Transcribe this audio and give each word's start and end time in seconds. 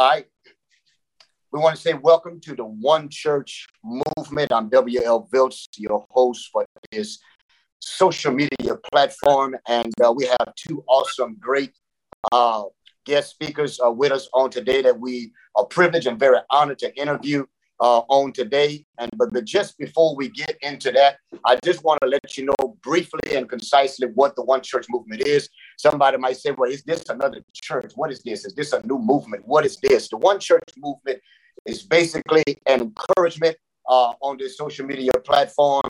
Right. 0.00 0.26
We 1.52 1.60
want 1.60 1.76
to 1.76 1.82
say 1.82 1.92
welcome 1.92 2.40
to 2.40 2.56
the 2.56 2.64
One 2.64 3.10
Church 3.10 3.66
Movement. 3.84 4.50
I'm 4.50 4.70
W.L. 4.70 5.28
Viltz, 5.32 5.68
your 5.76 6.06
host 6.10 6.48
for 6.50 6.64
this 6.90 7.18
social 7.78 8.32
media 8.32 8.76
platform. 8.90 9.54
And 9.68 9.92
uh, 10.02 10.12
we 10.12 10.26
have 10.26 10.54
two 10.56 10.82
awesome, 10.88 11.36
great 11.38 11.72
uh, 12.32 12.62
guest 13.04 13.30
speakers 13.32 13.78
uh, 13.84 13.90
with 13.90 14.12
us 14.12 14.28
on 14.32 14.50
today 14.50 14.80
that 14.80 14.98
we 14.98 15.32
are 15.54 15.66
privileged 15.66 16.06
and 16.06 16.18
very 16.18 16.38
honored 16.50 16.78
to 16.78 16.96
interview 16.96 17.44
uh, 17.82 18.02
on 18.08 18.32
today. 18.32 18.86
And 18.98 19.10
but, 19.16 19.32
but 19.32 19.44
just 19.44 19.76
before 19.76 20.14
we 20.16 20.28
get 20.28 20.56
into 20.62 20.92
that, 20.92 21.16
I 21.44 21.58
just 21.64 21.84
want 21.84 22.00
to 22.02 22.08
let 22.08 22.38
you 22.38 22.46
know 22.46 22.76
briefly 22.82 23.34
and 23.34 23.48
concisely 23.48 24.06
what 24.14 24.36
the 24.36 24.44
One 24.44 24.62
Church 24.62 24.86
movement 24.88 25.26
is. 25.26 25.48
Somebody 25.76 26.16
might 26.16 26.36
say, 26.36 26.52
"Well, 26.52 26.70
is 26.70 26.84
this 26.84 27.02
another 27.08 27.40
church? 27.52 27.92
What 27.96 28.12
is 28.12 28.22
this? 28.22 28.44
Is 28.44 28.54
this 28.54 28.72
a 28.72 28.86
new 28.86 28.98
movement? 28.98 29.42
What 29.46 29.66
is 29.66 29.76
this?" 29.82 30.08
The 30.08 30.16
One 30.16 30.38
Church 30.38 30.68
movement 30.78 31.20
is 31.66 31.82
basically 31.82 32.44
an 32.66 32.80
encouragement 32.80 33.56
uh, 33.88 34.12
on 34.20 34.36
this 34.38 34.56
social 34.56 34.86
media 34.86 35.12
platform, 35.24 35.82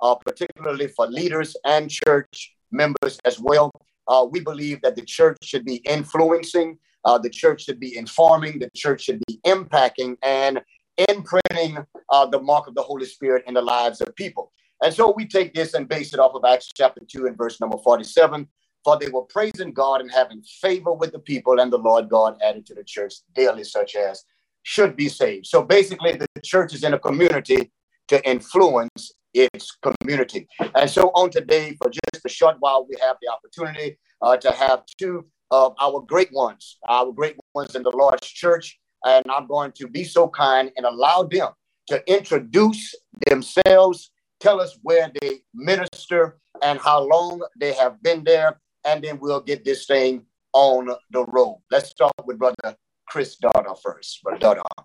uh, 0.00 0.14
particularly 0.14 0.86
for 0.86 1.06
leaders 1.08 1.56
and 1.64 1.90
church 1.90 2.54
members 2.70 3.18
as 3.24 3.40
well. 3.40 3.72
Uh, 4.06 4.24
we 4.30 4.40
believe 4.40 4.80
that 4.82 4.94
the 4.94 5.02
church 5.02 5.36
should 5.42 5.64
be 5.64 5.76
influencing, 5.76 6.78
uh, 7.04 7.18
the 7.18 7.30
church 7.30 7.64
should 7.64 7.80
be 7.80 7.96
informing, 7.96 8.58
the 8.58 8.70
church 8.74 9.02
should 9.02 9.20
be 9.26 9.38
impacting, 9.46 10.16
and 10.22 10.60
imprinting 11.08 11.78
uh, 12.10 12.26
the 12.26 12.40
mark 12.40 12.66
of 12.66 12.74
the 12.74 12.82
Holy 12.82 13.06
Spirit 13.06 13.44
in 13.46 13.54
the 13.54 13.62
lives 13.62 14.00
of 14.00 14.14
people. 14.16 14.52
And 14.82 14.92
so 14.92 15.12
we 15.14 15.26
take 15.26 15.54
this 15.54 15.74
and 15.74 15.88
base 15.88 16.14
it 16.14 16.20
off 16.20 16.34
of 16.34 16.44
Acts 16.44 16.70
chapter 16.74 17.02
2 17.06 17.26
and 17.26 17.36
verse 17.36 17.60
number 17.60 17.76
47. 17.78 18.48
For 18.82 18.98
they 18.98 19.08
were 19.08 19.24
praising 19.24 19.72
God 19.72 20.00
and 20.00 20.10
having 20.10 20.42
favor 20.42 20.92
with 20.92 21.12
the 21.12 21.18
people, 21.18 21.60
and 21.60 21.70
the 21.70 21.78
Lord 21.78 22.08
God 22.08 22.38
added 22.42 22.64
to 22.66 22.74
the 22.74 22.84
church 22.84 23.14
daily, 23.34 23.62
such 23.62 23.94
as 23.94 24.24
should 24.62 24.96
be 24.96 25.08
saved. 25.08 25.46
So 25.46 25.62
basically, 25.62 26.12
the 26.12 26.26
church 26.42 26.72
is 26.72 26.82
in 26.82 26.94
a 26.94 26.98
community 26.98 27.70
to 28.08 28.26
influence 28.28 29.12
its 29.34 29.76
community. 29.82 30.48
And 30.74 30.88
so 30.88 31.10
on 31.14 31.30
today, 31.30 31.76
for 31.76 31.90
just 31.90 32.24
a 32.24 32.28
short 32.28 32.56
while, 32.60 32.86
we 32.88 32.96
have 33.02 33.16
the 33.20 33.28
opportunity 33.28 33.98
uh, 34.22 34.38
to 34.38 34.50
have 34.50 34.82
two 34.98 35.26
of 35.50 35.74
our 35.80 36.00
great 36.00 36.32
ones, 36.32 36.78
our 36.88 37.12
great 37.12 37.36
ones 37.54 37.74
in 37.74 37.82
the 37.82 37.90
Lord's 37.90 38.26
church 38.26 38.79
and 39.04 39.24
I'm 39.30 39.46
going 39.46 39.72
to 39.72 39.88
be 39.88 40.04
so 40.04 40.28
kind 40.28 40.70
and 40.76 40.86
allow 40.86 41.22
them 41.24 41.48
to 41.88 42.02
introduce 42.12 42.94
themselves, 43.26 44.10
tell 44.38 44.60
us 44.60 44.78
where 44.82 45.10
they 45.20 45.40
minister 45.54 46.38
and 46.62 46.78
how 46.78 47.02
long 47.02 47.40
they 47.58 47.72
have 47.72 48.02
been 48.02 48.24
there, 48.24 48.60
and 48.84 49.02
then 49.02 49.18
we'll 49.20 49.40
get 49.40 49.64
this 49.64 49.86
thing 49.86 50.24
on 50.52 50.90
the 51.10 51.24
road. 51.26 51.60
Let's 51.70 51.90
start 51.90 52.12
with 52.24 52.38
Brother 52.38 52.76
Chris 53.06 53.36
Dardar 53.42 53.76
first. 53.82 54.22
Brother 54.22 54.38
Dardar. 54.38 54.84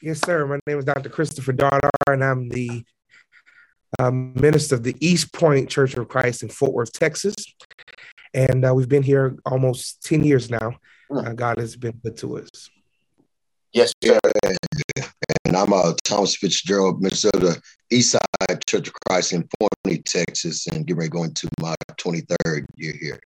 Yes, 0.00 0.20
sir. 0.20 0.46
My 0.46 0.58
name 0.66 0.78
is 0.78 0.84
Dr. 0.84 1.08
Christopher 1.08 1.52
Dardar, 1.52 1.90
and 2.06 2.22
I'm 2.22 2.48
the 2.48 2.84
uh, 3.98 4.10
minister 4.10 4.76
of 4.76 4.84
the 4.84 4.96
East 5.00 5.32
Point 5.32 5.68
Church 5.68 5.96
of 5.96 6.08
Christ 6.08 6.42
in 6.42 6.48
Fort 6.48 6.72
Worth, 6.72 6.92
Texas. 6.92 7.34
And 8.34 8.64
uh, 8.64 8.74
we've 8.74 8.88
been 8.88 9.02
here 9.02 9.36
almost 9.44 10.04
10 10.04 10.24
years 10.24 10.50
now. 10.50 10.76
Hmm. 11.10 11.18
Uh, 11.18 11.32
God 11.32 11.58
has 11.58 11.76
been 11.76 11.98
good 12.04 12.16
to 12.18 12.38
us. 12.38 12.48
Uh, 15.78 15.94
Thomas 16.04 16.36
Fitzgerald, 16.36 17.00
Minnesota, 17.00 17.36
of 17.36 17.42
the 17.42 17.62
East 17.90 18.12
Side 18.12 18.66
Church 18.66 18.88
of 18.88 18.94
Christ 19.06 19.32
in 19.32 19.48
Forney, 19.58 19.98
Texas, 19.98 20.66
and 20.66 20.86
getting 20.86 21.00
ready 21.00 21.32
to 21.32 21.48
my 21.60 21.74
23rd 21.96 22.66
year 22.76 22.94
here. 23.00 23.20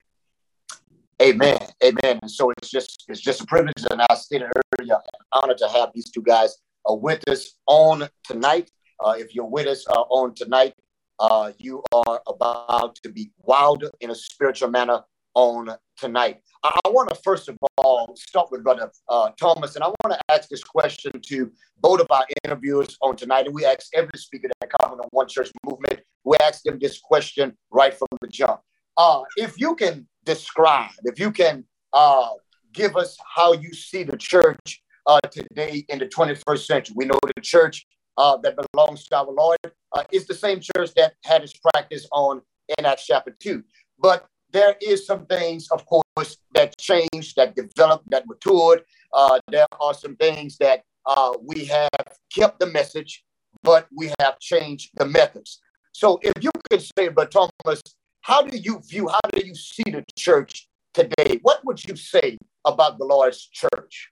Amen. 1.20 1.58
Amen. 1.82 2.19
And 2.22 2.30
so 2.30 2.50
it's 2.50 2.70
just 2.70 3.04
it's 3.08 3.20
just 3.20 3.41
a 3.41 3.46
privilege, 3.46 3.84
and 3.91 4.00
I 4.08 4.14
stated 4.14 4.48
earlier, 4.78 4.94
an 4.94 5.24
honor 5.32 5.54
to 5.54 5.69
have 5.69 5.91
these 5.92 6.10
two 6.10 6.22
guys 6.22 6.56
uh, 6.88 6.94
with 6.94 7.28
us 7.28 7.54
on 7.66 8.08
tonight. 8.24 8.70
Uh, 9.04 9.14
if 9.19 9.34
you're 9.34 9.44
with 9.44 9.66
us 9.66 9.84
uh, 9.88 10.02
on 10.10 10.34
tonight, 10.34 10.74
uh, 11.19 11.52
you 11.58 11.82
are 11.92 12.22
about 12.28 12.94
to 13.03 13.08
be 13.08 13.31
wild 13.42 13.84
in 14.00 14.10
a 14.10 14.14
spiritual 14.14 14.70
manner 14.70 15.03
on 15.34 15.71
tonight. 15.97 16.41
I, 16.62 16.78
I 16.84 16.89
want 16.89 17.09
to 17.11 17.15
first 17.22 17.49
of 17.49 17.56
all 17.78 18.15
start 18.16 18.50
with 18.50 18.62
Brother 18.62 18.91
uh, 19.09 19.31
Thomas, 19.41 19.75
and 19.75 19.84
I 19.84 19.89
want 19.89 20.12
to 20.12 20.19
ask 20.31 20.49
this 20.49 20.65
question 20.65 21.12
to 21.27 21.53
both 21.81 22.00
of 22.00 22.06
our 22.11 22.25
interviewers 22.44 22.97
on 23.00 23.16
tonight. 23.16 23.47
And 23.47 23.55
we 23.55 23.65
ask 23.65 23.88
every 23.94 24.11
speaker 24.17 24.49
that 24.61 24.71
comes 24.71 24.99
on 25.00 25.06
One 25.11 25.28
Church 25.28 25.50
movement, 25.65 26.00
we 26.25 26.37
ask 26.43 26.62
them 26.62 26.78
this 26.81 26.99
question 26.99 27.56
right 27.71 27.94
from 27.94 28.09
the 28.21 28.28
jump. 28.28 28.61
Uh, 28.97 29.22
if 29.37 29.61
you 29.61 29.77
can 29.77 30.06
describe, 30.25 30.91
if 31.05 31.19
you 31.19 31.31
can 31.31 31.65
uh, 31.93 32.31
give 32.72 32.97
us 32.97 33.17
how 33.34 33.53
you 33.53 33.72
see 33.72 34.03
the 34.03 34.17
church 34.17 34.83
uh, 35.06 35.21
today 35.31 35.84
in 35.88 35.99
the 35.99 36.06
21st 36.06 36.67
century, 36.67 36.94
we 36.97 37.05
know 37.05 37.19
the 37.34 37.41
church 37.41 37.87
uh, 38.19 38.37
that 38.38 38.56
belongs 38.72 39.06
to 39.06 39.17
our 39.17 39.31
Lord 39.31 39.59
uh, 39.93 40.03
is 40.12 40.27
the 40.27 40.34
same 40.34 40.61
church 40.61 40.93
that 40.97 41.15
had 41.25 41.43
its 41.43 41.55
practice 41.72 42.06
on 42.12 42.43
in 42.77 42.84
Acts 42.84 43.06
chapter 43.06 43.34
2. 43.38 43.62
But 43.99 44.27
there 44.53 44.76
is 44.81 45.06
some 45.06 45.26
things, 45.26 45.69
of 45.70 45.84
course, 45.86 46.38
that 46.54 46.76
changed, 46.78 47.36
that 47.36 47.54
developed, 47.54 48.10
that 48.10 48.26
matured. 48.26 48.82
Uh, 49.12 49.38
there 49.48 49.66
are 49.81 49.94
some 49.94 50.16
things 50.16 50.56
that 50.59 50.82
uh, 51.06 51.32
we 51.42 51.64
have 51.66 51.88
kept 52.34 52.60
the 52.60 52.66
message, 52.66 53.25
but 53.62 53.87
we 53.94 54.12
have 54.20 54.38
changed 54.38 54.91
the 54.94 55.04
methods. 55.04 55.60
So, 55.92 56.19
if 56.22 56.32
you 56.42 56.50
could 56.70 56.82
say, 56.82 57.08
but 57.08 57.31
Thomas, 57.31 57.82
how 58.20 58.42
do 58.42 58.56
you 58.56 58.81
view, 58.88 59.08
how 59.08 59.20
do 59.32 59.47
you 59.47 59.54
see 59.54 59.84
the 59.84 60.04
church 60.16 60.69
today? 60.94 61.38
What 61.42 61.64
would 61.64 61.82
you 61.84 61.97
say 61.97 62.38
about 62.64 62.98
the 62.98 63.04
Lord's 63.04 63.47
church? 63.47 64.10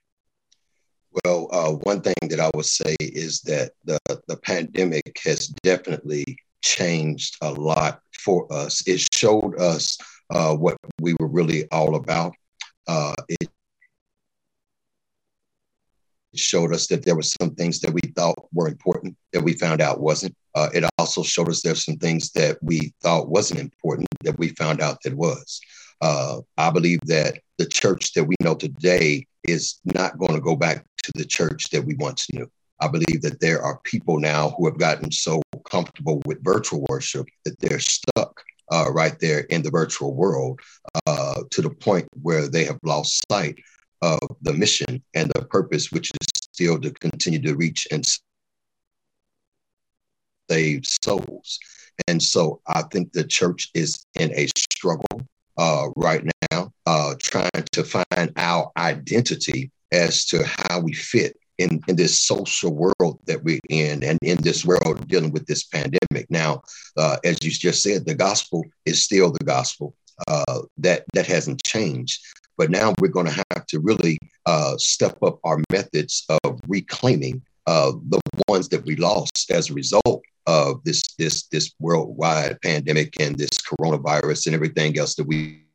Well, 1.23 1.47
uh, 1.51 1.71
one 1.83 2.01
thing 2.01 2.15
that 2.29 2.39
I 2.39 2.49
would 2.53 2.65
say 2.65 2.95
is 2.99 3.41
that 3.41 3.71
the, 3.85 3.99
the 4.27 4.37
pandemic 4.37 5.19
has 5.23 5.47
definitely 5.63 6.37
changed 6.61 7.37
a 7.41 7.51
lot 7.51 8.01
for 8.19 8.51
us. 8.51 8.87
It 8.87 9.07
showed 9.13 9.59
us 9.59 9.97
uh, 10.29 10.55
what 10.55 10.77
we 11.01 11.15
were 11.19 11.27
really 11.27 11.67
all 11.71 11.95
about. 11.95 12.33
Uh, 12.87 13.13
it 13.27 13.49
showed 16.35 16.73
us 16.73 16.87
that 16.87 17.03
there 17.03 17.15
were 17.15 17.23
some 17.23 17.55
things 17.55 17.79
that 17.79 17.93
we 17.93 18.01
thought 18.15 18.47
were 18.53 18.67
important 18.67 19.15
that 19.33 19.43
we 19.43 19.53
found 19.53 19.81
out 19.81 19.99
wasn't. 19.99 20.35
Uh, 20.55 20.69
it 20.73 20.83
also 20.97 21.23
showed 21.23 21.49
us 21.49 21.61
there's 21.61 21.85
some 21.85 21.97
things 21.97 22.31
that 22.31 22.57
we 22.61 22.93
thought 23.01 23.29
wasn't 23.29 23.59
important 23.59 24.07
that 24.23 24.37
we 24.37 24.49
found 24.49 24.81
out 24.81 24.97
that 25.03 25.13
was. 25.13 25.59
Uh, 26.01 26.39
I 26.57 26.69
believe 26.69 26.99
that 27.05 27.39
the 27.57 27.65
church 27.65 28.13
that 28.13 28.23
we 28.23 28.35
know 28.41 28.55
today 28.55 29.25
is 29.43 29.79
not 29.85 30.17
going 30.17 30.33
to 30.33 30.41
go 30.41 30.55
back 30.55 30.85
to 31.03 31.11
the 31.15 31.25
church 31.25 31.69
that 31.71 31.83
we 31.83 31.95
once 31.95 32.27
knew. 32.31 32.49
I 32.79 32.87
believe 32.87 33.21
that 33.23 33.39
there 33.39 33.61
are 33.61 33.79
people 33.83 34.19
now 34.19 34.49
who 34.51 34.67
have 34.67 34.77
gotten 34.77 35.11
so 35.11 35.41
comfortable 35.69 36.21
with 36.25 36.43
virtual 36.43 36.85
worship 36.89 37.27
that 37.45 37.57
they're 37.59 37.79
stuck 37.79 38.43
uh, 38.71 38.91
right 38.91 39.17
there 39.19 39.41
in 39.41 39.61
the 39.61 39.71
virtual 39.71 40.13
world 40.13 40.59
uh, 41.05 41.41
to 41.51 41.61
the 41.61 41.69
point 41.69 42.07
where 42.21 42.47
they 42.47 42.65
have 42.65 42.79
lost 42.83 43.23
sight 43.31 43.57
of 44.01 44.19
the 44.41 44.53
mission 44.53 45.01
and 45.13 45.31
the 45.35 45.45
purpose, 45.45 45.91
which 45.91 46.11
is 46.21 46.27
still 46.35 46.79
to 46.79 46.91
continue 46.91 47.41
to 47.41 47.55
reach 47.55 47.87
and 47.91 48.05
save 50.49 50.83
souls. 51.03 51.59
And 52.07 52.21
so 52.21 52.61
I 52.67 52.83
think 52.83 53.11
the 53.11 53.23
church 53.23 53.69
is 53.73 54.05
in 54.19 54.31
a 54.33 54.47
struggle 54.57 55.27
uh, 55.57 55.87
right 55.95 56.23
now, 56.51 56.71
uh, 56.85 57.15
trying 57.19 57.65
to 57.71 57.83
find 57.83 58.31
our 58.35 58.71
identity 58.77 59.71
as 59.91 60.25
to 60.25 60.43
how 60.45 60.79
we 60.79 60.93
fit 60.93 61.37
in, 61.57 61.81
in 61.87 61.95
this 61.95 62.19
social 62.21 62.73
world 62.73 63.19
that 63.25 63.43
we're 63.43 63.59
in 63.69 64.03
and 64.03 64.19
in 64.21 64.37
this 64.41 64.65
world 64.65 65.07
dealing 65.07 65.31
with 65.31 65.45
this 65.45 65.65
pandemic. 65.65 66.29
Now, 66.29 66.61
uh, 66.97 67.17
as 67.23 67.43
you 67.43 67.51
just 67.51 67.81
said, 67.83 68.05
the 68.05 68.15
gospel 68.15 68.63
is 68.85 69.03
still 69.03 69.31
the 69.31 69.45
gospel. 69.45 69.95
Uh, 70.27 70.61
that 70.79 71.03
that 71.13 71.27
hasn't 71.27 71.63
changed. 71.63 72.19
But 72.57 72.71
now 72.71 72.95
we're 72.99 73.09
going 73.09 73.27
to 73.27 73.45
have 73.51 73.67
to 73.67 73.79
really 73.79 74.17
uh, 74.47 74.75
step 74.77 75.21
up 75.21 75.39
our 75.43 75.61
methods 75.71 76.25
of 76.43 76.59
reclaiming 76.67 77.43
uh, 77.67 77.91
the 78.09 78.19
ones 78.47 78.67
that 78.69 78.83
we 78.83 78.95
lost 78.95 79.51
as 79.51 79.69
a 79.69 79.75
result 79.75 80.23
of 80.47 80.83
this 80.83 81.03
this 81.19 81.43
this 81.47 81.73
worldwide 81.79 82.59
pandemic 82.61 83.19
and 83.19 83.37
this 83.37 83.49
coronavirus 83.49 84.47
and 84.47 84.55
everything 84.55 84.97
else 84.97 85.13
that 85.15 85.27
we 85.27 85.66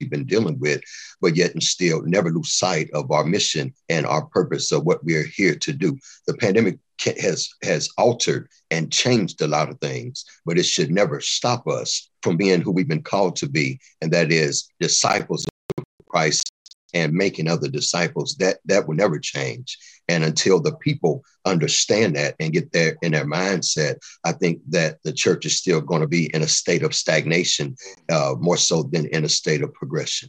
we've 0.00 0.10
been 0.10 0.24
dealing 0.24 0.58
with, 0.58 0.80
but 1.20 1.36
yet 1.36 1.52
and 1.52 1.62
still 1.62 2.02
never 2.02 2.30
lose 2.30 2.52
sight 2.52 2.90
of 2.92 3.10
our 3.10 3.24
mission 3.24 3.72
and 3.88 4.06
our 4.06 4.26
purpose 4.26 4.72
of 4.72 4.84
what 4.84 5.04
we're 5.04 5.26
here 5.26 5.54
to 5.56 5.72
do. 5.72 5.98
The 6.26 6.34
pandemic 6.34 6.78
has 7.20 7.48
has 7.62 7.88
altered 7.96 8.48
and 8.70 8.92
changed 8.92 9.40
a 9.40 9.46
lot 9.46 9.70
of 9.70 9.78
things, 9.80 10.24
but 10.44 10.58
it 10.58 10.64
should 10.64 10.90
never 10.90 11.20
stop 11.20 11.66
us 11.68 12.10
from 12.22 12.36
being 12.36 12.60
who 12.60 12.72
we've 12.72 12.88
been 12.88 13.02
called 13.02 13.36
to 13.36 13.48
be, 13.48 13.80
and 14.02 14.12
that 14.12 14.32
is 14.32 14.68
disciples 14.80 15.46
of 15.78 15.84
Christ 16.08 16.50
and 16.94 17.12
making 17.12 17.48
other 17.48 17.68
disciples 17.68 18.36
that 18.36 18.58
that 18.64 18.86
will 18.86 18.96
never 18.96 19.18
change 19.18 19.78
and 20.08 20.24
until 20.24 20.60
the 20.60 20.74
people 20.76 21.22
understand 21.44 22.16
that 22.16 22.34
and 22.40 22.52
get 22.52 22.72
there 22.72 22.96
in 23.02 23.12
their 23.12 23.26
mindset 23.26 23.96
i 24.24 24.32
think 24.32 24.60
that 24.68 24.98
the 25.04 25.12
church 25.12 25.46
is 25.46 25.56
still 25.56 25.80
going 25.80 26.00
to 26.00 26.08
be 26.08 26.34
in 26.34 26.42
a 26.42 26.48
state 26.48 26.82
of 26.82 26.94
stagnation 26.94 27.74
uh, 28.10 28.34
more 28.38 28.56
so 28.56 28.82
than 28.82 29.06
in 29.06 29.24
a 29.24 29.28
state 29.28 29.62
of 29.62 29.72
progression 29.74 30.28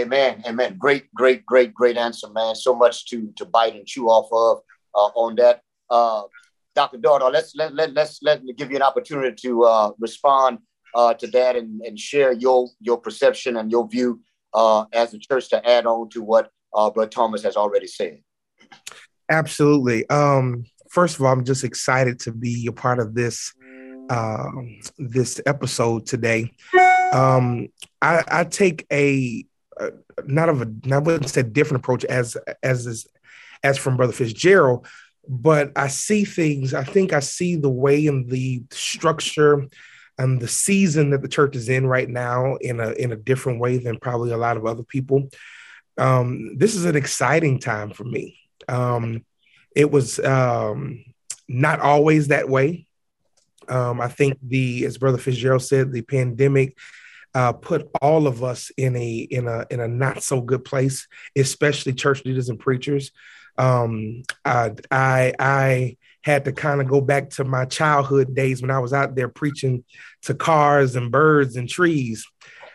Amen. 0.00 0.42
Amen. 0.46 0.76
Great, 0.78 1.12
great, 1.14 1.44
great, 1.44 1.74
great 1.74 1.98
answer, 1.98 2.28
man. 2.30 2.54
So 2.54 2.74
much 2.74 3.06
to 3.08 3.30
to 3.36 3.44
bite 3.44 3.74
and 3.74 3.86
chew 3.86 4.08
off 4.08 4.28
of 4.32 4.62
uh, 4.94 5.12
on 5.18 5.36
that. 5.36 5.60
Uh, 5.90 6.22
Dr. 6.74 6.96
Dardar, 6.96 7.30
let's 7.30 7.54
let, 7.54 7.74
let 7.74 7.92
let's 7.92 8.20
let 8.22 8.42
me 8.42 8.54
give 8.54 8.70
you 8.70 8.76
an 8.76 8.82
opportunity 8.82 9.34
to 9.42 9.64
uh, 9.64 9.90
respond 9.98 10.58
uh, 10.94 11.12
to 11.14 11.26
that 11.28 11.56
and, 11.56 11.82
and 11.82 11.98
share 11.98 12.32
your 12.32 12.68
your 12.80 12.98
perception 12.98 13.56
and 13.58 13.70
your 13.70 13.86
view 13.88 14.20
uh, 14.54 14.84
as 14.92 15.14
a 15.14 15.18
church 15.18 15.48
to 15.50 15.68
add 15.68 15.86
on 15.86 16.08
to 16.10 16.22
what 16.22 16.50
uh, 16.74 16.90
Brother 16.90 17.10
Thomas 17.10 17.42
has 17.42 17.56
already 17.56 17.86
said. 17.86 18.20
Absolutely. 19.28 20.08
Um, 20.08 20.64
first 20.90 21.16
of 21.16 21.22
all, 21.22 21.32
I'm 21.32 21.44
just 21.44 21.64
excited 21.64 22.20
to 22.20 22.32
be 22.32 22.66
a 22.66 22.72
part 22.72 22.98
of 22.98 23.14
this 23.14 23.52
uh, 24.10 24.50
this 24.98 25.40
episode 25.46 26.06
today. 26.06 26.52
Um, 27.12 27.68
I, 28.00 28.22
I 28.26 28.44
take 28.44 28.86
a, 28.92 29.44
a 29.78 29.90
not 30.24 30.48
of 30.48 30.62
a 30.62 30.70
I 30.90 30.98
wouldn't 30.98 31.30
say 31.30 31.42
different 31.42 31.82
approach 31.82 32.04
as 32.04 32.36
as 32.62 33.06
as 33.62 33.78
from 33.78 33.96
Brother 33.96 34.12
Fitzgerald, 34.12 34.86
but 35.28 35.72
I 35.76 35.88
see 35.88 36.24
things. 36.24 36.74
I 36.74 36.84
think 36.84 37.12
I 37.12 37.20
see 37.20 37.56
the 37.56 37.70
way 37.70 38.06
and 38.06 38.28
the 38.28 38.62
structure 38.70 39.68
and 40.18 40.40
the 40.40 40.48
season 40.48 41.10
that 41.10 41.22
the 41.22 41.28
church 41.28 41.56
is 41.56 41.68
in 41.68 41.86
right 41.86 42.08
now 42.08 42.56
in 42.56 42.80
a 42.80 42.90
in 42.92 43.12
a 43.12 43.16
different 43.16 43.60
way 43.60 43.78
than 43.78 43.98
probably 43.98 44.30
a 44.30 44.36
lot 44.36 44.56
of 44.56 44.66
other 44.66 44.82
people. 44.82 45.28
Um, 45.98 46.56
this 46.56 46.74
is 46.74 46.84
an 46.84 46.96
exciting 46.96 47.58
time 47.58 47.90
for 47.90 48.04
me. 48.04 48.38
Um, 48.68 49.24
it 49.74 49.90
was 49.90 50.18
um, 50.20 51.04
not 51.48 51.80
always 51.80 52.28
that 52.28 52.48
way. 52.48 52.86
Um, 53.68 54.00
I 54.00 54.08
think 54.08 54.38
the, 54.42 54.84
as 54.84 54.98
Brother 54.98 55.18
Fitzgerald 55.18 55.62
said, 55.62 55.92
the 55.92 56.02
pandemic 56.02 56.76
uh, 57.34 57.52
put 57.52 57.88
all 58.00 58.26
of 58.26 58.44
us 58.44 58.70
in 58.76 58.96
a 58.96 59.14
in 59.14 59.48
a 59.48 59.66
in 59.70 59.80
a 59.80 59.88
not 59.88 60.22
so 60.22 60.40
good 60.40 60.64
place, 60.64 61.08
especially 61.36 61.94
church 61.94 62.24
leaders 62.24 62.48
and 62.48 62.58
preachers. 62.58 63.12
Um, 63.56 64.22
I 64.44 64.72
I, 64.90 65.32
I 65.38 65.96
had 66.22 66.44
to 66.44 66.52
kind 66.52 66.80
of 66.80 66.88
go 66.88 67.00
back 67.00 67.30
to 67.30 67.44
my 67.44 67.64
childhood 67.64 68.34
days 68.34 68.62
when 68.62 68.70
I 68.70 68.78
was 68.78 68.92
out 68.92 69.14
there 69.14 69.28
preaching 69.28 69.84
to 70.22 70.34
cars 70.34 70.96
and 70.96 71.10
birds 71.10 71.56
and 71.56 71.68
trees, 71.68 72.26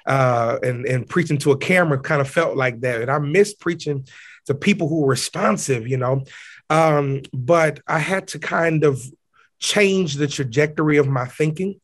uh, 0.06 0.60
and 0.64 0.86
and 0.86 1.08
preaching 1.08 1.38
to 1.40 1.52
a 1.52 1.58
camera. 1.58 2.00
Kind 2.00 2.22
of 2.22 2.30
felt 2.30 2.56
like 2.56 2.82
that, 2.82 3.02
and 3.02 3.12
I 3.12 3.20
miss 3.20 3.54
preaching 3.54 4.08
to 4.46 4.56
people 4.56 4.88
who 4.88 5.02
were 5.02 5.10
responsive, 5.10 5.88
you 5.88 5.98
know. 5.98 6.24
Um, 6.70 7.22
but 7.34 7.80
I 7.88 8.00
had 8.00 8.28
to 8.30 8.40
kind 8.40 8.84
of 8.84 9.02
change 9.60 10.16
the 10.16 10.28
trajectory 10.28 10.98
of 10.98 11.08
my 11.08 11.26
thinking. 11.26 11.80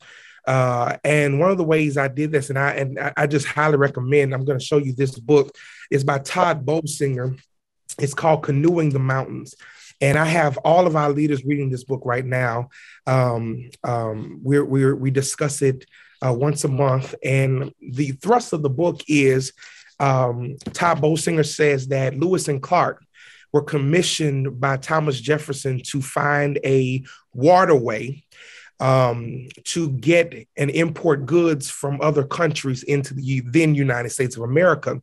Uh, 0.45 0.97
and 1.05 1.39
one 1.39 1.51
of 1.51 1.57
the 1.57 1.63
ways 1.63 1.97
I 1.97 2.09
did 2.09 2.31
this, 2.31 2.49
and 2.49 2.59
I 2.59 2.71
and 2.71 2.99
I 3.15 3.27
just 3.27 3.47
highly 3.47 3.77
recommend. 3.77 4.33
I'm 4.33 4.43
going 4.43 4.59
to 4.59 4.65
show 4.65 4.77
you 4.77 4.93
this 4.93 5.17
book. 5.17 5.55
is 5.89 6.03
by 6.03 6.19
Tod 6.19 6.65
Bolsinger. 6.65 7.39
It's 7.99 8.13
called 8.13 8.43
Canoeing 8.43 8.89
the 8.89 8.99
Mountains. 8.99 9.55
And 10.03 10.19
I 10.19 10.25
have 10.25 10.57
all 10.57 10.85
of 10.85 10.97
our 10.97 11.11
leaders 11.11 11.45
reading 11.45 11.69
this 11.69 11.85
book 11.85 12.01
right 12.03 12.25
now. 12.25 12.67
Um, 13.07 13.69
um, 13.85 14.41
we're, 14.43 14.65
we're, 14.65 14.93
we 14.97 15.11
discuss 15.11 15.61
it 15.61 15.85
uh, 16.21 16.33
once 16.33 16.65
a 16.65 16.67
month. 16.67 17.15
And 17.23 17.73
the 17.79 18.11
thrust 18.11 18.51
of 18.51 18.63
the 18.63 18.69
book 18.69 18.99
is 19.07 19.53
um, 20.01 20.57
Tod 20.73 20.97
Bolsinger 20.99 21.45
says 21.45 21.87
that 21.87 22.17
Lewis 22.17 22.49
and 22.49 22.61
Clark 22.61 23.01
were 23.53 23.61
commissioned 23.61 24.59
by 24.59 24.75
Thomas 24.75 25.21
Jefferson 25.21 25.81
to 25.91 26.01
find 26.01 26.59
a 26.65 27.05
waterway 27.33 28.25
um, 28.81 29.47
to 29.67 29.89
get 29.89 30.49
and 30.57 30.69
import 30.69 31.25
goods 31.25 31.69
from 31.69 32.01
other 32.01 32.25
countries 32.25 32.83
into 32.83 33.13
the 33.13 33.39
then 33.45 33.73
United 33.73 34.09
States 34.09 34.35
of 34.35 34.43
America. 34.43 35.01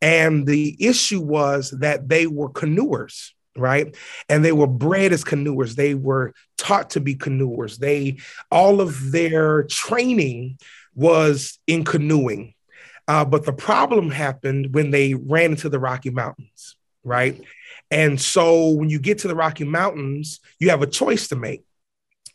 And 0.00 0.46
the 0.46 0.74
issue 0.80 1.20
was 1.20 1.70
that 1.80 2.08
they 2.08 2.26
were 2.26 2.48
canoers 2.48 3.32
right? 3.58 3.94
And 4.28 4.44
they 4.44 4.52
were 4.52 4.66
bred 4.66 5.12
as 5.12 5.24
canoers. 5.24 5.74
They 5.74 5.94
were 5.94 6.34
taught 6.56 6.90
to 6.90 7.00
be 7.00 7.14
canoers. 7.14 7.78
They 7.78 8.18
all 8.50 8.80
of 8.80 9.12
their 9.12 9.64
training 9.64 10.58
was 10.94 11.58
in 11.66 11.84
canoeing. 11.84 12.54
Uh, 13.06 13.24
but 13.24 13.44
the 13.44 13.52
problem 13.52 14.10
happened 14.10 14.74
when 14.74 14.90
they 14.90 15.14
ran 15.14 15.52
into 15.52 15.68
the 15.68 15.78
rocky 15.78 16.10
mountains 16.10 16.76
right? 17.04 17.40
And 17.90 18.20
so 18.20 18.70
when 18.70 18.90
you 18.90 18.98
get 18.98 19.18
to 19.18 19.28
the 19.28 19.34
rocky 19.34 19.64
mountains 19.64 20.40
you 20.58 20.70
have 20.70 20.82
a 20.82 20.86
choice 20.86 21.28
to 21.28 21.36
make. 21.36 21.64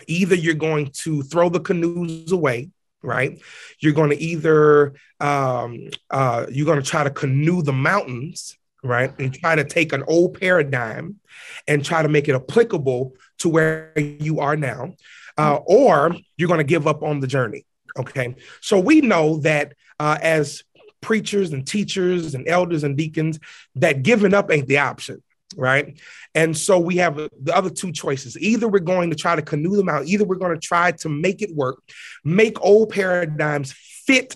Either 0.08 0.36
you're 0.36 0.56
going 0.56 0.90
to 1.04 1.22
throw 1.22 1.50
the 1.50 1.60
canoes 1.60 2.31
away 2.31 2.72
right? 3.04 3.40
You're 3.80 3.94
going 3.94 4.12
to 4.12 4.18
either 4.18 4.94
um, 5.20 5.90
uh, 6.10 6.46
you're 6.50 6.66
going 6.66 6.81
to 6.81 6.90
try 6.90 7.04
to 7.04 7.10
canoe 7.10 7.62
the 7.62 7.74
mountains, 7.74 8.58
right, 8.84 9.12
and 9.20 9.34
try 9.34 9.56
to 9.56 9.64
take 9.64 9.94
an 9.94 10.04
old 10.08 10.40
paradigm 10.40 11.20
and 11.68 11.84
try 11.84 12.02
to 12.02 12.10
make 12.10 12.28
it 12.28 12.36
applicable 12.36 13.14
to 13.40 13.50
where 13.50 13.94
you 13.98 14.40
are 14.40 14.56
now, 14.56 14.94
uh, 15.38 15.60
or 15.66 16.16
you're 16.38 16.48
going 16.48 16.60
to 16.60 16.64
give 16.64 16.88
up 16.88 17.04
on 17.04 17.20
the 17.20 17.28
journey. 17.28 17.66
Okay, 17.98 18.36
so 18.62 18.80
we 18.80 19.02
know 19.02 19.38
that 19.38 19.74
uh, 20.00 20.18
as 20.22 20.64
preachers 21.02 21.54
and 21.54 21.68
teachers 21.68 22.34
and 22.34 22.48
elders 22.48 22.84
and 22.84 22.98
deacons, 22.98 23.40
that 23.76 24.04
giving 24.04 24.34
up 24.34 24.52
ain't 24.52 24.68
the 24.68 24.80
option 24.80 25.22
right? 25.56 26.00
And 26.36 26.58
so 26.58 26.80
we 26.80 26.98
have 26.98 27.16
the 27.16 27.56
other 27.56 27.70
two 27.70 27.92
choices. 27.92 28.38
Either 28.38 28.68
we're 28.68 28.80
going 28.80 29.10
to 29.10 29.16
try 29.16 29.36
to 29.36 29.42
canoe 29.42 29.76
them 29.76 29.90
out, 29.90 30.06
either 30.06 30.26
we're 30.26 30.36
going 30.36 30.60
to 30.60 30.68
try 30.68 30.92
to 30.92 31.10
make 31.10 31.42
it 31.42 31.54
work, 31.56 31.80
make 32.24 32.62
old 32.62 32.90
paradigms 32.90 33.72
fit 33.72 34.36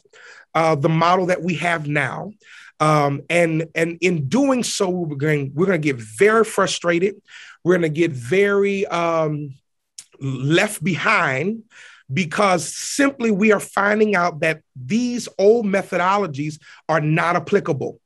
uh, 0.53 0.75
the 0.75 0.89
model 0.89 1.27
that 1.27 1.41
we 1.41 1.55
have 1.55 1.87
now. 1.87 2.31
Um, 2.79 3.21
and 3.29 3.67
and 3.75 3.97
in 4.01 4.27
doing 4.27 4.63
so, 4.63 4.89
we're 4.89 5.15
going 5.15 5.51
we're 5.53 5.65
going 5.65 5.81
to 5.81 5.93
get 5.93 5.97
very 5.97 6.43
frustrated. 6.43 7.15
We're 7.63 7.73
going 7.73 7.93
to 7.93 7.99
get 7.99 8.11
very 8.11 8.85
um, 8.85 9.55
left 10.19 10.83
behind 10.83 11.63
because 12.11 12.73
simply 12.73 13.31
we 13.31 13.51
are 13.51 13.59
finding 13.59 14.15
out 14.15 14.39
that 14.39 14.61
these 14.75 15.27
old 15.37 15.65
methodologies 15.65 16.59
are 16.87 17.01
not 17.01 17.35
applicable. 17.35 17.99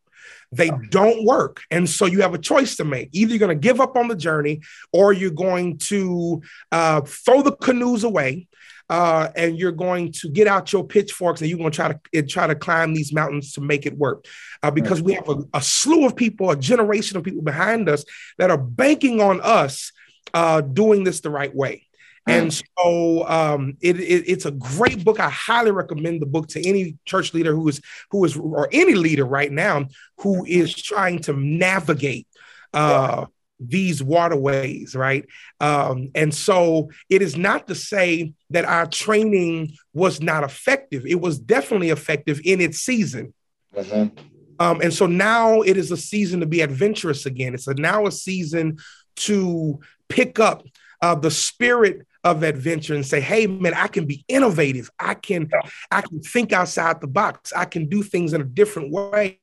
They 0.51 0.69
don't 0.89 1.25
work. 1.25 1.62
And 1.71 1.89
so 1.89 2.06
you 2.06 2.21
have 2.21 2.33
a 2.33 2.39
choice 2.39 2.75
to 2.75 2.83
make. 2.83 3.09
Either 3.13 3.31
you're 3.31 3.39
going 3.39 3.57
to 3.57 3.68
give 3.68 3.79
up 3.79 3.95
on 3.95 4.09
the 4.09 4.15
journey 4.15 4.62
or 4.91 5.13
you're 5.13 5.31
going 5.31 5.77
to 5.77 6.41
uh, 6.71 7.01
throw 7.01 7.41
the 7.41 7.56
canoes 7.56 8.03
away. 8.03 8.47
Uh, 8.92 9.32
and 9.38 9.58
you're 9.58 9.72
going 9.72 10.12
to 10.12 10.28
get 10.30 10.48
out 10.48 10.74
your 10.74 10.84
pitchforks 10.84 11.40
and 11.40 11.50
you're 11.50 11.58
going 11.58 11.72
to 11.72 11.76
try 11.76 11.96
to 12.14 12.24
try 12.24 12.46
to 12.46 12.56
climb 12.56 12.94
these 12.94 13.14
mountains 13.14 13.54
to 13.54 13.62
make 13.62 13.86
it 13.86 13.98
work, 13.98 14.26
uh, 14.64 14.70
because 14.70 15.02
we 15.02 15.14
have 15.14 15.30
a, 15.30 15.38
a, 15.54 15.62
slew 15.62 16.06
of 16.06 16.14
people, 16.14 16.52
a 16.52 16.58
generation 16.58 17.16
of 17.16 17.24
people 17.24 17.42
behind 17.42 17.88
us 17.88 18.04
that 18.38 18.52
are 18.52 18.58
banking 18.58 19.21
on 19.21 19.40
us 19.42 19.94
uh, 20.33 20.60
doing 20.60 21.06
this 21.06 21.21
the 21.21 21.30
right 21.30 21.56
way. 21.56 21.88
And 22.28 22.54
so 22.54 23.26
um, 23.28 23.78
it, 23.81 23.98
it, 23.98 24.26
it's 24.28 24.45
a 24.45 24.52
great 24.52 25.06
book. 25.06 25.21
I 25.21 25.30
highly 25.30 25.71
recommend 25.71 26.21
the 26.21 26.26
book 26.26 26.50
to 26.50 26.68
any 26.68 26.98
church 27.06 27.33
leader 27.33 27.56
who 27.56 27.69
is 27.69 27.81
who 28.12 28.26
is 28.26 28.36
or 28.36 28.68
any 28.74 28.95
leader 28.95 29.26
right 29.26 29.52
now 29.52 29.88
who 30.18 30.45
is 30.45 30.76
trying 30.76 31.19
to 31.19 31.33
navigate 31.33 32.28
uh, 32.74 33.26
these 33.61 34.01
waterways, 34.01 34.95
right? 34.95 35.25
Um, 35.59 36.09
and 36.15 36.33
so 36.33 36.89
it 37.09 37.21
is 37.21 37.37
not 37.37 37.68
to 37.68 37.75
say 37.75 38.33
that 38.49 38.65
our 38.65 38.87
training 38.87 39.73
was 39.94 40.21
not 40.21 40.44
effective. 40.44 41.06
It 41.06 41.21
was 41.21 41.39
definitely 41.39 41.89
effective 41.89 42.41
in 42.44 42.59
its 42.59 42.80
season. 42.80 43.33
Mm-hmm. 43.75 44.18
Um, 44.59 44.81
and 44.81 44.94
so 44.94 45.06
now 45.06 45.61
it 45.61 45.77
is 45.77 45.91
a 45.91 45.97
season 45.97 46.39
to 46.41 46.45
be 46.45 46.61
adventurous 46.61 47.25
again. 47.25 47.53
It's 47.53 47.68
a, 47.68 47.73
now 47.73 48.06
a 48.06 48.11
season 48.11 48.77
to 49.18 49.80
pick 50.09 50.39
up 50.39 50.63
uh, 51.01 51.15
the 51.15 51.31
spirit 51.31 52.06
of 52.23 52.44
adventure 52.44 52.94
and 52.94 53.06
say, 53.06 53.19
hey 53.19 53.47
man, 53.47 53.73
I 53.73 53.87
can 53.87 54.06
be 54.06 54.23
innovative. 54.27 54.91
I 54.99 55.15
can. 55.15 55.49
I 55.89 56.01
can 56.01 56.21
think 56.21 56.53
outside 56.53 57.01
the 57.01 57.07
box. 57.07 57.51
I 57.56 57.65
can 57.65 57.89
do 57.89 58.03
things 58.03 58.33
in 58.33 58.41
a 58.41 58.45
different 58.45 58.91
way 58.91 59.39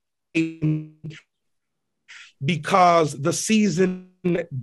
because 2.45 3.21
the 3.21 3.33
season 3.33 4.09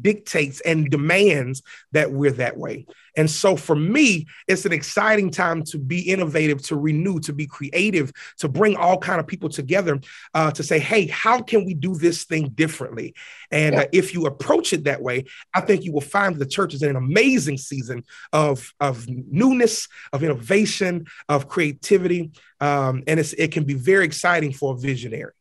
dictates 0.02 0.62
and 0.62 0.90
demands 0.90 1.62
that 1.92 2.12
we're 2.12 2.32
that 2.32 2.58
way. 2.58 2.86
And 3.18 3.30
so 3.30 3.56
for 3.56 3.76
me, 3.76 4.28
it's 4.48 4.66
an 4.66 4.74
exciting 4.74 5.32
time 5.32 5.64
to 5.66 5.78
be 5.78 6.02
innovative, 6.02 6.62
to 6.64 6.76
renew, 6.76 7.20
to 7.22 7.34
be 7.34 7.48
creative, 7.48 8.12
to 8.40 8.50
bring 8.50 8.76
all 8.76 8.98
kind 8.98 9.20
of 9.20 9.28
people 9.28 9.50
together 9.50 10.00
uh, 10.34 10.52
to 10.52 10.64
say, 10.64 10.80
hey, 10.80 11.08
how 11.08 11.42
can 11.42 11.66
we 11.66 11.74
do 11.74 11.96
this 11.96 12.26
thing 12.26 12.50
differently? 12.50 13.16
And 13.52 13.76
uh, 13.76 13.86
if 13.94 14.14
you 14.14 14.26
approach 14.26 14.74
it 14.74 14.84
that 14.84 15.02
way, 15.02 15.26
I 15.54 15.62
think 15.62 15.84
you 15.84 15.94
will 15.94 16.02
find 16.02 16.36
the 16.36 16.46
church 16.46 16.74
is 16.74 16.84
in 16.84 16.90
an 16.90 16.96
amazing 16.98 17.58
season 17.58 18.04
of, 18.34 18.74
of 18.80 19.08
newness, 19.08 19.88
of 20.12 20.24
innovation, 20.24 21.06
of 21.30 21.48
creativity. 21.48 22.32
Um, 22.60 23.04
and 23.08 23.20
it 23.20 23.52
can 23.52 23.64
be 23.64 23.76
very 23.76 24.06
exciting 24.06 24.52
for 24.52 24.74
a 24.74 24.78
visionary. 24.78 25.32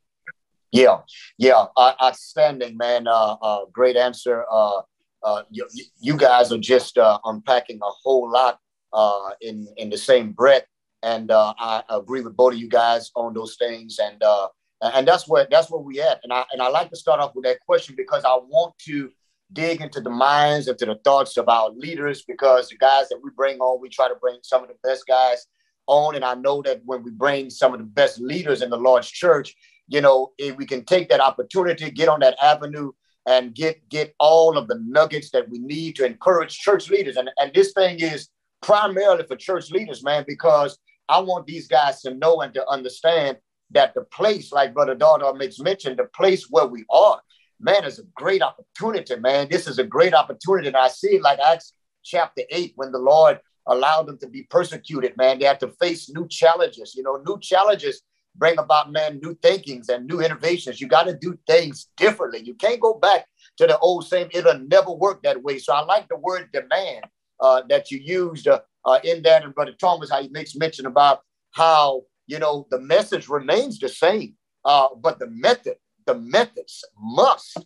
Yeah, 0.75 1.03
yeah, 1.39 1.67
uh, 1.77 1.93
outstanding, 2.03 2.77
man. 2.77 3.07
Uh, 3.07 3.37
uh, 3.41 3.67
great 3.73 3.97
answer. 3.97 4.45
Uh, 4.51 4.81
uh, 5.23 5.43
you, 5.49 5.69
you, 6.01 6.17
guys 6.17 6.51
are 6.51 6.59
just 6.59 6.99
uh, 6.99 7.21
unpacking 7.25 7.79
a 7.81 7.91
whole 8.03 8.29
lot 8.29 8.59
uh, 8.93 9.31
in 9.41 9.69
in 9.77 9.89
the 9.89 9.97
same 9.97 10.33
breath, 10.33 10.65
and 11.05 11.31
uh, 11.31 11.55
I 11.61 11.85
agree 11.89 12.23
with 12.23 12.37
both 12.37 12.55
of 12.55 12.59
you 12.59 12.69
guys 12.69 13.13
on 13.15 13.35
those 13.35 13.55
things. 13.57 14.01
And 14.01 14.21
uh, 14.25 14.49
and 14.81 15.07
that's 15.07 15.29
where 15.29 15.47
that's 15.49 15.71
where 15.71 15.81
we 15.81 16.01
at. 16.01 16.19
And 16.25 16.33
I 16.33 16.45
and 16.53 16.61
I 16.61 16.71
like 16.71 16.91
to 16.91 16.97
start 16.97 17.21
off 17.21 17.37
with 17.37 17.45
that 17.45 17.61
question 17.61 17.95
because 17.97 18.25
I 18.25 18.35
want 18.35 18.77
to 18.87 19.13
dig 19.53 19.81
into 19.81 20.01
the 20.01 20.11
minds 20.11 20.67
into 20.67 20.87
the 20.87 20.99
thoughts 21.05 21.37
of 21.37 21.49
our 21.49 21.71
leaders 21.71 22.25
because 22.27 22.69
the 22.69 22.77
guys 22.79 23.09
that 23.11 23.21
we 23.23 23.31
bring 23.37 23.61
on, 23.61 23.81
we 23.81 23.91
try 23.91 24.09
to 24.09 24.17
bring 24.17 24.39
some 24.43 24.63
of 24.65 24.69
the 24.69 24.77
best 24.83 25.07
guys 25.07 25.47
on. 25.87 26.17
And 26.17 26.25
I 26.25 26.35
know 26.35 26.63
that 26.63 26.83
when 26.85 27.05
we 27.05 27.13
bring 27.13 27.49
some 27.49 27.75
of 27.75 27.79
the 27.79 27.87
best 27.87 28.19
leaders 28.19 28.61
in 28.61 28.71
the 28.71 28.77
large 28.77 29.13
church, 29.13 29.55
you 29.89 30.01
know, 30.01 30.33
if 30.39 30.57
we 30.57 30.67
can 30.67 30.85
take 30.85 31.09
that 31.11 31.21
opportunity, 31.21 31.91
get 31.91 32.09
on 32.09 32.21
that 32.21 32.37
avenue 32.43 32.93
and 33.27 33.55
get 33.55 33.89
get 33.89 34.15
all 34.19 34.59
of 34.59 34.69
the 34.69 34.81
nuggets 34.87 35.31
that 35.31 35.49
we 35.49 35.59
need 35.59 35.97
to 35.97 36.07
encourage 36.07 36.59
church 36.59 36.91
leaders. 36.91 37.17
And, 37.17 37.31
and 37.39 37.53
this 37.55 37.73
thing 37.73 38.01
is 38.01 38.29
primarily 38.63 39.25
for 39.25 39.37
church 39.37 39.71
leaders, 39.71 40.03
man, 40.03 40.25
because 40.27 40.79
I 41.09 41.21
want 41.21 41.47
these 41.47 41.69
guys 41.69 42.01
to 42.03 42.15
know 42.15 42.41
and 42.41 42.53
to 42.55 42.69
understand 42.69 43.39
that 43.71 43.95
the 43.95 44.03
place, 44.03 44.53
like 44.53 44.75
Brother 44.75 44.95
Dardar 44.95 45.37
makes 45.37 45.59
mention, 45.59 45.97
the 45.97 46.05
place 46.05 46.47
where 46.51 46.67
we 46.67 46.85
are, 46.91 47.21
man, 47.61 47.85
is 47.85 47.99
a 47.99 48.05
great 48.15 48.43
opportunity, 48.43 49.17
man. 49.17 49.49
This 49.51 49.67
is 49.67 49.79
a 49.79 49.85
great 49.85 50.15
opportunity. 50.15 50.69
And 50.69 50.77
I 50.77 50.89
see 50.89 51.19
like 51.21 51.39
Acts 51.41 51.73
chapter 52.03 52.43
8, 52.51 52.73
when 52.77 52.93
the 52.93 52.99
Lord 52.99 53.41
allowed 53.67 54.07
them 54.07 54.19
to 54.19 54.29
be 54.29 54.43
persecuted, 54.45 55.17
man. 55.17 55.39
They 55.39 55.47
had 55.47 55.61
to 55.61 55.69
face 55.81 56.11
new 56.11 56.29
challenges. 56.29 56.95
You 56.95 57.03
know, 57.03 57.23
new 57.27 57.39
challenges 57.41 58.03
bring 58.37 58.59
about, 58.59 58.91
man, 58.91 59.21
new 59.23 59.35
thinkings 59.43 59.89
and 59.89 60.07
new 60.07 60.21
innovations. 60.21 60.81
You 60.81 60.89
got 60.89 61.05
to 61.05 61.17
do 61.17 61.39
things 61.47 61.89
differently. 61.97 62.41
You 62.41 62.55
can't 62.55 62.81
go 62.81 62.95
back 62.95 63.27
to 63.59 63.67
the 63.67 63.79
old 63.79 64.07
same. 64.07 64.29
It'll 64.33 64.59
never 64.59 64.91
work 64.91 65.23
that 65.23 65.43
way. 65.43 65.59
So 65.59 65.73
I 65.73 65.85
like 65.85 66.09
the 66.09 66.17
word 66.17 66.51
demand 66.53 67.05
uh, 67.41 67.63
that 67.69 67.91
you 67.91 67.99
used 67.99 68.49
uh, 68.49 68.61
uh, 68.85 68.99
in 69.05 69.23
that. 69.23 69.45
And 69.45 69.55
Brother 69.55 69.75
Thomas, 69.79 70.11
how 70.11 70.23
he 70.23 70.29
makes 70.29 70.57
mention 70.57 70.87
about 70.87 71.21
how, 71.53 72.03
you 72.27 72.39
know, 72.39 72.67
the 72.71 72.81
message 72.81 73.29
remains 73.29 73.79
the 73.79 73.89
same, 73.89 74.35
uh, 74.65 74.89
but 75.01 75.19
the 75.19 75.29
method, 75.29 75.77
the 76.07 76.15
methods 76.15 76.85
must, 77.01 77.59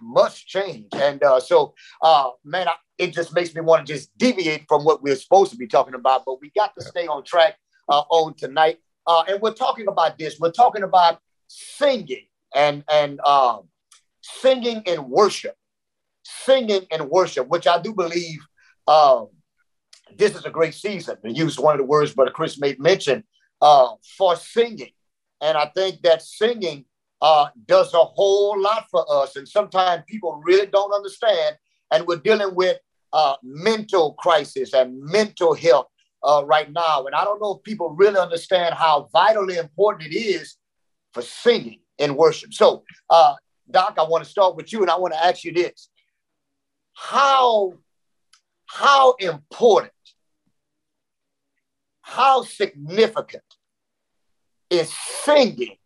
must 0.00 0.46
change. 0.46 0.88
And 0.94 1.22
uh, 1.22 1.40
so, 1.40 1.74
uh, 2.02 2.30
man, 2.44 2.68
I, 2.68 2.74
it 2.96 3.12
just 3.12 3.34
makes 3.34 3.54
me 3.54 3.60
want 3.60 3.86
to 3.86 3.92
just 3.92 4.16
deviate 4.16 4.64
from 4.68 4.84
what 4.84 5.02
we're 5.02 5.16
supposed 5.16 5.50
to 5.50 5.58
be 5.58 5.66
talking 5.66 5.94
about, 5.94 6.24
but 6.24 6.40
we 6.40 6.50
got 6.56 6.72
to 6.78 6.84
stay 6.84 7.06
on 7.06 7.24
track 7.24 7.56
on 7.88 8.34
tonight. 8.34 8.78
And 9.06 9.40
we're 9.40 9.52
talking 9.52 9.88
about 9.88 10.18
this. 10.18 10.38
We're 10.38 10.52
talking 10.52 10.82
about 10.82 11.20
singing 11.48 12.26
and, 12.54 12.84
and, 12.90 13.20
um, 13.20 13.68
singing 14.22 14.82
in 14.86 15.08
worship, 15.08 15.54
singing 16.24 16.86
in 16.90 17.08
worship, 17.08 17.48
which 17.48 17.66
I 17.66 17.80
do 17.80 17.92
believe 17.92 18.38
um, 18.88 19.28
this 20.16 20.34
is 20.34 20.44
a 20.44 20.50
great 20.50 20.74
season. 20.74 21.16
To 21.22 21.32
use 21.32 21.58
one 21.58 21.74
of 21.74 21.78
the 21.78 21.84
words 21.84 22.14
Brother 22.14 22.30
Chris 22.30 22.58
made 22.58 22.78
mention 22.80 23.24
uh, 23.60 23.88
for 24.16 24.36
singing. 24.36 24.90
And 25.40 25.58
I 25.58 25.66
think 25.74 26.02
that 26.02 26.22
singing 26.22 26.86
uh, 27.20 27.48
does 27.66 27.92
a 27.94 28.04
whole 28.04 28.60
lot 28.60 28.86
for 28.90 29.04
us. 29.10 29.36
And 29.36 29.48
sometimes 29.48 30.04
people 30.06 30.40
really 30.44 30.66
don't 30.66 30.92
understand. 30.92 31.56
And 31.90 32.06
we're 32.06 32.16
dealing 32.16 32.54
with 32.54 32.78
uh, 33.12 33.36
mental 33.42 34.14
crisis 34.14 34.72
and 34.74 34.98
mental 35.00 35.54
health 35.54 35.86
uh, 36.24 36.42
right 36.44 36.70
now. 36.72 37.06
And 37.06 37.14
I 37.14 37.24
don't 37.24 37.40
know 37.40 37.56
if 37.56 37.62
people 37.62 37.90
really 37.90 38.18
understand 38.18 38.74
how 38.74 39.08
vitally 39.12 39.56
important 39.56 40.12
it 40.12 40.16
is 40.16 40.56
for 41.12 41.22
singing 41.22 41.80
in 41.98 42.16
worship. 42.16 42.54
So, 42.54 42.84
uh, 43.10 43.34
Doc, 43.70 43.94
I 43.98 44.02
want 44.02 44.24
to 44.24 44.30
start 44.30 44.56
with 44.56 44.72
you 44.72 44.82
and 44.82 44.90
I 44.90 44.98
want 44.98 45.14
to 45.14 45.24
ask 45.24 45.44
you 45.44 45.52
this. 45.52 45.88
How, 46.94 47.74
how 48.66 49.14
important 49.14 49.92
how 52.06 52.42
significant 52.42 53.42
is 54.68 54.92
singing 55.22 55.78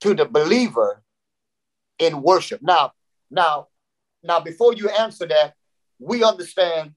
to 0.00 0.12
the 0.12 0.24
believer 0.24 1.02
in 2.00 2.20
worship. 2.20 2.60
Now, 2.62 2.92
now, 3.30 3.68
now, 4.24 4.40
before 4.40 4.74
you 4.74 4.88
answer 4.88 5.26
that, 5.26 5.54
we 6.00 6.24
understand 6.24 6.94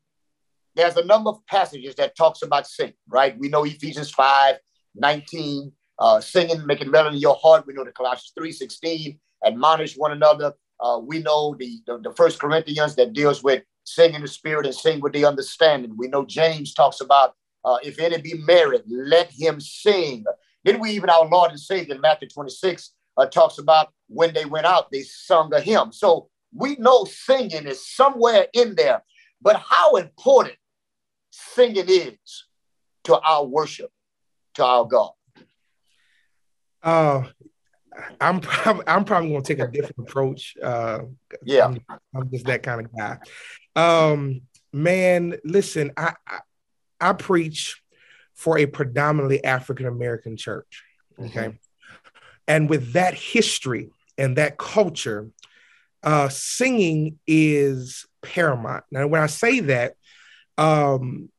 there's 0.75 0.98
a 0.98 1.06
number 1.06 1.30
of 1.30 1.46
passages 1.48 1.96
that 1.96 2.16
talks 2.16 2.42
about 2.42 2.68
singing, 2.68 2.94
right? 3.08 3.38
We 3.38 3.50
know 3.50 3.63
Ephesians 3.63 4.12
5, 4.12 4.56
19, 4.96 5.72
uh, 6.00 6.22
singing, 6.22 6.66
making 6.66 6.92
melody 6.92 7.18
in 7.18 7.22
your 7.22 7.38
heart. 7.42 7.66
We 7.68 7.74
know 7.74 7.84
the 7.84 7.92
Colossians 7.92 8.32
3, 8.38 8.51
16, 8.51 9.20
admonish 9.46 9.96
one 9.96 10.12
another. 10.12 10.54
Uh, 10.80 11.00
we 11.04 11.20
know 11.20 11.56
the, 11.60 11.80
the, 11.86 12.00
the 12.00 12.13
First 12.13 12.40
Corinthians 12.40 12.96
that 12.96 13.13
deals 13.13 13.44
with 13.44 13.63
sing 13.84 14.13
in 14.13 14.22
the 14.22 14.28
spirit 14.28 14.66
and 14.66 14.75
sing 14.75 15.00
with 15.00 15.13
the 15.13 15.25
understanding. 15.25 15.94
We 15.98 16.08
know 16.08 16.25
James 16.25 16.74
talks 16.74 17.01
about 17.01 17.34
uh, 17.63 17.78
if 17.84 18.00
any 18.00 18.20
be 18.20 18.34
married, 18.34 18.82
let 18.88 19.32
him 19.32 19.60
sing. 19.60 20.25
Then 20.63 20.80
we 20.80 20.92
even 20.92 21.10
our 21.10 21.28
Lord 21.28 21.51
and 21.51 21.60
Savior 21.60 21.96
in 21.96 22.01
Matthew 22.01 22.30
26 22.30 22.92
uh, 23.18 23.25
talks 23.28 23.58
about 23.58 23.90
when 24.08 24.34
they 24.34 24.46
went 24.46 24.66
out, 24.66 24.92
they 24.92 25.04
sung 25.04 25.54
a 25.54 25.62
hymn. 25.62 25.92
So 25.92 26.30
we 26.54 26.75
know 26.78 27.06
singing 27.06 27.68
is 27.68 27.88
somewhere 27.88 28.48
in 28.54 28.75
there, 28.75 29.04
but 29.42 29.58
how 29.58 29.96
important 29.96 30.56
singing 31.32 31.86
is 31.88 32.46
to 33.06 33.20
our 33.20 33.46
worship, 33.46 33.92
to 34.56 34.64
our 34.64 34.86
God. 34.86 35.12
Uh, 36.84 37.24
I'm 38.20 38.40
probably 38.40 38.84
I'm 38.88 39.06
probably 39.06 39.32
gonna 39.32 39.44
take 39.44 39.60
a 39.60 39.68
different 39.68 40.00
approach. 40.00 40.56
Uh, 40.62 41.00
yeah, 41.44 41.66
I'm, 41.66 41.80
I'm, 42.16 42.32
just 42.32 42.46
that 42.46 42.64
kind 42.64 42.86
of 42.86 42.96
guy. 42.96 43.18
Um, 43.76 44.42
man, 44.72 45.38
listen, 45.44 45.92
I, 45.98 46.14
I 46.28 46.40
I 47.00 47.14
preach 47.14 47.82
for 48.34 48.58
a 48.58 48.66
predominantly 48.66 49.44
African 49.44 49.88
American 49.88 50.38
church. 50.38 50.84
Okay. 51.20 51.40
Mm-hmm. 51.40 51.58
And 52.48 52.70
with 52.70 52.94
that 52.94 53.14
history 53.14 53.92
and 54.18 54.38
that 54.38 54.58
culture, 54.58 55.30
uh, 56.04 56.30
singing 56.30 57.20
is 57.28 58.06
paramount. 58.22 58.84
Now, 58.92 59.08
when 59.08 59.22
I 59.22 59.28
say 59.28 59.60
that, 59.62 59.94
um, 60.58 61.29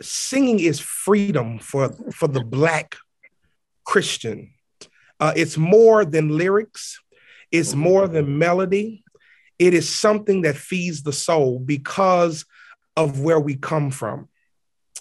singing 0.00 0.60
is 0.60 0.80
freedom 0.80 1.58
for, 1.58 1.90
for 2.12 2.28
the 2.28 2.42
Black 2.42 2.96
Christian. 3.84 4.52
Uh, 5.20 5.32
it's 5.36 5.56
more 5.56 6.04
than 6.04 6.36
lyrics, 6.36 7.00
it's 7.50 7.74
more 7.74 8.08
than 8.08 8.38
melody. 8.38 9.04
It 9.58 9.74
is 9.74 9.88
something 9.88 10.42
that 10.42 10.56
feeds 10.56 11.02
the 11.02 11.12
soul 11.12 11.60
because 11.60 12.44
of 12.96 13.20
where 13.20 13.38
we 13.38 13.54
come 13.54 13.90
from. 13.90 14.28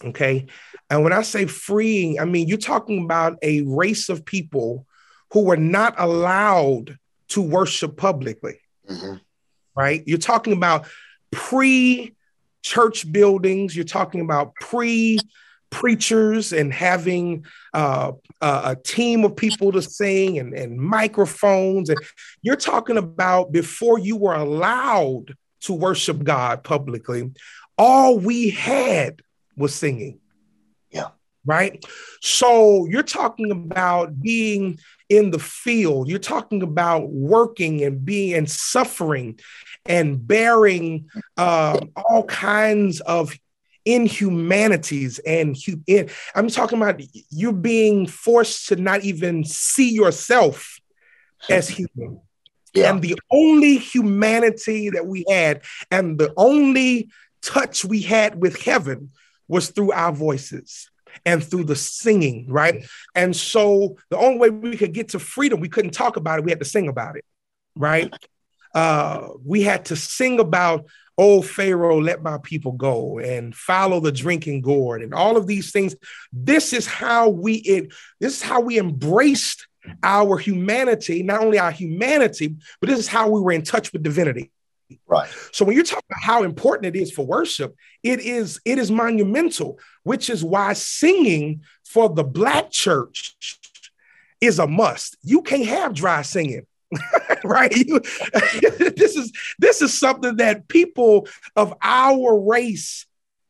Okay. 0.04 0.48
And 0.90 1.04
when 1.04 1.14
I 1.14 1.22
say 1.22 1.46
freeing, 1.46 2.20
I 2.20 2.26
mean, 2.26 2.48
you're 2.48 2.58
talking 2.58 3.04
about 3.04 3.38
a 3.42 3.62
race 3.62 4.10
of 4.10 4.26
people 4.26 4.86
who 5.32 5.44
were 5.46 5.58
not 5.58 5.96
allowed 5.98 6.98
to 7.30 7.42
worship 7.42 7.98
publicly. 7.98 8.60
Mm-hmm. 8.90 9.16
Right. 9.76 10.04
You're 10.06 10.18
talking 10.18 10.54
about 10.54 10.86
pre 11.32 12.16
church 12.62 13.12
buildings, 13.12 13.76
you're 13.76 13.86
talking 13.86 14.22
about 14.22 14.56
pre 14.56 15.20
preachers 15.72 16.52
and 16.54 16.72
having 16.72 17.46
uh, 17.74 18.12
a 18.42 18.76
team 18.76 19.24
of 19.24 19.36
people 19.36 19.72
to 19.72 19.82
sing 19.82 20.38
and, 20.38 20.54
and 20.54 20.78
microphones. 20.78 21.90
And 21.90 22.00
you're 22.42 22.56
talking 22.56 22.98
about 22.98 23.52
before 23.52 23.98
you 23.98 24.18
were 24.18 24.36
allowed 24.36 25.34
to 25.62 25.74
worship 25.74 26.24
God 26.24 26.64
publicly, 26.64 27.32
all 27.78 28.20
we 28.20 28.50
had 28.50 29.22
was 29.56 29.74
singing. 29.74 30.21
Right. 31.44 31.84
So 32.22 32.86
you're 32.86 33.02
talking 33.02 33.50
about 33.52 34.22
being 34.22 34.80
in 35.10 35.32
the 35.32 35.40
field. 35.40 36.08
You're 36.08 36.20
talking 36.20 36.62
about 36.62 37.10
working 37.10 37.84
and 37.84 38.06
being 38.06 38.36
and 38.36 38.50
suffering 38.50 39.40
and 39.86 40.26
bearing 40.26 41.10
uh, 41.38 41.80
all 41.96 42.24
kinds 42.26 43.02
of 43.02 43.36
inhumanities 43.84 45.20
and 45.20 45.58
in, 45.88 46.10
I'm 46.36 46.50
talking 46.50 46.80
about 46.80 47.02
you 47.32 47.52
being 47.52 48.06
forced 48.06 48.68
to 48.68 48.76
not 48.76 49.04
even 49.04 49.44
see 49.44 49.92
yourself 49.92 50.80
as 51.50 51.68
human. 51.78 52.22
Yeah. 52.74 52.92
And 52.92 53.02
the 53.02 53.20
only 53.32 53.78
humanity 53.78 54.92
that 54.92 55.08
we 55.08 55.26
had 55.28 55.64
and 55.90 56.18
the 56.18 56.32
only 56.38 57.10
touch 57.42 57.84
we 57.84 58.02
had 58.02 58.40
with 58.40 58.62
heaven 58.62 59.12
was 59.48 59.70
through 59.70 59.92
our 59.92 60.14
voices 60.14 60.90
and 61.26 61.44
through 61.44 61.66
the 61.66 61.76
singing, 61.76 62.46
right? 62.50 62.86
And 63.16 63.36
so 63.36 63.98
the 64.10 64.18
only 64.18 64.38
way 64.40 64.50
we 64.50 64.78
could 64.78 64.94
get 64.94 65.10
to 65.10 65.20
freedom, 65.20 65.60
we 65.60 65.70
couldn't 65.70 65.92
talk 65.92 66.18
about 66.18 66.40
it, 66.40 66.46
we 66.46 66.52
had 66.52 66.60
to 66.60 66.66
sing 66.66 66.88
about 66.88 67.18
it, 67.18 67.26
right? 67.76 68.14
Uh, 68.74 69.30
we 69.46 69.62
had 69.64 69.86
to 69.86 69.96
sing 69.96 70.40
about, 70.40 70.86
oh, 71.18 71.42
Pharaoh, 71.42 72.00
let 72.00 72.24
my 72.24 72.38
people 72.42 72.72
go 72.72 73.20
and 73.20 73.56
follow 73.56 74.00
the 74.00 74.12
drinking 74.12 74.62
gourd 74.62 75.02
and 75.04 75.14
all 75.14 75.38
of 75.38 75.46
these 75.48 75.72
things. 75.72 75.96
This 76.32 76.74
is 76.74 76.88
how 76.88 77.30
we, 77.30 77.56
it, 77.56 77.94
this 78.20 78.38
is 78.38 78.42
how 78.42 78.62
we 78.62 78.80
embraced 78.80 79.68
our 80.04 80.38
humanity, 80.38 81.24
not 81.24 81.42
only 81.42 81.60
our 81.60 81.72
humanity, 81.72 82.56
but 82.80 82.90
this 82.90 83.00
is 83.00 83.08
how 83.08 83.30
we 83.30 83.42
were 83.42 83.52
in 83.52 83.64
touch 83.64 83.92
with 83.92 84.04
divinity. 84.04 84.52
Right. 85.08 85.30
So 85.52 85.66
when 85.66 85.76
you 85.76 85.84
talk 85.84 86.04
about 86.10 86.24
how 86.24 86.44
important 86.44 86.96
it 86.96 87.00
is 87.00 87.12
for 87.12 87.26
worship, 87.26 87.76
it 88.04 88.20
is 88.20 88.60
it 88.66 88.78
is 88.78 88.92
monumental, 88.92 89.80
which 90.04 90.30
is 90.30 90.44
why 90.44 90.74
singing 90.74 91.62
for 91.86 92.10
the 92.10 92.24
black 92.24 92.72
church 92.72 93.36
is 94.40 94.60
a 94.60 94.68
must. 94.68 95.18
You 95.24 95.42
can't 95.42 95.68
have 95.68 95.94
dry 95.94 96.24
singing. 96.24 96.66
right 97.44 97.76
you, 97.76 98.00
this 98.98 99.16
is 99.16 99.32
this 99.60 99.82
is 99.82 99.98
something 99.98 100.36
that 100.38 100.68
people 100.68 101.28
of 101.56 101.74
our 101.82 102.38
race 102.38 103.06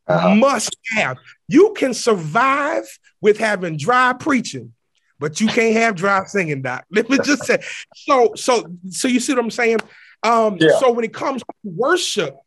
uh-huh. 0.07 0.35
must 0.35 0.75
have 0.95 1.17
you 1.47 1.73
can 1.75 1.93
survive 1.93 2.83
with 3.19 3.39
having 3.39 3.77
dry 3.77 4.13
preaching 4.13 4.73
but 5.19 5.41
you 5.41 5.47
can't 5.47 5.75
have 5.75 5.95
dry 5.95 6.23
singing 6.25 6.61
doc 6.61 6.85
let 6.91 7.09
me 7.09 7.17
just 7.23 7.43
say 7.45 7.57
so 7.95 8.31
so 8.35 8.63
so 8.89 9.07
you 9.07 9.19
see 9.19 9.33
what 9.33 9.43
i'm 9.43 9.49
saying 9.49 9.79
um 10.23 10.57
yeah. 10.59 10.77
so 10.79 10.91
when 10.91 11.05
it 11.05 11.13
comes 11.13 11.41
to 11.41 11.53
worship 11.63 12.37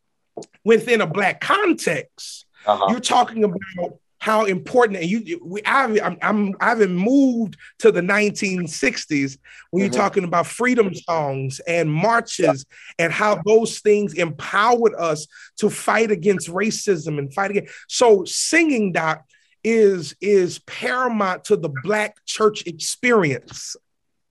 within 0.65 1.01
a 1.01 1.07
black 1.07 1.41
context 1.41 2.47
uh-huh. 2.67 2.87
you're 2.89 3.01
talking 3.01 3.45
about 3.45 3.99
how 4.25 4.47
important 4.47 4.99
and 4.99 5.11
you 5.11 5.39
we 5.45 5.63
I've 5.67 6.01
I'm, 6.03 6.17
I'm 6.23 6.55
I 6.59 6.71
haven't 6.71 6.95
moved 6.95 7.59
to 7.81 7.93
the 7.93 8.01
1960s 8.01 9.37
when 9.71 9.83
you're 9.83 9.91
mm-hmm. 9.91 10.01
talking 10.01 10.25
about 10.25 10.47
freedom 10.47 10.95
songs 10.95 11.61
and 11.69 11.93
marches 11.93 12.65
yeah. 12.99 13.05
and 13.05 13.13
how 13.13 13.43
those 13.45 13.81
things 13.81 14.15
empowered 14.15 14.95
us 14.95 15.27
to 15.59 15.69
fight 15.69 16.11
against 16.11 16.49
racism 16.49 17.19
and 17.19 17.35
fight 17.35 17.51
against 17.51 17.75
so 17.87 18.25
singing 18.25 18.93
doc 18.93 19.27
is 19.63 20.17
is 20.23 20.59
paramount 20.61 21.45
to 21.45 21.57
the 21.57 21.73
black 21.83 22.17
church 22.25 22.67
experience 22.67 23.77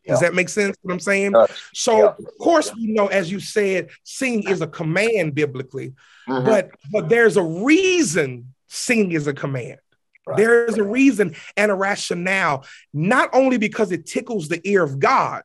does 0.06 0.22
yeah. 0.22 0.28
that 0.28 0.36
make 0.36 0.50
sense 0.50 0.76
what 0.82 0.94
i'm 0.94 1.00
saying 1.00 1.34
so 1.74 1.98
yeah. 1.98 2.06
of 2.06 2.38
course 2.40 2.74
we 2.76 2.88
know 2.88 3.08
as 3.08 3.32
you 3.32 3.40
said 3.40 3.90
singing 4.04 4.48
is 4.50 4.62
a 4.62 4.68
command 4.68 5.34
biblically 5.34 5.94
mm-hmm. 6.28 6.46
but 6.46 6.72
but 6.92 7.10
there's 7.10 7.38
a 7.38 7.44
reason 7.44 8.54
singing 8.68 9.12
is 9.12 9.28
a 9.28 9.34
command 9.34 9.80
Right. 10.26 10.38
There's 10.38 10.78
a 10.78 10.84
reason 10.84 11.36
and 11.58 11.70
a 11.70 11.76
rationale, 11.76 12.66
not 12.94 13.30
only 13.34 13.58
because 13.58 13.92
it 13.92 14.06
tickles 14.06 14.48
the 14.48 14.66
ear 14.68 14.82
of 14.82 15.00
God, 15.00 15.44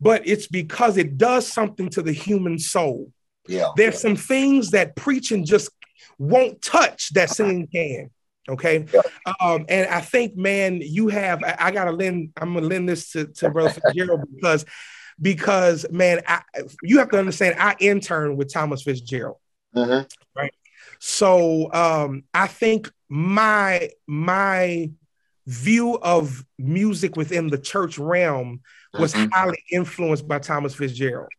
but 0.00 0.26
it's 0.26 0.46
because 0.46 0.96
it 0.96 1.18
does 1.18 1.46
something 1.46 1.88
to 1.90 2.02
the 2.02 2.12
human 2.12 2.58
soul. 2.58 3.12
Yeah. 3.48 3.70
There's 3.76 4.00
some 4.00 4.16
things 4.16 4.70
that 4.70 4.94
preaching 4.94 5.44
just 5.44 5.70
won't 6.18 6.62
touch 6.62 7.10
that 7.14 7.30
singing 7.30 7.66
can. 7.66 8.10
Okay. 8.50 8.84
Yeah. 8.92 9.02
Um, 9.40 9.64
and 9.68 9.88
I 9.88 10.00
think, 10.00 10.36
man, 10.36 10.80
you 10.82 11.08
have, 11.08 11.42
I, 11.42 11.56
I, 11.58 11.70
gotta 11.70 11.92
lend, 11.92 12.32
I'm 12.36 12.54
gonna 12.54 12.66
lend 12.66 12.88
this 12.88 13.12
to, 13.12 13.26
to 13.26 13.50
Brother 13.50 13.70
Fitzgerald 13.70 14.22
because, 14.34 14.64
because 15.20 15.86
man, 15.90 16.20
I, 16.26 16.42
you 16.82 16.98
have 16.98 17.10
to 17.10 17.18
understand, 17.18 17.56
I 17.58 17.76
interned 17.78 18.36
with 18.36 18.52
Thomas 18.52 18.82
Fitzgerald. 18.82 19.36
Uh-huh. 19.74 20.04
Right. 20.36 20.52
So 21.00 21.72
um, 21.72 22.24
I 22.34 22.46
think 22.46 22.90
my 23.08 23.90
my 24.06 24.90
view 25.46 25.98
of 26.00 26.44
music 26.58 27.16
within 27.16 27.48
the 27.48 27.58
church 27.58 27.98
realm 27.98 28.60
was 28.98 29.14
mm-hmm. 29.14 29.30
highly 29.32 29.64
influenced 29.72 30.28
by 30.28 30.38
Thomas 30.38 30.74
Fitzgerald. 30.74 31.30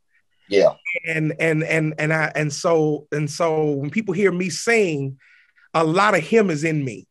Yeah. 0.49 0.73
And 1.07 1.33
and 1.39 1.63
and 1.63 1.93
and 1.97 2.11
I 2.11 2.31
and 2.35 2.51
so 2.51 3.07
and 3.11 3.29
so 3.29 3.71
when 3.71 3.89
people 3.89 4.13
hear 4.13 4.31
me 4.31 4.49
sing, 4.49 5.19
a 5.73 5.83
lot 5.83 6.15
of 6.15 6.23
him 6.23 6.49
is 6.49 6.63
in 6.63 6.83
me. 6.83 7.07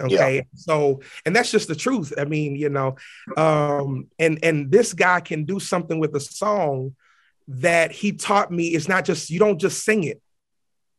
Okay. 0.00 0.36
Yeah. 0.36 0.42
So 0.54 1.00
and 1.24 1.34
that's 1.34 1.50
just 1.50 1.68
the 1.68 1.76
truth. 1.76 2.12
I 2.18 2.24
mean, 2.24 2.56
you 2.56 2.68
know, 2.68 2.96
um, 3.36 4.08
and 4.18 4.38
and 4.42 4.70
this 4.70 4.92
guy 4.92 5.20
can 5.20 5.44
do 5.44 5.60
something 5.60 5.98
with 5.98 6.14
a 6.16 6.20
song 6.20 6.96
that 7.48 7.92
he 7.92 8.12
taught 8.12 8.50
me. 8.50 8.68
It's 8.68 8.88
not 8.88 9.04
just 9.04 9.30
you 9.30 9.38
don't 9.38 9.60
just 9.60 9.84
sing 9.84 10.04
it. 10.04 10.20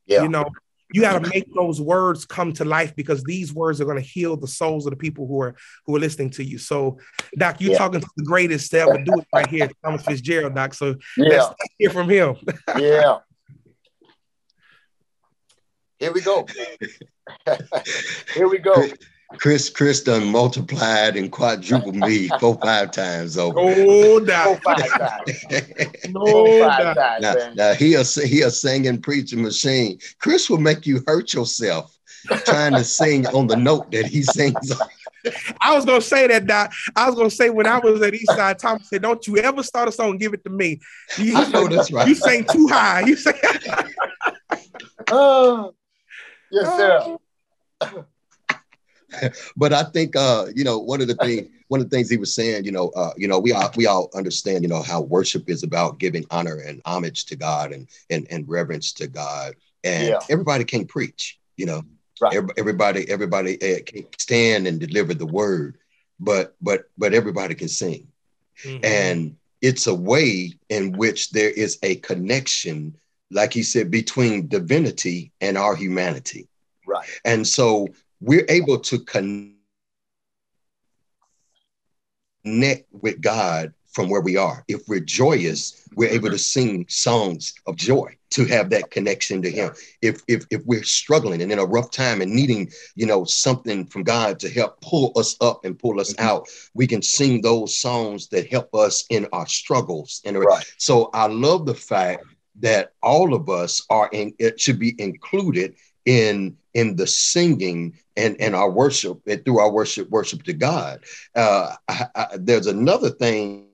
Yeah. 0.05 0.23
You 0.23 0.29
know, 0.29 0.45
you 0.93 1.01
got 1.01 1.21
to 1.21 1.29
make 1.29 1.53
those 1.53 1.81
words 1.81 2.25
come 2.25 2.53
to 2.53 2.65
life 2.65 2.95
because 2.95 3.23
these 3.23 3.53
words 3.53 3.81
are 3.81 3.85
going 3.85 4.01
to 4.01 4.07
heal 4.07 4.37
the 4.37 4.47
souls 4.47 4.85
of 4.85 4.91
the 4.91 4.97
people 4.97 5.27
who 5.27 5.41
are 5.41 5.55
who 5.85 5.95
are 5.95 5.99
listening 5.99 6.29
to 6.31 6.43
you. 6.43 6.57
So, 6.57 6.99
Doc, 7.37 7.59
you're 7.59 7.71
yeah. 7.71 7.77
talking 7.77 7.99
to 7.99 8.07
the 8.15 8.23
greatest 8.23 8.71
to 8.71 8.79
ever 8.79 9.03
do 9.03 9.13
it 9.19 9.27
right 9.33 9.47
here, 9.47 9.69
Thomas 9.83 10.03
Fitzgerald, 10.03 10.55
Doc. 10.55 10.73
So 10.73 10.95
yeah. 11.17 11.37
let's 11.37 11.53
hear 11.77 11.89
from 11.89 12.09
him. 12.09 12.35
yeah. 12.77 13.17
Here 16.05 16.13
we 16.13 16.21
go. 16.21 16.45
here 18.35 18.47
we 18.47 18.59
go. 18.59 18.75
Chris 19.37 19.71
Chris 19.71 20.03
done 20.03 20.27
multiplied 20.27 21.17
and 21.17 21.31
quadrupled 21.31 21.95
me 21.95 22.27
four 22.39 22.59
five 22.61 22.91
times 22.91 23.39
over. 23.39 23.59
Oh, 23.59 24.19
no, 24.19 24.55
five 24.63 24.87
times. 24.87 25.49
no, 26.09 26.59
five 26.59 26.95
times. 26.95 27.21
Now, 27.23 27.53
now 27.55 27.73
he 27.73 27.95
a 27.95 28.03
he 28.03 28.43
a 28.43 28.51
singing 28.51 29.01
preaching 29.01 29.41
machine. 29.41 29.97
Chris 30.19 30.47
will 30.47 30.59
make 30.59 30.85
you 30.85 31.01
hurt 31.07 31.33
yourself 31.33 31.97
trying 32.45 32.73
to 32.73 32.83
sing 32.83 33.25
on 33.29 33.47
the 33.47 33.55
note 33.55 33.89
that 33.89 34.05
he 34.05 34.21
sings. 34.21 34.79
on. 34.79 34.87
I 35.59 35.73
was 35.73 35.85
gonna 35.85 36.01
say 36.01 36.27
that, 36.27 36.45
Doc. 36.45 36.71
I 36.95 37.07
was 37.07 37.15
gonna 37.15 37.31
say 37.31 37.49
when 37.49 37.65
I 37.65 37.79
was 37.79 37.99
at 38.03 38.13
Eastside, 38.13 38.59
Tom 38.59 38.79
said, 38.83 39.01
"Don't 39.01 39.25
you 39.25 39.37
ever 39.37 39.63
start 39.63 39.89
a 39.89 39.91
song 39.91 40.17
give 40.17 40.35
it 40.35 40.43
to 40.43 40.51
me." 40.51 40.79
You, 41.17 41.35
I 41.35 41.49
know 41.49 41.67
that's 41.67 41.91
right. 41.91 42.07
You 42.07 42.13
sing 42.13 42.45
too 42.45 42.67
high. 42.67 43.01
You 43.01 43.15
say, 43.15 43.33
"Oh, 45.09 45.73
yes, 46.55 47.17
sir." 47.81 48.05
but 49.55 49.73
I 49.73 49.83
think 49.83 50.15
uh, 50.15 50.47
you 50.55 50.63
know 50.63 50.79
one 50.79 51.01
of 51.01 51.07
the 51.07 51.15
things 51.15 51.49
one 51.67 51.81
of 51.81 51.89
the 51.89 51.95
things 51.95 52.09
he 52.09 52.17
was 52.17 52.33
saying, 52.33 52.65
you 52.65 52.71
know, 52.71 52.89
uh, 52.89 53.11
you 53.17 53.27
know, 53.27 53.39
we 53.39 53.51
all 53.51 53.71
we 53.75 53.87
all 53.87 54.09
understand, 54.13 54.63
you 54.63 54.69
know, 54.69 54.81
how 54.81 55.01
worship 55.01 55.49
is 55.49 55.63
about 55.63 55.99
giving 55.99 56.25
honor 56.29 56.57
and 56.57 56.81
homage 56.85 57.25
to 57.25 57.35
God 57.35 57.71
and 57.71 57.87
and, 58.09 58.27
and 58.29 58.47
reverence 58.47 58.91
to 58.93 59.07
God, 59.07 59.55
and 59.83 60.09
yeah. 60.09 60.19
everybody 60.29 60.63
can 60.63 60.85
preach, 60.85 61.39
you 61.57 61.65
know, 61.65 61.83
right. 62.21 62.37
everybody 62.57 63.09
everybody 63.09 63.55
uh, 63.55 63.79
can 63.85 64.05
stand 64.17 64.67
and 64.67 64.79
deliver 64.79 65.13
the 65.13 65.25
word, 65.25 65.77
but 66.19 66.55
but 66.61 66.89
but 66.97 67.13
everybody 67.13 67.55
can 67.55 67.67
sing, 67.67 68.07
mm-hmm. 68.63 68.85
and 68.85 69.35
it's 69.61 69.87
a 69.87 69.95
way 69.95 70.53
in 70.69 70.91
which 70.91 71.31
there 71.31 71.49
is 71.49 71.79
a 71.81 71.95
connection, 71.95 72.95
like 73.31 73.53
he 73.53 73.63
said, 73.63 73.91
between 73.91 74.47
divinity 74.47 75.31
and 75.41 75.57
our 75.57 75.75
humanity. 75.75 76.47
Right. 76.87 77.07
And 77.23 77.47
so 77.47 77.87
we're 78.21 78.45
able 78.49 78.79
to 78.79 78.99
connect 78.99 79.55
with 82.91 83.21
God 83.21 83.73
from 83.95 84.09
where 84.09 84.21
we 84.21 84.35
are. 84.35 84.63
If 84.67 84.81
we're 84.89 84.99
joyous, 84.99 85.87
we're 85.95 86.09
able 86.09 86.29
to 86.29 86.37
sing 86.37 86.85
songs 86.89 87.53
of 87.65 87.77
joy 87.77 88.17
to 88.31 88.43
have 88.45 88.69
that 88.69 88.91
connection 88.91 89.41
to 89.41 89.49
Him. 89.49 89.71
If 90.01 90.21
if 90.27 90.45
if 90.51 90.61
we're 90.65 90.83
struggling 90.83 91.41
and 91.41 91.49
in 91.49 91.59
a 91.59 91.65
rough 91.65 91.91
time 91.91 92.21
and 92.21 92.31
needing, 92.31 92.69
you 92.95 93.05
know, 93.05 93.23
something 93.23 93.85
from 93.85 94.03
God 94.03 94.37
to 94.41 94.49
help 94.49 94.81
pull 94.81 95.13
us 95.15 95.37
up 95.39 95.63
and 95.63 95.79
pull 95.79 96.01
us 96.01 96.13
mm-hmm. 96.13 96.27
out, 96.27 96.49
we 96.73 96.85
can 96.85 97.01
sing 97.01 97.41
those 97.41 97.73
songs 97.79 98.27
that 98.27 98.51
help 98.51 98.75
us 98.75 99.05
in 99.09 99.27
our 99.31 99.47
struggles. 99.47 100.21
And 100.25 100.37
right. 100.37 100.65
so 100.77 101.09
I 101.13 101.27
love 101.27 101.65
the 101.65 101.73
fact 101.73 102.25
that 102.59 102.93
all 103.01 103.33
of 103.33 103.49
us 103.49 103.85
are 103.89 104.09
in 104.11 104.33
it 104.39 104.59
should 104.59 104.79
be 104.79 104.95
included 104.99 105.75
in 106.05 106.55
in 106.73 106.95
the 106.95 107.07
singing 107.07 107.97
and 108.15 108.39
and 108.39 108.55
our 108.55 108.69
worship 108.69 109.19
and 109.27 109.43
through 109.43 109.59
our 109.59 109.71
worship 109.71 110.09
worship 110.09 110.43
to 110.43 110.53
God. 110.53 111.03
Uh, 111.35 111.75
I, 111.87 112.07
I, 112.15 112.27
there's 112.37 112.67
another 112.67 113.09
thing 113.09 113.67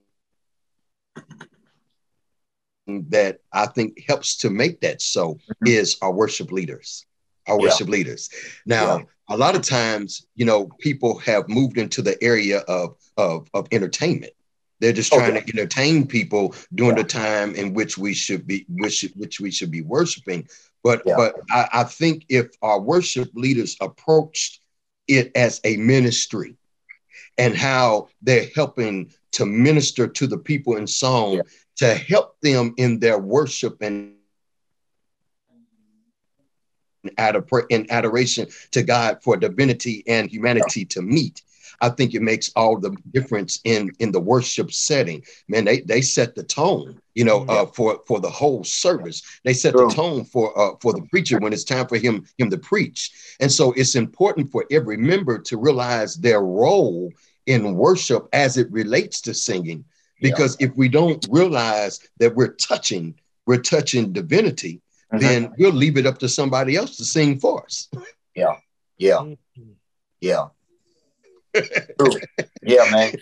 that 2.87 3.39
I 3.53 3.67
think 3.67 4.03
helps 4.07 4.37
to 4.37 4.49
make 4.49 4.81
that 4.81 5.01
so 5.01 5.35
mm-hmm. 5.35 5.67
is 5.67 5.97
our 6.01 6.11
worship 6.11 6.51
leaders. 6.51 7.05
Our 7.47 7.57
yeah. 7.57 7.65
worship 7.65 7.89
leaders. 7.89 8.29
Now, 8.65 8.97
yeah. 8.97 9.03
a 9.29 9.37
lot 9.37 9.55
of 9.55 9.63
times, 9.63 10.27
you 10.35 10.45
know, 10.45 10.69
people 10.79 11.17
have 11.19 11.49
moved 11.49 11.77
into 11.77 12.01
the 12.01 12.21
area 12.23 12.59
of 12.59 12.95
of, 13.17 13.49
of 13.53 13.67
entertainment. 13.71 14.33
They're 14.81 14.91
just 14.91 15.13
trying 15.13 15.37
okay. 15.37 15.45
to 15.45 15.59
entertain 15.59 16.07
people 16.07 16.55
during 16.73 16.97
yeah. 16.97 17.03
the 17.03 17.07
time 17.07 17.53
in 17.53 17.73
which 17.73 17.99
we 17.99 18.15
should 18.15 18.47
be 18.47 18.65
which 18.67 19.07
which 19.15 19.39
we 19.39 19.51
should 19.51 19.69
be 19.69 19.83
worshiping. 19.83 20.49
But 20.83 21.03
yeah. 21.05 21.15
but 21.15 21.35
I, 21.51 21.69
I 21.71 21.83
think 21.83 22.25
if 22.29 22.47
our 22.63 22.81
worship 22.81 23.29
leaders 23.35 23.77
approached 23.79 24.59
it 25.07 25.31
as 25.35 25.61
a 25.63 25.77
ministry 25.77 26.55
and 27.37 27.55
how 27.55 28.09
they're 28.23 28.47
helping 28.55 29.13
to 29.33 29.45
minister 29.45 30.07
to 30.07 30.25
the 30.25 30.37
people 30.37 30.75
in 30.77 30.87
song 30.87 31.33
yeah. 31.35 31.41
to 31.77 31.93
help 31.93 32.41
them 32.41 32.73
in 32.77 32.99
their 32.99 33.19
worship 33.19 33.77
and 33.81 34.15
in 37.69 37.85
adoration 37.91 38.47
to 38.71 38.81
God 38.81 39.21
for 39.21 39.37
divinity 39.37 40.03
and 40.07 40.29
humanity 40.29 40.85
to 40.85 41.03
meet. 41.03 41.43
I 41.81 41.89
think 41.89 42.13
it 42.13 42.21
makes 42.21 42.51
all 42.55 42.79
the 42.79 42.95
difference 43.11 43.59
in 43.63 43.91
in 43.99 44.11
the 44.11 44.19
worship 44.19 44.71
setting. 44.71 45.23
Man, 45.47 45.65
they 45.65 45.81
they 45.81 46.01
set 46.01 46.35
the 46.35 46.43
tone, 46.43 47.01
you 47.15 47.25
know, 47.25 47.43
uh, 47.49 47.65
for 47.65 48.01
for 48.07 48.19
the 48.19 48.29
whole 48.29 48.63
service. 48.63 49.23
They 49.43 49.53
set 49.53 49.73
the 49.73 49.89
tone 49.89 50.23
for 50.23 50.57
uh, 50.57 50.75
for 50.79 50.93
the 50.93 51.01
preacher 51.09 51.39
when 51.39 51.53
it's 51.53 51.63
time 51.63 51.87
for 51.87 51.97
him 51.97 52.25
him 52.37 52.49
to 52.51 52.57
preach. 52.57 53.11
And 53.39 53.51
so 53.51 53.73
it's 53.73 53.95
important 53.95 54.51
for 54.51 54.65
every 54.71 54.97
member 54.97 55.39
to 55.39 55.57
realize 55.57 56.15
their 56.15 56.41
role 56.41 57.11
in 57.47 57.75
worship 57.75 58.27
as 58.31 58.57
it 58.57 58.71
relates 58.71 59.19
to 59.21 59.33
singing. 59.33 59.83
Because 60.21 60.55
yeah. 60.59 60.67
if 60.67 60.77
we 60.77 60.87
don't 60.87 61.27
realize 61.31 61.99
that 62.19 62.35
we're 62.35 62.53
touching, 62.53 63.15
we're 63.47 63.57
touching 63.61 64.13
divinity, 64.13 64.81
mm-hmm. 65.11 65.17
then 65.17 65.53
we'll 65.57 65.71
leave 65.73 65.97
it 65.97 66.05
up 66.05 66.19
to 66.19 66.29
somebody 66.29 66.75
else 66.75 66.95
to 66.97 67.05
sing 67.05 67.39
for 67.39 67.63
us. 67.63 67.89
Yeah. 68.35 68.57
Yeah. 68.97 69.15
Mm-hmm. 69.15 69.71
Yeah. 70.21 70.49
Yeah, 72.63 72.89
man. 72.91 73.13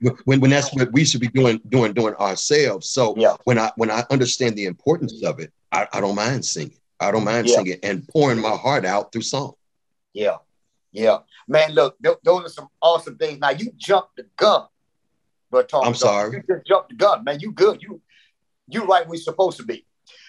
when 0.24 0.40
when 0.40 0.50
that's 0.50 0.74
what 0.74 0.92
we 0.92 1.04
should 1.04 1.20
be 1.20 1.28
doing 1.28 1.60
doing 1.68 1.92
doing 1.92 2.14
ourselves. 2.14 2.88
So 2.90 3.14
yeah. 3.16 3.36
when 3.44 3.58
I 3.58 3.72
when 3.76 3.90
I 3.90 4.04
understand 4.10 4.56
the 4.56 4.66
importance 4.66 5.22
of 5.22 5.40
it, 5.40 5.52
I, 5.72 5.86
I 5.92 6.00
don't 6.00 6.14
mind 6.14 6.44
singing. 6.44 6.78
I 7.00 7.10
don't 7.10 7.24
mind 7.24 7.48
yeah. 7.48 7.56
singing 7.56 7.78
and 7.82 8.06
pouring 8.08 8.40
my 8.40 8.50
heart 8.50 8.84
out 8.84 9.12
through 9.12 9.22
song. 9.22 9.54
Yeah, 10.12 10.36
yeah, 10.92 11.18
man. 11.48 11.72
Look, 11.72 11.96
th- 12.02 12.18
those 12.22 12.46
are 12.46 12.50
some 12.50 12.68
awesome 12.80 13.16
things. 13.16 13.38
Now 13.38 13.50
you 13.50 13.70
jumped 13.76 14.16
the 14.16 14.26
gun, 14.36 14.66
but 15.50 15.70
I'm 15.74 15.94
sorry. 15.94 16.36
You 16.36 16.54
just 16.54 16.66
jumped 16.66 16.90
the 16.90 16.96
gun, 16.96 17.24
man. 17.24 17.40
You 17.40 17.52
good? 17.52 17.82
You 17.82 18.00
you 18.68 18.84
right? 18.84 19.08
We 19.08 19.16
supposed 19.16 19.58
to 19.58 19.64
be, 19.64 19.86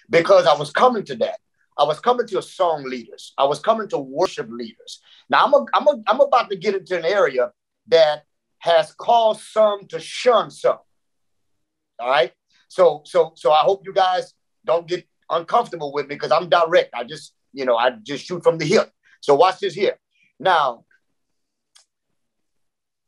because 0.10 0.46
I 0.46 0.56
was 0.56 0.72
coming 0.72 1.04
to 1.06 1.16
that. 1.18 1.40
I 1.78 1.84
was 1.84 2.00
coming 2.00 2.28
to 2.28 2.42
song 2.42 2.84
leaders. 2.84 3.34
I 3.38 3.46
was 3.46 3.60
coming 3.60 3.88
to 3.90 3.98
worship 3.98 4.50
leaders. 4.50 5.02
Now 5.30 5.46
I'm 5.46 5.54
a, 5.54 5.66
I'm 5.74 5.88
a, 5.88 6.04
I'm 6.08 6.20
about 6.20 6.50
to 6.50 6.56
get 6.56 6.76
into 6.76 6.98
an 6.98 7.06
area 7.06 7.52
that 7.88 8.24
has 8.60 8.94
caused 8.94 9.42
some 9.42 9.88
to 9.88 10.00
shun 10.00 10.50
some. 10.50 10.80
All 12.00 12.10
right. 12.10 12.34
So 12.68 13.02
so 13.06 13.34
so 13.36 13.52
I 13.52 13.60
hope 13.60 13.84
you 13.86 13.94
guys 13.94 14.34
don't 14.66 14.88
get 14.88 15.08
uncomfortable 15.30 15.94
with 15.94 16.08
me 16.08 16.16
because 16.16 16.32
I'm 16.32 16.50
direct. 16.50 16.94
I 16.94 17.04
just 17.04 17.34
you 17.54 17.66
know 17.66 17.78
I 17.78 17.92
just 18.04 18.26
shoot 18.26 18.44
from 18.44 18.58
the 18.58 18.66
hip. 18.66 18.92
So 19.22 19.36
watch 19.36 19.60
this 19.60 19.74
here. 19.74 19.98
Now 20.40 20.86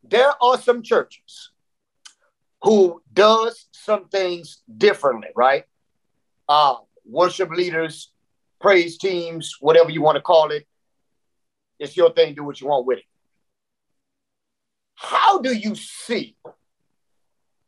there 0.03 0.31
are 0.41 0.57
some 0.57 0.81
churches 0.81 1.51
who 2.61 3.01
does 3.13 3.67
some 3.71 4.07
things 4.09 4.61
differently, 4.77 5.29
right? 5.35 5.65
Uh, 6.47 6.75
worship 7.05 7.49
leaders 7.51 8.11
praise 8.59 8.97
teams, 8.97 9.55
whatever 9.59 9.89
you 9.89 10.01
want 10.01 10.15
to 10.15 10.21
call 10.21 10.51
it. 10.51 10.67
It's 11.79 11.95
your 11.95 12.11
thing. 12.11 12.35
Do 12.35 12.43
what 12.43 12.59
you 12.59 12.67
want 12.67 12.85
with 12.85 12.99
it. 12.99 13.05
How 14.95 15.39
do 15.39 15.53
you 15.53 15.75
see? 15.75 16.35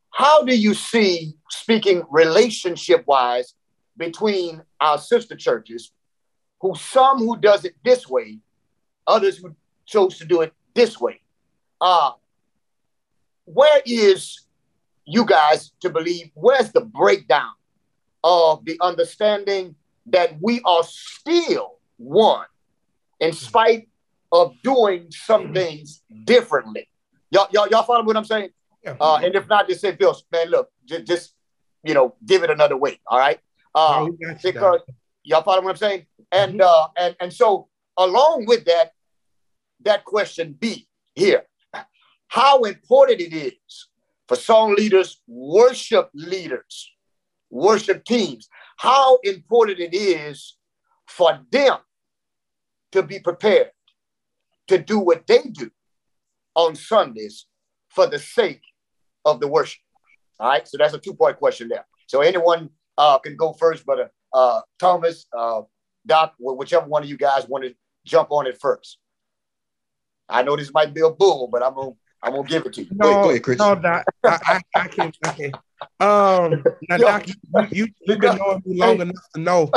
How 0.10 0.44
do 0.44 0.56
you 0.56 0.74
see, 0.74 1.34
speaking 1.50 2.04
relationship 2.12 3.06
wise, 3.08 3.54
between 3.96 4.62
our 4.80 4.98
sister 4.98 5.36
churches, 5.36 5.92
who 6.60 6.76
some 6.76 7.20
who 7.20 7.38
does 7.38 7.64
it 7.64 7.76
this 7.84 8.08
way, 8.10 8.40
others 9.08 9.38
who 9.38 9.56
chose 9.86 10.18
to 10.18 10.26
do 10.26 10.42
it 10.42 10.54
this 10.76 11.00
way? 11.00 11.22
Uh, 11.80 12.12
where 13.46 13.82
is 13.86 14.46
you 15.06 15.26
guys 15.26 15.72
to 15.80 15.90
believe? 15.90 16.32
Where's 16.34 16.72
the 16.72 16.82
breakdown 16.82 17.52
of 18.24 18.66
the 18.66 18.78
understanding 18.82 19.76
that 20.08 20.38
we 20.42 20.62
are 20.66 20.84
still 20.84 21.78
one 21.98 22.46
in 23.20 23.34
spite 23.34 23.90
of 24.32 24.56
doing 24.64 25.08
some 25.12 25.54
things 25.54 26.02
differently. 26.24 26.88
Y'all, 27.30 27.48
y'all, 27.52 27.68
y'all 27.68 27.84
follow 27.84 28.04
what 28.04 28.18
I'm 28.18 28.26
saying? 28.26 28.50
Yeah. 28.84 28.96
Uh, 29.00 29.20
and 29.24 29.36
if 29.36 29.48
not, 29.48 29.68
just 29.68 29.82
say, 29.82 29.92
Bill, 29.92 30.18
man, 30.32 30.50
look, 30.50 30.70
just, 30.86 31.06
just 31.06 31.34
you 31.84 31.94
know, 31.94 32.16
give 32.26 32.44
it 32.44 32.50
another 32.50 32.78
way. 32.78 33.00
All 33.08 33.20
right. 33.20 33.40
Uh, 33.74 34.08
no, 34.20 34.36
because 34.44 34.82
y'all 35.24 35.44
follow 35.44 35.62
what 35.62 35.72
I'm 35.72 35.78
saying? 35.78 36.06
And 36.32 36.60
mm-hmm. 36.60 36.62
uh, 36.62 36.88
and 36.98 37.16
and 37.20 37.34
so 37.34 37.68
along 37.98 38.46
with 38.48 38.66
that, 38.66 38.92
that 39.84 40.04
question 40.06 40.56
B 40.60 40.88
here, 41.16 41.44
how 42.28 42.64
important 42.64 43.22
it 43.22 43.34
is 43.34 43.88
for 44.28 44.36
song 44.36 44.76
leaders, 44.76 45.22
worship 45.28 46.10
leaders, 46.14 46.91
worship 47.52 48.04
teams 48.06 48.48
how 48.78 49.18
important 49.24 49.80
it 49.80 49.94
is 49.94 50.58
for 51.08 51.40
them 51.52 51.78
to 52.92 53.04
be 53.04 53.20
prepared 53.20 53.70
to 54.68 54.78
do 54.78 54.98
what 54.98 55.28
they 55.28 55.42
do 55.52 55.70
on 56.56 56.76
Sundays 56.76 57.46
for 57.90 58.08
the 58.08 58.20
sake 58.20 58.62
of 59.26 59.40
the 59.40 59.48
worship. 59.48 59.82
All 60.40 60.50
right, 60.50 60.68
so 60.68 60.78
that's 60.78 60.94
a 60.94 60.98
two 60.98 61.14
point 61.14 61.38
question 61.38 61.68
there. 61.70 61.86
So 62.08 62.22
anyone 62.22 62.70
uh, 62.98 63.20
can 63.20 63.36
go 63.36 63.54
first, 63.54 63.86
but 63.86 64.00
uh, 64.00 64.08
uh, 64.38 64.62
Thomas, 64.80 65.26
uh, 65.38 65.62
Doc, 66.06 66.34
whichever 66.40 66.88
one 66.88 67.04
of 67.04 67.10
you 67.10 67.18
guys 67.18 67.48
want 67.48 67.66
to 67.66 67.76
jump 68.06 68.32
on 68.32 68.48
it 68.48 68.58
first. 68.60 68.98
I 70.28 70.44
know 70.44 70.56
this 70.56 70.74
might 70.74 70.94
be 70.94 71.02
a 71.02 71.10
bull, 71.10 71.50
but 71.52 71.62
I'm 71.62 71.76
gonna 71.76 71.92
I'm 72.24 72.34
gonna 72.34 72.48
give 72.48 72.66
it 72.66 72.74
to 72.74 72.84
you. 72.84 72.90
No, 72.92 73.24
go 73.24 73.30
ahead, 73.30 73.44
Chris. 73.44 73.60
no, 73.60 73.76
Doc, 73.76 74.06
I, 74.24 74.40
I, 74.46 74.62
I 74.76 74.88
can, 74.88 75.12
I 75.24 75.32
can. 75.32 75.52
Um, 76.00 76.64
now, 76.90 76.96
Yo, 76.98 77.06
Doc, 77.06 77.28
you, 77.28 77.36
you 77.72 77.88
have 78.08 78.20
been 78.20 78.38
knowing 78.38 78.62
me 78.66 78.78
long 78.78 78.98
hey. 78.98 79.02
enough 79.04 79.26
to 79.36 79.42
know 79.42 79.72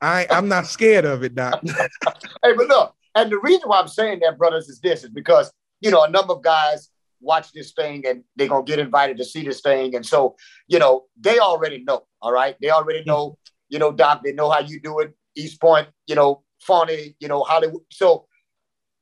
I 0.00 0.26
I'm 0.30 0.48
not 0.48 0.66
scared 0.66 1.04
of 1.04 1.22
it, 1.24 1.34
Doc. 1.34 1.60
hey, 1.64 2.52
but 2.56 2.68
look, 2.68 2.94
and 3.14 3.32
the 3.32 3.38
reason 3.38 3.68
why 3.68 3.80
I'm 3.80 3.88
saying 3.88 4.20
that, 4.20 4.36
brothers, 4.36 4.68
is 4.68 4.80
this 4.80 5.02
is 5.02 5.10
because 5.10 5.50
you 5.80 5.90
know 5.90 6.04
a 6.04 6.10
number 6.10 6.34
of 6.34 6.42
guys 6.42 6.90
watch 7.20 7.52
this 7.52 7.72
thing 7.72 8.06
and 8.06 8.22
they're 8.36 8.48
gonna 8.48 8.64
get 8.64 8.78
invited 8.78 9.16
to 9.16 9.24
see 9.24 9.42
this 9.42 9.62
thing, 9.62 9.94
and 9.94 10.04
so 10.04 10.36
you 10.68 10.78
know 10.78 11.04
they 11.18 11.38
already 11.38 11.82
know. 11.84 12.06
All 12.20 12.32
right, 12.32 12.56
they 12.60 12.70
already 12.70 13.02
know. 13.04 13.38
You 13.70 13.78
know, 13.78 13.92
Doc, 13.92 14.22
they 14.22 14.32
know 14.32 14.50
how 14.50 14.60
you 14.60 14.78
do 14.78 15.00
it. 15.00 15.14
East 15.34 15.60
Point, 15.60 15.88
you 16.06 16.14
know, 16.14 16.42
funny, 16.60 17.16
you 17.18 17.28
know, 17.28 17.42
Hollywood. 17.42 17.82
So 17.90 18.26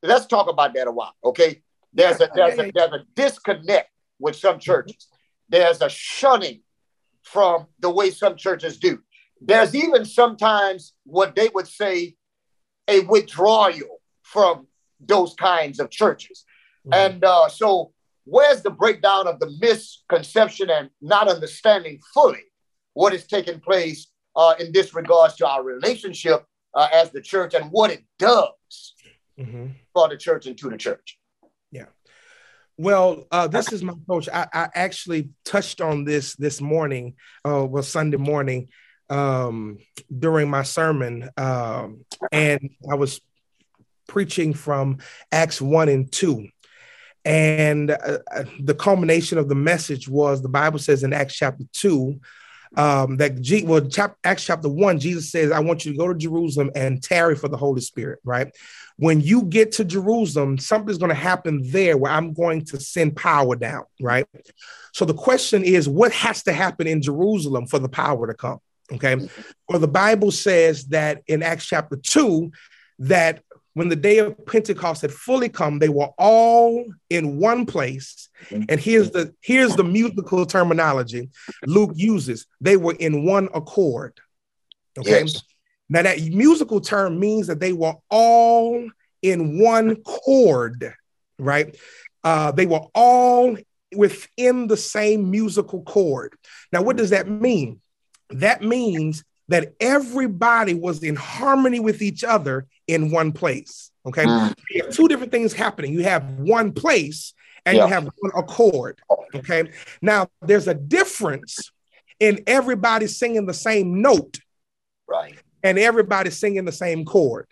let's 0.02 0.26
talk 0.26 0.48
about 0.48 0.72
that 0.74 0.86
a 0.86 0.92
while, 0.92 1.14
okay? 1.24 1.62
There's 1.92 2.20
a 2.20 2.30
there's 2.34 2.58
a 2.58 2.70
there's 2.72 2.92
a 2.92 3.04
disconnect 3.14 3.90
with 4.18 4.36
some 4.36 4.58
churches. 4.58 5.08
There's 5.52 5.82
a 5.82 5.90
shunning 5.90 6.62
from 7.22 7.66
the 7.78 7.90
way 7.90 8.10
some 8.10 8.36
churches 8.36 8.78
do. 8.78 9.00
There's 9.40 9.74
even 9.74 10.06
sometimes 10.06 10.94
what 11.04 11.36
they 11.36 11.50
would 11.54 11.68
say 11.68 12.16
a 12.88 13.00
withdrawal 13.00 14.00
from 14.22 14.66
those 14.98 15.34
kinds 15.34 15.78
of 15.78 15.90
churches. 15.90 16.44
Mm-hmm. 16.86 16.94
And 16.94 17.24
uh, 17.24 17.48
so, 17.48 17.92
where's 18.24 18.62
the 18.62 18.70
breakdown 18.70 19.26
of 19.26 19.40
the 19.40 19.54
misconception 19.60 20.70
and 20.70 20.88
not 21.02 21.28
understanding 21.28 22.00
fully 22.14 22.44
what 22.94 23.12
is 23.12 23.26
taking 23.26 23.60
place 23.60 24.06
uh, 24.34 24.54
in 24.58 24.72
this 24.72 24.94
regards 24.94 25.36
to 25.36 25.46
our 25.46 25.62
relationship 25.62 26.44
uh, 26.74 26.88
as 26.92 27.10
the 27.10 27.20
church 27.20 27.52
and 27.52 27.70
what 27.70 27.90
it 27.90 28.04
does 28.18 28.94
mm-hmm. 29.38 29.66
for 29.92 30.08
the 30.08 30.16
church 30.16 30.46
and 30.46 30.56
to 30.58 30.70
the 30.70 30.78
church? 30.78 31.18
Well, 32.78 33.26
uh, 33.30 33.48
this 33.48 33.72
is 33.72 33.82
my 33.82 33.94
coach. 34.08 34.28
I, 34.32 34.46
I, 34.52 34.68
actually 34.74 35.30
touched 35.44 35.80
on 35.80 36.04
this 36.04 36.34
this 36.36 36.60
morning, 36.60 37.14
uh, 37.44 37.66
well, 37.66 37.82
Sunday 37.82 38.16
morning, 38.16 38.68
um, 39.10 39.78
during 40.16 40.48
my 40.48 40.62
sermon, 40.62 41.28
um, 41.36 42.04
and 42.32 42.70
I 42.90 42.94
was 42.94 43.20
preaching 44.08 44.54
from 44.54 44.98
Acts 45.30 45.60
one 45.60 45.90
and 45.90 46.10
two, 46.10 46.48
and 47.24 47.90
uh, 47.90 48.18
uh, 48.34 48.44
the 48.58 48.74
culmination 48.74 49.36
of 49.36 49.48
the 49.48 49.54
message 49.54 50.08
was 50.08 50.40
the 50.40 50.48
Bible 50.48 50.78
says 50.78 51.02
in 51.02 51.12
Acts 51.12 51.34
chapter 51.34 51.64
two 51.72 52.20
um, 52.76 53.16
that 53.18 53.40
G, 53.40 53.64
well, 53.64 53.80
chap, 53.86 54.16
Acts 54.24 54.44
chapter 54.44 54.68
one, 54.68 54.98
Jesus 54.98 55.30
says, 55.30 55.50
"I 55.50 55.60
want 55.60 55.84
you 55.84 55.92
to 55.92 55.98
go 55.98 56.12
to 56.12 56.18
Jerusalem 56.18 56.70
and 56.74 57.02
tarry 57.02 57.36
for 57.36 57.48
the 57.48 57.56
Holy 57.56 57.80
Spirit." 57.80 58.20
Right? 58.24 58.54
When 58.96 59.20
you 59.20 59.42
get 59.42 59.72
to 59.72 59.84
Jerusalem, 59.84 60.58
something's 60.58 60.98
going 60.98 61.10
to 61.10 61.14
happen 61.14 61.62
there 61.70 61.96
where 61.96 62.12
I'm 62.12 62.32
going 62.32 62.64
to 62.66 62.80
send 62.80 63.16
power 63.16 63.56
down. 63.56 63.84
Right? 64.00 64.26
So 64.92 65.04
the 65.04 65.14
question 65.14 65.64
is, 65.64 65.88
what 65.88 66.12
has 66.12 66.42
to 66.44 66.52
happen 66.52 66.86
in 66.86 67.02
Jerusalem 67.02 67.66
for 67.66 67.78
the 67.78 67.88
power 67.88 68.26
to 68.26 68.34
come? 68.34 68.58
Okay. 68.92 69.28
Well, 69.68 69.78
the 69.78 69.88
Bible 69.88 70.30
says 70.30 70.86
that 70.86 71.22
in 71.26 71.42
Acts 71.42 71.66
chapter 71.66 71.96
two, 71.96 72.52
that 72.98 73.42
when 73.74 73.88
the 73.88 73.96
day 73.96 74.18
of 74.18 74.44
Pentecost 74.46 75.02
had 75.02 75.12
fully 75.12 75.48
come, 75.48 75.78
they 75.78 75.88
were 75.88 76.10
all 76.18 76.84
in 77.08 77.38
one 77.38 77.64
place. 77.64 78.28
And 78.50 78.78
here's 78.78 79.10
the 79.10 79.34
here's 79.40 79.76
the 79.76 79.84
musical 79.84 80.44
terminology 80.46 81.30
Luke 81.66 81.92
uses. 81.94 82.46
They 82.60 82.76
were 82.76 82.94
in 82.98 83.24
one 83.24 83.48
accord. 83.54 84.20
Okay. 84.98 85.20
Yes. 85.20 85.42
Now 85.88 86.02
that 86.02 86.20
musical 86.20 86.80
term 86.80 87.18
means 87.18 87.46
that 87.46 87.60
they 87.60 87.72
were 87.72 87.94
all 88.10 88.88
in 89.22 89.60
one 89.60 90.02
chord, 90.02 90.94
right? 91.38 91.76
Uh, 92.24 92.52
they 92.52 92.66
were 92.66 92.86
all 92.94 93.56
within 93.94 94.66
the 94.66 94.76
same 94.76 95.30
musical 95.30 95.82
chord. 95.82 96.34
Now, 96.72 96.82
what 96.82 96.96
does 96.96 97.10
that 97.10 97.28
mean? 97.28 97.80
That 98.30 98.62
means 98.62 99.24
that 99.48 99.74
everybody 99.80 100.74
was 100.74 101.02
in 101.02 101.16
harmony 101.16 101.80
with 101.80 102.00
each 102.00 102.24
other 102.24 102.66
in 102.94 103.10
one 103.10 103.32
place. 103.32 103.90
Okay. 104.06 104.24
Mm. 104.24 104.54
You 104.70 104.84
have 104.84 104.94
two 104.94 105.08
different 105.08 105.32
things 105.32 105.52
happening. 105.52 105.92
You 105.92 106.02
have 106.04 106.24
one 106.38 106.72
place 106.72 107.34
and 107.64 107.76
yeah. 107.76 107.84
you 107.84 107.92
have 107.92 108.04
one 108.04 108.32
accord. 108.34 109.00
Okay. 109.34 109.70
Now 110.00 110.28
there's 110.40 110.68
a 110.68 110.74
difference 110.74 111.70
in 112.18 112.42
everybody 112.46 113.06
singing 113.06 113.46
the 113.46 113.54
same 113.54 114.02
note. 114.02 114.38
Right. 115.08 115.38
And 115.62 115.78
everybody 115.78 116.30
singing 116.30 116.64
the 116.64 116.72
same 116.72 117.04
chord. 117.04 117.46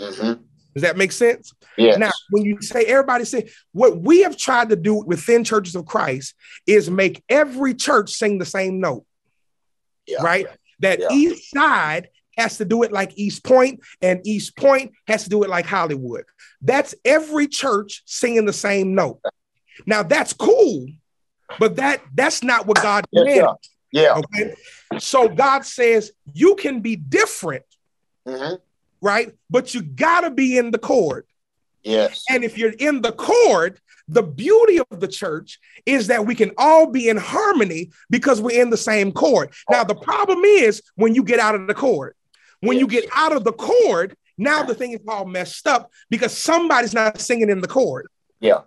Mm-hmm. 0.00 0.42
Does 0.74 0.82
that 0.82 0.96
make 0.96 1.12
sense? 1.12 1.52
Yeah. 1.76 1.96
Now, 1.96 2.10
when 2.30 2.44
you 2.44 2.60
say 2.62 2.84
everybody 2.84 3.24
sing, 3.24 3.48
what 3.72 4.00
we 4.00 4.22
have 4.22 4.38
tried 4.38 4.70
to 4.70 4.76
do 4.76 4.94
within 4.94 5.44
churches 5.44 5.76
of 5.76 5.84
Christ 5.84 6.34
is 6.66 6.90
make 6.90 7.22
every 7.28 7.74
church 7.74 8.10
sing 8.10 8.38
the 8.38 8.46
same 8.46 8.80
note. 8.80 9.04
Yeah. 10.06 10.22
Right? 10.22 10.46
that 10.82 11.00
yeah. 11.00 11.08
Eastside 11.08 12.06
has 12.36 12.58
to 12.58 12.64
do 12.64 12.82
it 12.82 12.92
like 12.92 13.12
East 13.16 13.44
Point, 13.44 13.80
and 14.00 14.20
East 14.26 14.56
Point 14.56 14.92
has 15.06 15.24
to 15.24 15.30
do 15.30 15.42
it 15.42 15.50
like 15.50 15.66
Hollywood. 15.66 16.24
That's 16.60 16.94
every 17.04 17.46
church 17.46 18.02
singing 18.06 18.46
the 18.46 18.52
same 18.52 18.94
note. 18.94 19.20
Now 19.86 20.02
that's 20.02 20.32
cool, 20.32 20.86
but 21.58 21.76
that 21.76 22.02
that's 22.14 22.42
not 22.42 22.66
what 22.66 22.82
God 22.82 23.04
yes, 23.10 23.56
Yeah. 23.90 24.14
Okay. 24.16 24.54
So 24.98 25.28
God 25.28 25.64
says 25.64 26.12
you 26.32 26.54
can 26.54 26.80
be 26.80 26.96
different, 26.96 27.64
mm-hmm. 28.26 28.54
right? 29.00 29.32
But 29.50 29.74
you 29.74 29.82
gotta 29.82 30.30
be 30.30 30.58
in 30.58 30.70
the 30.70 30.78
chord. 30.78 31.26
Yes. 31.82 32.24
And 32.30 32.44
if 32.44 32.56
you're 32.56 32.70
in 32.70 33.02
the 33.02 33.12
chord, 33.12 33.80
the 34.08 34.22
beauty 34.22 34.78
of 34.78 35.00
the 35.00 35.08
church 35.08 35.58
is 35.86 36.08
that 36.08 36.26
we 36.26 36.34
can 36.34 36.52
all 36.58 36.86
be 36.86 37.08
in 37.08 37.16
harmony 37.16 37.90
because 38.10 38.40
we're 38.40 38.60
in 38.60 38.70
the 38.70 38.76
same 38.76 39.12
chord. 39.12 39.52
Now, 39.70 39.84
the 39.84 39.94
problem 39.94 40.44
is 40.44 40.82
when 40.96 41.14
you 41.14 41.24
get 41.24 41.40
out 41.40 41.54
of 41.54 41.66
the 41.66 41.74
chord. 41.74 42.14
When 42.62 42.78
you 42.78 42.86
get 42.86 43.04
out 43.14 43.34
of 43.34 43.44
the 43.44 43.52
chord, 43.52 44.16
now 44.38 44.62
the 44.62 44.74
thing 44.74 44.92
is 44.92 45.00
all 45.06 45.24
messed 45.24 45.66
up 45.66 45.90
because 46.10 46.36
somebody's 46.36 46.94
not 46.94 47.20
singing 47.20 47.50
in 47.50 47.60
the 47.60 47.68
chord. 47.68 48.06
Yeah. 48.40 48.60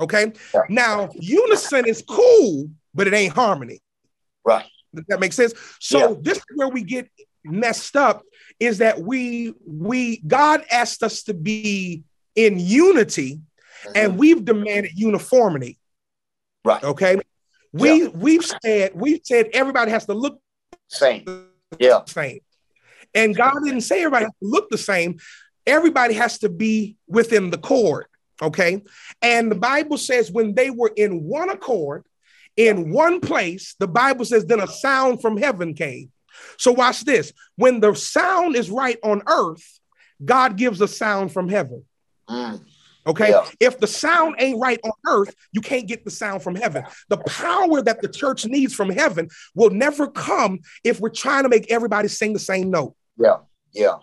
Okay. 0.00 0.32
Now, 0.68 1.08
unison 1.14 1.86
is 1.86 2.02
cool, 2.06 2.68
but 2.94 3.06
it 3.06 3.14
ain't 3.14 3.32
harmony. 3.32 3.80
Right. 4.44 4.66
Does 4.94 5.04
that 5.08 5.20
make 5.20 5.32
sense? 5.32 5.54
So 5.80 6.10
yeah. 6.10 6.16
this 6.20 6.38
is 6.38 6.44
where 6.54 6.68
we 6.68 6.82
get 6.82 7.08
messed 7.44 7.96
up 7.96 8.22
is 8.58 8.78
that 8.78 9.00
we 9.00 9.54
we 9.66 10.18
God 10.26 10.64
asked 10.70 11.02
us 11.02 11.22
to 11.24 11.34
be 11.34 12.02
in 12.34 12.58
unity 12.58 13.34
mm-hmm. 13.34 13.92
and 13.94 14.18
we've 14.18 14.44
demanded 14.44 14.92
uniformity. 14.94 15.78
Right. 16.64 16.82
Okay. 16.82 17.20
We 17.72 18.04
yeah. 18.04 18.08
we've 18.08 18.44
said 18.62 18.92
we've 18.94 19.20
said 19.22 19.50
everybody 19.52 19.90
has 19.90 20.06
to 20.06 20.14
look 20.14 20.40
same. 20.88 21.24
Yeah. 21.78 22.00
Same. 22.06 22.40
And 23.14 23.36
God 23.36 23.54
didn't 23.64 23.82
say 23.82 24.00
everybody 24.00 24.24
has 24.24 24.32
to 24.32 24.48
look 24.48 24.70
the 24.70 24.78
same. 24.78 25.18
Everybody 25.66 26.14
has 26.14 26.38
to 26.38 26.48
be 26.48 26.96
within 27.08 27.50
the 27.50 27.58
chord. 27.58 28.06
Okay. 28.40 28.82
And 29.22 29.50
the 29.50 29.56
Bible 29.56 29.98
says 29.98 30.30
when 30.30 30.54
they 30.54 30.70
were 30.70 30.92
in 30.94 31.24
one 31.24 31.50
accord, 31.50 32.04
in 32.56 32.90
one 32.90 33.20
place, 33.20 33.74
the 33.78 33.88
Bible 33.88 34.24
says, 34.24 34.46
then 34.46 34.60
a 34.60 34.66
sound 34.66 35.20
from 35.20 35.36
heaven 35.36 35.74
came. 35.74 36.10
So 36.58 36.72
watch 36.72 37.04
this. 37.04 37.32
When 37.56 37.80
the 37.80 37.94
sound 37.94 38.56
is 38.56 38.70
right 38.70 38.98
on 39.02 39.22
earth, 39.26 39.80
God 40.24 40.56
gives 40.56 40.80
a 40.80 40.88
sound 40.88 41.32
from 41.32 41.48
heaven. 41.48 41.84
Mm. 42.28 42.60
Okay. 43.06 43.30
Yeah. 43.30 43.46
If 43.60 43.78
the 43.78 43.86
sound 43.86 44.36
ain't 44.38 44.60
right 44.60 44.80
on 44.84 44.92
earth, 45.06 45.34
you 45.52 45.60
can't 45.60 45.86
get 45.86 46.04
the 46.04 46.10
sound 46.10 46.42
from 46.42 46.56
heaven. 46.56 46.84
The 47.08 47.18
power 47.18 47.80
that 47.82 48.02
the 48.02 48.08
church 48.08 48.46
needs 48.46 48.74
from 48.74 48.90
heaven 48.90 49.28
will 49.54 49.70
never 49.70 50.08
come 50.08 50.60
if 50.84 51.00
we're 51.00 51.10
trying 51.10 51.44
to 51.44 51.48
make 51.48 51.70
everybody 51.70 52.08
sing 52.08 52.32
the 52.32 52.38
same 52.38 52.70
note. 52.70 52.94
Yeah. 53.16 53.38
Yeah. 53.72 53.96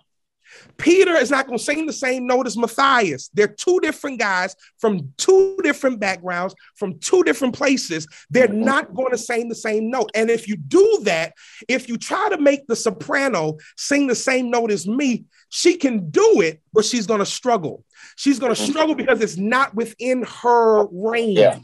Peter 0.78 1.14
is 1.14 1.32
not 1.32 1.48
going 1.48 1.58
to 1.58 1.64
sing 1.64 1.86
the 1.86 1.94
same 1.94 2.26
note 2.26 2.48
as 2.48 2.58
Matthias. 2.58 3.30
They're 3.34 3.48
two 3.48 3.80
different 3.82 4.20
guys 4.20 4.56
from 4.78 5.14
two 5.18 5.58
different 5.64 6.00
backgrounds, 6.00 6.56
from 6.76 7.00
two 7.00 7.24
different 7.24 7.56
places. 7.56 8.08
They're 8.30 8.48
mm-hmm. 8.48 8.64
not 8.64 8.94
going 8.94 9.12
to 9.12 9.18
sing 9.18 9.50
the 9.50 9.56
same 9.56 9.90
note. 9.90 10.12
And 10.16 10.30
if 10.30 10.48
you 10.48 10.56
do 10.56 11.02
that, 11.04 11.34
if 11.68 11.88
you 11.88 11.98
try 11.98 12.30
to 12.30 12.38
make 12.38 12.68
the 12.68 12.76
soprano 12.76 13.58
sing 13.78 14.08
the 14.08 14.16
same 14.16 14.50
note 14.50 14.72
as 14.72 14.88
me, 14.88 15.26
she 15.50 15.78
can 15.78 16.10
do 16.10 16.42
it, 16.42 16.62
but 16.74 16.86
she's 16.86 17.08
going 17.08 17.20
to 17.20 17.26
struggle. 17.26 17.84
She's 18.16 18.40
going 18.40 18.54
to 18.54 18.60
mm-hmm. 18.60 18.72
struggle 18.72 18.96
because 18.96 19.22
it's 19.22 19.38
not 19.38 19.76
within 19.76 20.24
her 20.24 20.86
range. 20.88 21.40
Yeah. 21.40 21.60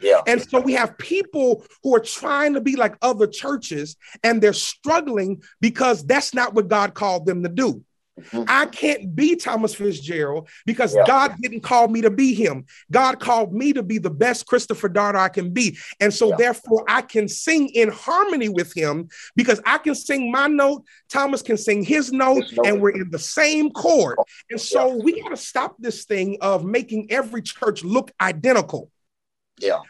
Yeah. 0.00 0.20
And 0.26 0.42
so 0.42 0.60
we 0.60 0.74
have 0.74 0.98
people 0.98 1.64
who 1.82 1.94
are 1.94 2.00
trying 2.00 2.54
to 2.54 2.60
be 2.60 2.76
like 2.76 2.96
other 3.00 3.26
churches 3.26 3.96
and 4.22 4.42
they're 4.42 4.52
struggling 4.52 5.42
because 5.60 6.04
that's 6.04 6.34
not 6.34 6.52
what 6.52 6.68
God 6.68 6.94
called 6.94 7.26
them 7.26 7.42
to 7.42 7.48
do. 7.48 7.82
Mm-hmm. 8.20 8.44
I 8.46 8.66
can't 8.66 9.14
be 9.14 9.34
Thomas 9.34 9.74
Fitzgerald 9.74 10.48
because 10.66 10.94
yeah. 10.94 11.04
God 11.06 11.34
didn't 11.40 11.62
call 11.62 11.88
me 11.88 12.02
to 12.02 12.10
be 12.10 12.32
him. 12.32 12.64
God 12.90 13.18
called 13.18 13.52
me 13.52 13.72
to 13.72 13.82
be 13.82 13.98
the 13.98 14.10
best 14.10 14.46
Christopher 14.46 14.88
Dardar 14.88 15.16
I 15.16 15.28
can 15.28 15.52
be. 15.52 15.76
And 16.00 16.14
so, 16.14 16.28
yeah. 16.30 16.36
therefore, 16.36 16.84
I 16.86 17.02
can 17.02 17.26
sing 17.26 17.70
in 17.70 17.88
harmony 17.88 18.48
with 18.48 18.72
him 18.72 19.08
because 19.34 19.60
I 19.66 19.78
can 19.78 19.96
sing 19.96 20.30
my 20.30 20.46
note, 20.46 20.84
Thomas 21.08 21.42
can 21.42 21.56
sing 21.56 21.84
his 21.84 22.12
note, 22.12 22.44
and 22.64 22.80
we're 22.80 22.90
in 22.90 23.10
the 23.10 23.18
same 23.18 23.70
chord. 23.70 24.16
And 24.48 24.60
so, 24.60 24.94
yeah. 24.94 25.02
we 25.02 25.20
got 25.20 25.30
to 25.30 25.36
stop 25.36 25.74
this 25.78 26.04
thing 26.04 26.38
of 26.40 26.64
making 26.64 27.10
every 27.10 27.42
church 27.42 27.82
look 27.82 28.12
identical. 28.20 28.90
Yeah. 29.58 29.80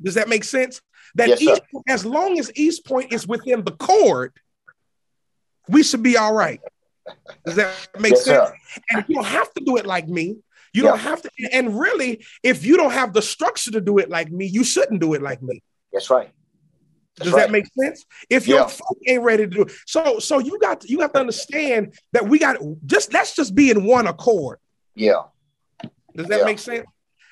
Does 0.00 0.14
that 0.14 0.28
make 0.28 0.44
sense? 0.44 0.80
That 1.16 1.28
yes, 1.28 1.42
East, 1.42 1.62
as 1.88 2.06
long 2.06 2.38
as 2.38 2.50
East 2.54 2.86
Point 2.86 3.12
is 3.12 3.26
within 3.26 3.64
the 3.64 3.72
chord, 3.72 4.32
we 5.68 5.82
should 5.82 6.02
be 6.02 6.16
all 6.16 6.32
right. 6.32 6.60
Does 7.44 7.56
that 7.56 7.88
make 7.98 8.12
yes, 8.12 8.24
sense? 8.24 8.48
Sir. 8.48 8.54
And 8.90 9.04
you 9.08 9.16
don't 9.16 9.26
have 9.26 9.52
to 9.54 9.64
do 9.64 9.76
it 9.76 9.86
like 9.86 10.08
me. 10.08 10.36
You 10.72 10.84
yeah. 10.84 10.90
don't 10.90 11.00
have 11.00 11.22
to. 11.22 11.30
And 11.52 11.78
really, 11.78 12.24
if 12.42 12.64
you 12.64 12.76
don't 12.76 12.92
have 12.92 13.12
the 13.12 13.22
structure 13.22 13.70
to 13.72 13.80
do 13.80 13.98
it 13.98 14.08
like 14.08 14.30
me, 14.30 14.46
you 14.46 14.64
shouldn't 14.64 15.00
do 15.00 15.14
it 15.14 15.22
like 15.22 15.42
me. 15.42 15.62
That's 15.92 16.08
right. 16.08 16.30
That's 17.16 17.26
Does 17.26 17.34
right. 17.34 17.46
that 17.46 17.52
make 17.52 17.66
sense? 17.78 18.06
If 18.30 18.48
your 18.48 18.60
yeah. 18.60 18.66
folk 18.68 18.98
ain't 19.06 19.22
ready 19.22 19.44
to 19.44 19.50
do 19.50 19.62
it, 19.62 19.72
so 19.86 20.18
so 20.18 20.38
you 20.38 20.58
got 20.58 20.80
to, 20.80 20.88
you 20.88 21.00
have 21.00 21.12
to 21.12 21.20
understand 21.20 21.94
that 22.12 22.26
we 22.26 22.38
got 22.38 22.56
just 22.86 23.12
let's 23.12 23.36
just 23.36 23.54
be 23.54 23.70
in 23.70 23.84
one 23.84 24.06
accord. 24.06 24.58
Yeah. 24.94 25.24
Does 26.16 26.26
that 26.28 26.40
yeah. 26.40 26.44
make 26.44 26.58
sense? 26.58 26.86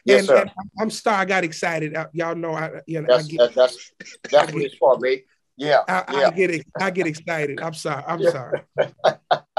Yes, 0.04 0.20
and, 0.20 0.28
sir. 0.28 0.40
And 0.40 0.50
I'm 0.78 0.90
sorry, 0.90 1.16
I 1.16 1.24
got 1.24 1.44
excited. 1.44 1.96
y'all 2.12 2.35
know 2.35 2.52
I 2.52 2.83
you 2.87 3.00
know 3.00 3.06
that's 3.09 3.24
I 3.24 3.28
get, 3.28 3.54
that's 3.54 3.92
that's, 3.98 4.18
that's 4.30 4.52
what 4.52 4.62
it's 4.62 4.74
for, 4.74 4.98
mate. 4.98 5.24
Yeah, 5.56 5.80
I, 5.88 6.04
yeah. 6.12 6.26
I 6.26 6.30
get 6.30 6.50
it. 6.50 6.66
I 6.78 6.90
get 6.90 7.06
excited. 7.06 7.61
I'm 7.61 7.74
sorry. 7.74 8.04
I'm 8.06 8.22
sorry. 8.22 8.62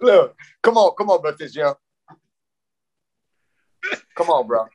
Look, 0.00 0.36
come 0.62 0.76
on, 0.76 0.94
come 0.96 1.10
on, 1.10 1.20
Brother 1.20 1.46
Young. 1.46 1.74
Come 4.16 4.30
on, 4.30 4.46
bro. 4.46 4.66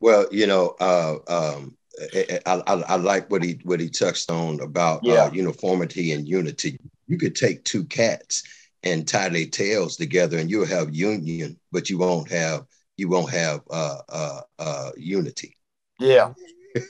Well, 0.00 0.26
you 0.30 0.46
know, 0.46 0.76
uh, 0.80 1.16
um, 1.28 1.76
I, 2.14 2.40
I, 2.46 2.74
I, 2.74 2.96
like 2.96 3.30
what 3.30 3.42
he 3.42 3.60
what 3.64 3.80
he 3.80 3.88
touched 3.88 4.30
on 4.30 4.60
about 4.60 5.06
uh, 5.06 5.12
yeah. 5.12 5.24
uh, 5.24 5.30
uniformity 5.32 6.12
and 6.12 6.26
unity. 6.26 6.78
You 7.06 7.18
could 7.18 7.34
take 7.34 7.64
two 7.64 7.84
cats 7.84 8.42
and 8.82 9.06
tie 9.06 9.28
their 9.28 9.46
tails 9.46 9.96
together, 9.96 10.38
and 10.38 10.50
you'll 10.50 10.66
have 10.66 10.94
union, 10.94 11.58
but 11.70 11.90
you 11.90 11.98
won't 11.98 12.30
have 12.30 12.64
you 12.96 13.08
won't 13.08 13.30
have 13.30 13.60
uh, 13.70 13.98
uh, 14.08 14.40
uh, 14.58 14.90
unity. 14.96 15.56
Yeah, 15.98 16.32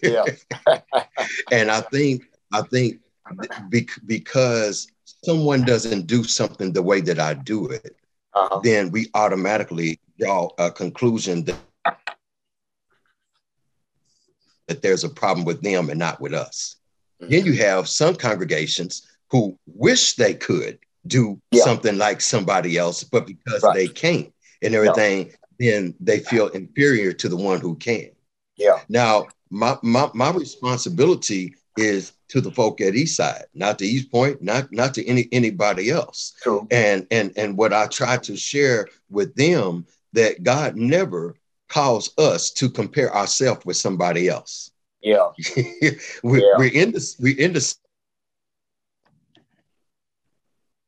yeah. 0.02 0.24
and 1.52 1.70
I 1.70 1.80
think 1.80 2.22
I 2.52 2.62
think 2.62 3.00
because 4.06 4.86
someone 5.24 5.62
doesn't 5.62 6.06
do 6.06 6.24
something 6.24 6.72
the 6.72 6.82
way 6.82 7.00
that 7.00 7.18
I 7.18 7.34
do 7.34 7.68
it, 7.68 7.96
uh-huh. 8.34 8.60
then 8.62 8.90
we 8.90 9.08
automatically 9.14 10.00
draw 10.18 10.50
a 10.58 10.70
conclusion 10.70 11.44
that 11.44 11.56
that 14.66 14.82
there's 14.82 15.02
a 15.02 15.08
problem 15.08 15.44
with 15.44 15.60
them 15.62 15.90
and 15.90 15.98
not 15.98 16.20
with 16.20 16.32
us. 16.32 16.76
Mm-hmm. 17.20 17.32
Then 17.32 17.44
you 17.44 17.54
have 17.54 17.88
some 17.88 18.14
congregations 18.14 19.06
who 19.28 19.58
wish 19.66 20.14
they 20.14 20.32
could 20.32 20.78
do 21.08 21.40
yeah. 21.50 21.64
something 21.64 21.98
like 21.98 22.20
somebody 22.20 22.78
else, 22.78 23.02
but 23.02 23.26
because 23.26 23.62
right. 23.64 23.74
they 23.74 23.88
can't 23.88 24.32
and 24.62 24.74
everything, 24.74 25.26
no. 25.26 25.32
then 25.58 25.94
they 25.98 26.20
feel 26.20 26.48
inferior 26.48 27.12
to 27.12 27.28
the 27.28 27.36
one 27.36 27.60
who 27.60 27.74
can. 27.76 28.10
Yeah. 28.56 28.78
Now, 28.88 29.26
my, 29.50 29.76
my, 29.82 30.08
my 30.14 30.30
responsibility 30.30 31.56
is 31.76 32.12
to 32.30 32.40
the 32.40 32.50
folk 32.50 32.80
at 32.80 32.94
Eastside, 32.94 33.44
not 33.54 33.78
to 33.78 33.84
East 33.84 34.10
Point, 34.10 34.40
not 34.42 34.72
not 34.72 34.94
to 34.94 35.06
any 35.06 35.28
anybody 35.32 35.90
else. 35.90 36.34
True. 36.42 36.66
And 36.70 37.06
and 37.10 37.32
and 37.36 37.56
what 37.56 37.72
I 37.72 37.86
try 37.86 38.16
to 38.18 38.36
share 38.36 38.88
with 39.10 39.34
them 39.34 39.86
that 40.12 40.42
God 40.42 40.76
never 40.76 41.36
calls 41.68 42.12
us 42.18 42.50
to 42.52 42.68
compare 42.68 43.14
ourselves 43.14 43.64
with 43.64 43.76
somebody 43.76 44.28
else. 44.28 44.70
Yeah. 45.02 45.30
we're, 46.22 46.40
yeah. 46.40 46.54
we're 46.56 46.72
in 46.72 46.92
this 46.92 47.16
we're 47.18 47.38
in 47.38 47.52
the 47.52 47.74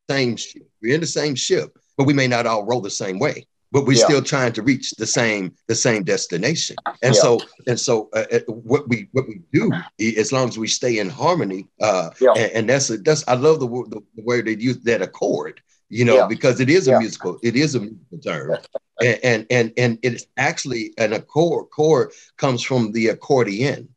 same 0.09 0.37
ship. 0.37 0.69
We're 0.81 0.95
in 0.95 1.01
the 1.01 1.07
same 1.07 1.35
ship, 1.35 1.79
but 1.97 2.07
we 2.07 2.13
may 2.13 2.27
not 2.27 2.47
all 2.47 2.65
row 2.65 2.81
the 2.81 2.91
same 2.91 3.19
way 3.19 3.47
but 3.73 3.87
we're 3.87 3.99
yeah. 3.99 4.05
still 4.05 4.23
trying 4.23 4.53
to 4.53 4.63
reach 4.63 4.93
the 4.93 5.07
same 5.07 5.53
the 5.67 5.75
same 5.75 6.05
destination 6.05 6.77
and 7.03 7.15
yeah. 7.15 7.21
so 7.21 7.41
and 7.67 7.81
so 7.81 8.09
uh, 8.15 8.25
uh, 8.31 8.39
what 8.47 8.89
we 8.89 9.09
what 9.13 9.27
we 9.27 9.41
do 9.53 9.73
as 10.19 10.33
long 10.33 10.49
as 10.49 10.59
we 10.59 10.69
stay 10.69 10.99
in 10.99 11.09
harmony 11.09 11.67
uh 11.81 12.11
yeah. 12.21 12.33
and, 12.37 12.53
and, 12.53 12.71
that's 12.71 12.91
a, 12.91 12.99
that's 12.99 13.27
i 13.27 13.35
love 13.35 13.59
the, 13.59 13.67
the, 13.67 14.01
the 14.15 14.23
word 14.23 14.47
they 14.47 14.57
use 14.57 14.79
that 14.81 15.03
accord 15.03 15.61
you 15.89 16.05
know 16.05 16.29
because 16.29 16.61
it 16.61 16.71
is 16.71 16.87
a 16.87 16.99
musical 16.99 17.39
it 17.43 17.57
is 17.57 17.75
a 17.75 17.81
musical 17.81 18.19
term 18.19 18.59
and, 19.01 19.19
and 19.25 19.47
and 19.51 19.73
and 19.77 19.99
it's 20.03 20.27
actually 20.37 20.93
an 20.99 21.13
accord 21.13 21.67
chord 21.71 22.13
comes 22.37 22.63
from 22.63 22.93
the 22.93 23.09
accordion 23.09 23.89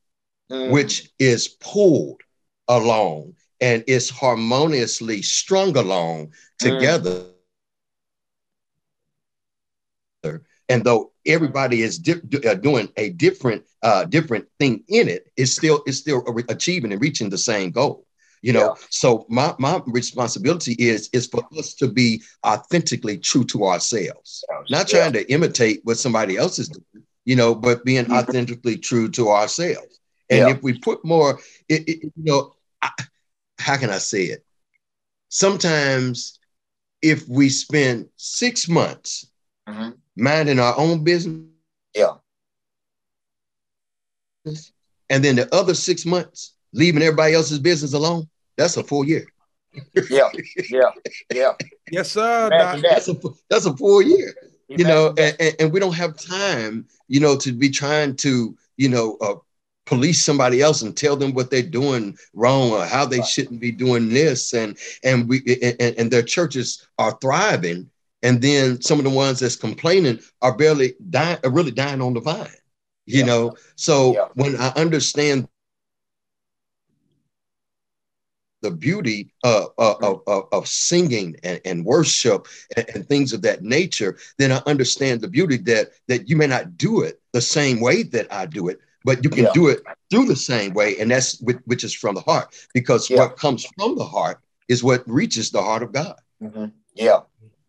mm. 0.52 0.72
which 0.72 1.12
is 1.20 1.48
pulled 1.48 2.22
along 2.68 3.34
and 3.62 3.84
is 3.88 4.10
harmoniously 4.10 5.22
strung 5.22 5.78
along 5.78 6.28
mm. 6.28 6.32
together 6.58 7.12
mm 7.12 7.35
and 10.70 10.84
though 10.84 11.12
everybody 11.26 11.82
is 11.82 11.98
di- 12.00 12.48
uh, 12.48 12.56
doing 12.56 12.90
a 12.98 13.10
different 13.12 13.64
uh, 13.84 14.06
different 14.06 14.48
thing 14.60 14.84
in 14.88 15.08
it, 15.08 15.32
it's 15.38 15.52
still 15.52 15.84
it's 15.86 15.98
still 15.98 16.24
achieving 16.50 16.92
and 16.92 17.02
reaching 17.02 17.30
the 17.30 17.38
same 17.38 17.72
goal. 17.72 18.06
You 18.42 18.54
know, 18.54 18.76
yeah. 18.78 18.86
so 18.90 19.26
my 19.30 19.56
my 19.58 19.82
responsibility 19.88 20.74
is 20.74 21.10
is 21.14 21.28
for 21.28 21.44
us 21.58 21.74
to 21.76 21.88
be 21.88 22.22
authentically 22.46 23.18
true 23.18 23.44
to 23.46 23.66
ourselves, 23.66 24.44
not 24.70 24.88
trying 24.88 25.14
yeah. 25.14 25.22
to 25.22 25.32
imitate 25.32 25.82
what 25.84 25.98
somebody 25.98 26.38
else 26.38 26.60
is 26.60 26.70
doing, 26.70 27.06
you 27.26 27.36
know, 27.36 27.56
but 27.56 27.84
being 27.86 28.06
mm-hmm. 28.06 28.14
authentically 28.14 28.78
true 28.78 29.10
to 29.10 29.30
ourselves. 29.30 30.00
And 30.30 30.50
if 30.50 30.64
we 30.64 30.80
put 30.80 31.06
more, 31.06 31.40
it, 31.70 31.88
it, 31.88 32.04
you 32.04 32.12
know, 32.18 32.56
I, 32.82 32.90
how 33.60 33.78
can 33.78 33.90
I 33.90 34.00
say 34.00 34.24
it? 34.24 34.44
Sometimes, 35.30 36.40
if 37.02 37.28
we 37.28 37.50
spend 37.50 38.10
six 38.16 38.68
months 38.68 39.28
mm-hmm. 39.68 39.92
Minding 40.16 40.60
our 40.60 40.78
own 40.78 41.04
business, 41.04 41.46
yeah, 41.94 42.14
and 45.10 45.24
then 45.24 45.36
the 45.36 45.54
other 45.54 45.74
six 45.74 46.06
months 46.06 46.54
leaving 46.74 47.02
everybody 47.02 47.34
else's 47.34 47.60
business 47.60 47.94
alone, 47.94 48.28
that's 48.58 48.78
a 48.78 48.84
full 48.84 49.06
year. 49.06 49.26
yeah, 50.10 50.30
yeah, 50.70 50.92
yeah. 51.34 51.54
Yes, 51.92 52.12
sir. 52.12 52.50
That's 52.50 53.08
a 53.08 53.16
that's 53.50 53.66
a 53.66 53.76
full 53.76 54.02
year. 54.02 54.34
You 54.68 54.84
know, 54.84 55.14
and, 55.18 55.56
and, 55.60 55.72
we 55.72 55.80
don't 55.80 55.94
have 55.94 56.18
time, 56.18 56.88
you 57.08 57.20
know, 57.20 57.38
to 57.38 57.52
be 57.52 57.70
trying 57.70 58.16
to, 58.18 58.58
you 58.78 58.90
know, 58.90 59.16
uh, 59.22 59.36
police 59.86 60.26
somebody 60.26 60.62
else 60.62 60.82
and 60.82 60.98
tell 60.98 61.16
them 61.16 61.34
what 61.34 61.52
they're 61.52 61.62
doing 61.62 62.18
wrong 62.34 62.72
or 62.72 62.86
how 62.86 63.06
they 63.06 63.22
shouldn't 63.22 63.60
be 63.60 63.72
doing 63.72 64.10
this 64.10 64.54
and 64.54 64.78
and 65.04 65.30
we 65.30 65.44
and, 65.62 65.96
and 65.98 66.12
their 66.12 66.24
churches 66.24 66.88
are 66.98 67.18
thriving 67.22 67.90
and 68.26 68.42
then 68.42 68.82
some 68.82 68.98
of 68.98 69.06
the 69.06 69.10
ones 69.10 69.40
that's 69.40 69.56
complaining 69.56 70.20
are 70.42 70.58
barely 70.58 70.96
dying 71.10 71.38
are 71.44 71.52
really 71.52 71.72
dying 71.72 72.02
on 72.02 72.14
the 72.14 72.20
vine 72.20 72.48
you 73.06 73.20
yeah. 73.20 73.26
know 73.26 73.56
so 73.76 74.14
yeah. 74.14 74.28
when 74.34 74.56
i 74.58 74.70
understand 74.76 75.48
the 78.66 78.72
beauty 78.72 79.32
uh, 79.44 79.66
of, 79.78 80.24
of, 80.26 80.48
of, 80.52 80.68
singing 80.68 81.36
and, 81.44 81.62
and 81.66 81.86
worship 81.86 82.48
and, 82.76 82.86
and, 82.96 83.08
things 83.08 83.32
of 83.32 83.44
that 83.44 83.62
nature, 83.62 84.18
then 84.40 84.52
I 84.52 84.60
understand 84.66 85.22
the 85.22 85.28
beauty 85.28 85.58
that 85.58 85.92
that 86.08 86.28
you 86.28 86.36
may 86.36 86.48
not 86.48 86.76
do 86.76 87.04
it 87.04 87.22
the 87.32 87.42
same 87.42 87.80
way 87.80 88.02
that 88.02 88.32
I 88.34 88.48
do 88.48 88.68
it, 88.70 88.80
but 89.04 89.24
you 89.24 89.30
can 89.30 89.44
yeah. 89.44 89.54
do 89.54 89.68
it 89.68 89.84
through 90.10 90.26
the 90.26 90.36
same 90.36 90.74
way, 90.74 90.98
and 91.00 91.12
that's 91.12 91.40
which 91.42 91.84
is 91.84 91.94
from 91.94 92.16
the 92.16 92.22
heart, 92.22 92.56
because 92.74 93.08
yeah. 93.08 93.20
what 93.20 93.38
comes 93.38 93.68
from 93.78 93.96
the 93.98 94.06
heart 94.06 94.40
is 94.68 94.84
what 94.84 95.08
reaches 95.08 95.52
the 95.52 95.62
heart 95.62 95.84
of 95.84 95.92
God. 95.92 96.20
Mm-hmm. 96.42 96.66
Yeah, 96.96 97.20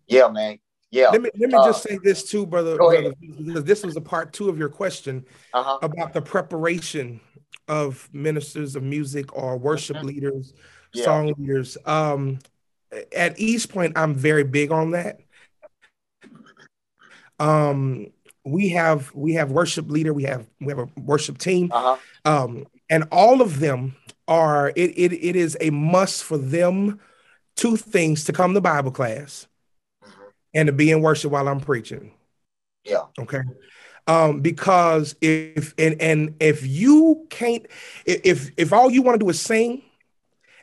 yeah, 0.06 0.28
man. 0.28 0.58
Yeah. 0.90 1.10
Let 1.10 1.22
me 1.22 1.30
let 1.38 1.50
me 1.50 1.54
uh, 1.56 1.66
just 1.66 1.82
say 1.82 1.98
this 2.02 2.28
too, 2.28 2.46
brother, 2.46 2.76
brother, 2.76 3.12
because 3.20 3.64
this 3.64 3.84
was 3.84 3.96
a 3.96 4.00
part 4.00 4.32
two 4.32 4.48
of 4.48 4.58
your 4.58 4.68
question 4.68 5.24
uh-huh. 5.52 5.78
about 5.82 6.12
the 6.12 6.22
preparation 6.22 7.20
of 7.68 8.08
ministers 8.12 8.76
of 8.76 8.82
music 8.82 9.36
or 9.36 9.56
worship 9.58 9.96
mm-hmm. 9.96 10.06
leaders 10.06 10.54
yeah. 10.96 11.04
song 11.04 11.34
leaders. 11.38 11.76
Um, 11.84 12.38
at 13.14 13.38
East 13.38 13.70
Point, 13.72 13.96
I'm 13.96 14.14
very 14.14 14.44
big 14.44 14.72
on 14.72 14.92
that. 14.92 15.20
Um, 17.38 18.08
we 18.44 18.70
have 18.70 19.14
we 19.14 19.34
have 19.34 19.50
worship 19.50 19.90
leader, 19.90 20.14
we 20.14 20.24
have 20.24 20.46
we 20.60 20.68
have 20.68 20.78
a 20.78 20.88
worship 20.96 21.38
team, 21.38 21.70
uh-huh. 21.72 21.96
um, 22.24 22.66
and 22.88 23.04
all 23.12 23.42
of 23.42 23.60
them 23.60 23.96
are 24.28 24.70
it, 24.70 24.92
it 24.96 25.12
it 25.12 25.36
is 25.36 25.56
a 25.60 25.70
must 25.70 26.24
for 26.24 26.38
them 26.38 27.00
two 27.56 27.76
things 27.76 28.24
to 28.24 28.32
come 28.32 28.54
to 28.54 28.60
Bible 28.60 28.90
class. 28.90 29.46
And 30.56 30.66
to 30.66 30.72
be 30.72 30.90
in 30.90 31.02
worship 31.02 31.30
while 31.30 31.46
I'm 31.46 31.60
preaching. 31.60 32.12
Yeah. 32.82 33.04
Okay. 33.18 33.42
Um, 34.08 34.40
because 34.40 35.14
if 35.20 35.74
and 35.78 36.00
and 36.00 36.34
if 36.40 36.66
you 36.66 37.26
can't 37.28 37.66
if 38.06 38.50
if 38.56 38.72
all 38.72 38.90
you 38.90 39.02
want 39.02 39.20
to 39.20 39.24
do 39.24 39.30
is 39.30 39.40
sing 39.40 39.82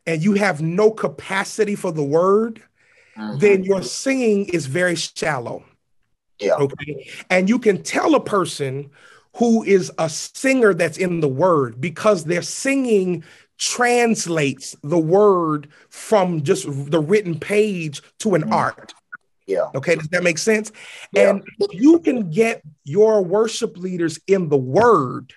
and 0.07 0.23
you 0.23 0.33
have 0.33 0.61
no 0.61 0.91
capacity 0.91 1.75
for 1.75 1.91
the 1.91 2.03
word, 2.03 2.61
mm-hmm. 3.15 3.37
then 3.37 3.63
your 3.63 3.83
singing 3.83 4.45
is 4.45 4.65
very 4.65 4.95
shallow. 4.95 5.63
Yeah. 6.39 6.55
Okay. 6.55 7.09
And 7.29 7.47
you 7.47 7.59
can 7.59 7.83
tell 7.83 8.15
a 8.15 8.23
person 8.23 8.89
who 9.35 9.63
is 9.63 9.91
a 9.97 10.09
singer 10.09 10.73
that's 10.73 10.97
in 10.97 11.19
the 11.19 11.27
word 11.27 11.79
because 11.79 12.23
their 12.23 12.41
singing 12.41 13.23
translates 13.57 14.75
the 14.83 14.97
word 14.97 15.67
from 15.89 16.41
just 16.43 16.65
the 16.89 16.99
written 16.99 17.39
page 17.39 18.01
to 18.19 18.35
an 18.35 18.43
mm-hmm. 18.43 18.53
art. 18.53 18.93
Yeah. 19.47 19.67
Okay. 19.75 19.95
Does 19.95 20.07
that 20.09 20.23
make 20.23 20.37
sense? 20.37 20.71
Yeah. 21.11 21.29
And 21.29 21.43
you 21.71 21.99
can 21.99 22.29
get 22.29 22.61
your 22.83 23.23
worship 23.23 23.77
leaders 23.77 24.19
in 24.27 24.49
the 24.49 24.57
word, 24.57 25.33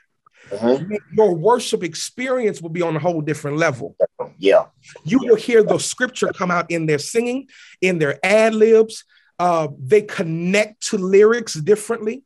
mm-hmm. 0.50 0.94
your 1.12 1.34
worship 1.34 1.82
experience 1.82 2.60
will 2.62 2.70
be 2.70 2.82
on 2.82 2.96
a 2.96 2.98
whole 2.98 3.20
different 3.20 3.56
level. 3.56 3.96
Yeah. 4.38 4.66
You 5.04 5.18
will 5.18 5.36
hear 5.36 5.62
the 5.62 5.78
scripture 5.78 6.28
come 6.28 6.50
out 6.50 6.70
in 6.70 6.86
their 6.86 6.98
singing, 6.98 7.48
in 7.80 7.98
their 7.98 8.18
ad 8.24 8.54
libs. 8.54 9.04
Uh, 9.38 9.68
they 9.78 10.02
connect 10.02 10.88
to 10.88 10.98
lyrics 10.98 11.54
differently. 11.54 12.22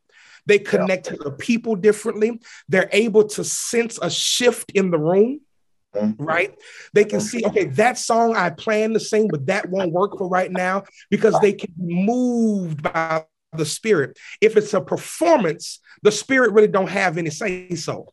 They 0.47 0.59
connect 0.59 1.07
yeah. 1.07 1.17
to 1.17 1.25
the 1.25 1.31
people 1.33 1.77
differently. 1.77 2.41
They're 2.69 2.89
able 2.93 3.25
to 3.29 3.45
sense 3.45 3.99
a 4.01 4.11
shift 4.11 4.73
in 4.73 4.91
the 4.91 4.99
room, 4.99 5.41
mm-hmm. 5.95 6.23
right? 6.23 6.55
They 6.93 7.05
can 7.05 7.21
see, 7.21 7.45
okay, 7.45 7.65
that 7.65 7.99
song 7.99 8.37
I 8.37 8.51
plan 8.51 8.93
to 8.93 9.01
sing, 9.01 9.29
but 9.29 9.47
that 9.47 9.69
won't 9.69 9.93
work 9.93 10.19
for 10.19 10.29
right 10.29 10.51
now 10.51 10.85
because 11.11 11.39
they 11.41 11.53
can 11.53 11.73
be 11.77 12.05
moved 12.05 12.83
by 12.83 13.25
the 13.53 13.67
spirit. 13.67 14.19
If 14.41 14.57
it's 14.57 14.75
a 14.75 14.81
performance, 14.81 15.81
the 16.03 16.13
spirit 16.13 16.53
really 16.53 16.69
don't 16.69 16.91
have 16.91 17.19
any 17.19 17.31
say 17.31 17.75
so, 17.75 18.07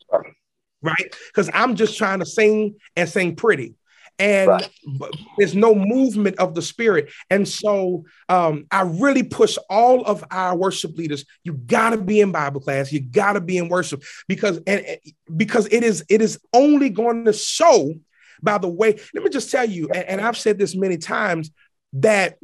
right? 0.82 1.16
Because 1.28 1.50
I'm 1.54 1.76
just 1.76 1.98
trying 1.98 2.20
to 2.20 2.26
sing 2.26 2.76
and 2.96 3.08
sing 3.08 3.36
pretty 3.36 3.76
and 4.20 4.50
right. 4.50 4.70
there's 5.38 5.56
no 5.56 5.76
movement 5.76 6.38
of 6.40 6.56
the 6.56 6.62
spirit 6.62 7.12
and 7.30 7.48
so 7.48 8.04
um, 8.30 8.66
i 8.72 8.82
really 8.82 9.24
push 9.24 9.58
all 9.70 10.04
of 10.06 10.24
our 10.32 10.56
worship 10.56 10.98
leaders 10.98 11.26
you 11.44 11.54
got 11.54 11.92
to 11.92 11.98
be 11.98 12.20
in 12.22 12.32
bible 12.32 12.62
class 12.62 12.92
you 12.92 13.00
got 13.00 13.34
to 13.34 13.42
be 13.42 13.58
in 13.58 13.70
worship 13.70 14.04
because 14.28 14.60
and 14.68 14.86
because 15.36 15.68
it 15.72 15.84
is 15.84 16.04
it 16.10 16.22
is 16.22 16.40
only 16.54 16.90
going 16.90 17.26
to 17.26 17.34
show 17.34 17.94
by 18.42 18.58
the 18.58 18.68
way 18.68 18.98
let 19.14 19.24
me 19.24 19.30
just 19.30 19.52
tell 19.52 19.68
you 19.68 19.90
and, 19.90 20.06
and 20.06 20.22
i've 20.22 20.38
said 20.38 20.58
this 20.58 20.76
many 20.76 20.98
times 20.98 21.52
that 21.94 22.38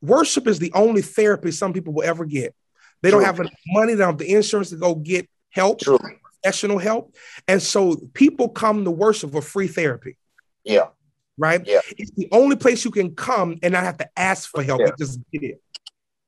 worship 0.00 0.46
is 0.46 0.58
the 0.58 0.72
only 0.74 1.02
therapy 1.02 1.50
some 1.50 1.72
people 1.72 1.92
will 1.92 2.04
ever 2.04 2.24
get 2.24 2.54
they 3.02 3.10
True. 3.10 3.20
don't 3.20 3.26
have 3.26 3.40
enough 3.40 3.52
money 3.68 3.94
they 3.94 4.00
don't 4.00 4.10
have 4.10 4.18
the 4.18 4.32
insurance 4.34 4.70
to 4.70 4.76
go 4.76 4.94
get 4.94 5.28
help 5.50 5.80
True. 5.80 5.98
professional 6.42 6.78
help 6.78 7.14
and 7.48 7.60
so 7.60 7.96
people 8.14 8.48
come 8.48 8.84
to 8.84 8.90
worship 8.90 9.32
for 9.32 9.42
free 9.42 9.66
therapy 9.66 10.16
yeah 10.64 10.88
right? 11.38 11.64
Yeah. 11.66 11.80
It's 11.96 12.10
the 12.12 12.28
only 12.32 12.56
place 12.56 12.84
you 12.84 12.90
can 12.90 13.14
come 13.14 13.56
and 13.62 13.72
not 13.72 13.84
have 13.84 13.98
to 13.98 14.08
ask 14.16 14.50
for 14.50 14.62
help. 14.62 14.80
Yeah. 14.80 14.86
You 14.86 14.92
just 14.98 15.20
get 15.32 15.42
it. 15.42 15.62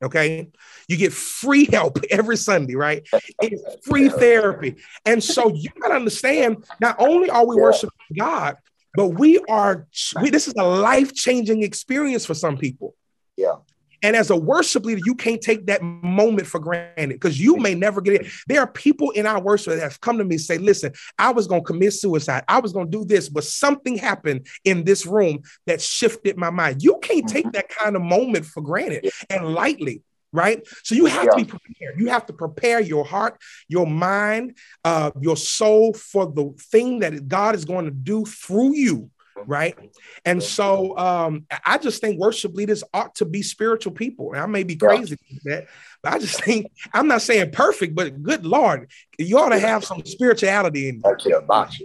Okay. 0.03 0.49
You 0.89 0.97
get 0.97 1.13
free 1.13 1.67
help 1.67 1.99
every 2.11 2.37
Sunday, 2.37 2.75
right? 2.75 3.07
It's 3.43 3.87
free 3.87 4.09
therapy. 4.09 4.77
And 5.05 5.23
so 5.23 5.53
you 5.53 5.69
gotta 5.81 5.95
understand, 5.95 6.65
not 6.81 6.97
only 6.99 7.29
are 7.29 7.47
we 7.47 7.57
yeah. 7.57 7.63
worshiping 7.63 8.17
God, 8.19 8.57
but 8.95 9.09
we 9.09 9.39
are 9.49 9.87
we, 10.21 10.31
this 10.31 10.49
is 10.49 10.55
a 10.59 10.65
life-changing 10.65 11.63
experience 11.63 12.27
for 12.27 12.35
some 12.35 12.57
people. 12.57 12.97
Yeah. 13.37 13.57
And 14.03 14.17
as 14.17 14.31
a 14.31 14.37
worship 14.37 14.85
leader, 14.85 15.01
you 15.05 15.15
can't 15.15 15.41
take 15.41 15.67
that 15.67 15.83
moment 15.83 16.47
for 16.47 16.59
granted 16.59 17.15
because 17.15 17.41
you 17.41 17.57
may 17.57 17.75
never 17.75 18.01
get 18.01 18.15
it. 18.15 18.27
There 18.47 18.61
are 18.61 18.67
people 18.67 19.11
in 19.11 19.27
our 19.27 19.41
worship 19.41 19.75
that 19.75 19.83
have 19.83 20.01
come 20.01 20.19
to 20.19 20.25
me 20.25 20.37
and 20.37 20.41
say, 20.41 20.59
listen, 20.59 20.93
I 21.19 21.33
was 21.33 21.47
going 21.47 21.63
to 21.63 21.67
commit 21.67 21.93
suicide. 21.93 22.45
I 22.49 22.61
was 22.61 22.73
going 22.73 22.91
to 22.91 22.99
do 22.99 23.05
this, 23.05 23.29
but 23.29 23.45
something 23.45 23.97
happened 23.99 24.47
in 24.65 24.85
this 24.85 25.07
room 25.07 25.43
that 25.67 25.81
shifted 25.81 26.37
my 26.37 26.51
mind. 26.51 26.83
You 26.83 26.99
can't 27.03 27.29
take 27.29 27.47
mm-hmm. 27.47 27.53
that 27.53 27.69
kind 27.69 27.97
of 27.97 28.03
moment 28.03 28.47
for 28.47 28.63
granted 28.63 29.11
and 29.29 29.55
lightly 29.55 30.03
right? 30.33 30.65
So 30.85 30.95
you 30.95 31.07
have 31.07 31.25
yeah. 31.25 31.31
to 31.31 31.37
be 31.39 31.45
prepared. 31.45 31.99
You 31.99 32.07
have 32.11 32.27
to 32.27 32.33
prepare 32.33 32.81
your 32.81 33.05
heart, 33.05 33.41
your 33.67 33.85
mind, 33.85 34.57
uh, 34.85 35.11
your 35.21 35.37
soul 35.37 35.93
for 35.93 36.27
the 36.27 36.55
thing 36.71 37.01
that 37.01 37.27
God 37.27 37.57
is 37.57 37.65
going 37.65 37.87
to 37.87 37.91
do 37.91 38.25
through 38.25 38.77
you 38.77 39.11
right? 39.47 39.77
And 40.25 40.43
so 40.43 40.97
um, 40.97 41.47
I 41.65 41.79
just 41.79 42.01
think 42.01 42.19
worship 42.19 42.55
leaders 42.55 42.85
ought 42.93 43.15
to 43.17 43.25
be 43.25 43.43
spiritual 43.43 43.93
people. 43.93 44.33
And 44.33 44.41
I 44.41 44.47
may 44.47 44.63
be 44.63 44.77
crazy 44.77 45.17
yeah. 45.29 45.39
that, 45.45 45.67
but 46.03 46.13
I 46.15 46.19
just 46.19 46.43
think 46.45 46.67
I'm 46.93 47.09
not 47.09 47.23
saying 47.23 47.51
perfect, 47.53 47.95
but 47.95 48.23
good 48.23 48.47
Lord, 48.47 48.91
you 49.19 49.39
ought 49.39 49.51
to 49.51 49.59
have 49.59 49.85
some 49.85 50.05
spirituality 50.05 50.89
in 50.89 50.97
you. 50.97 51.01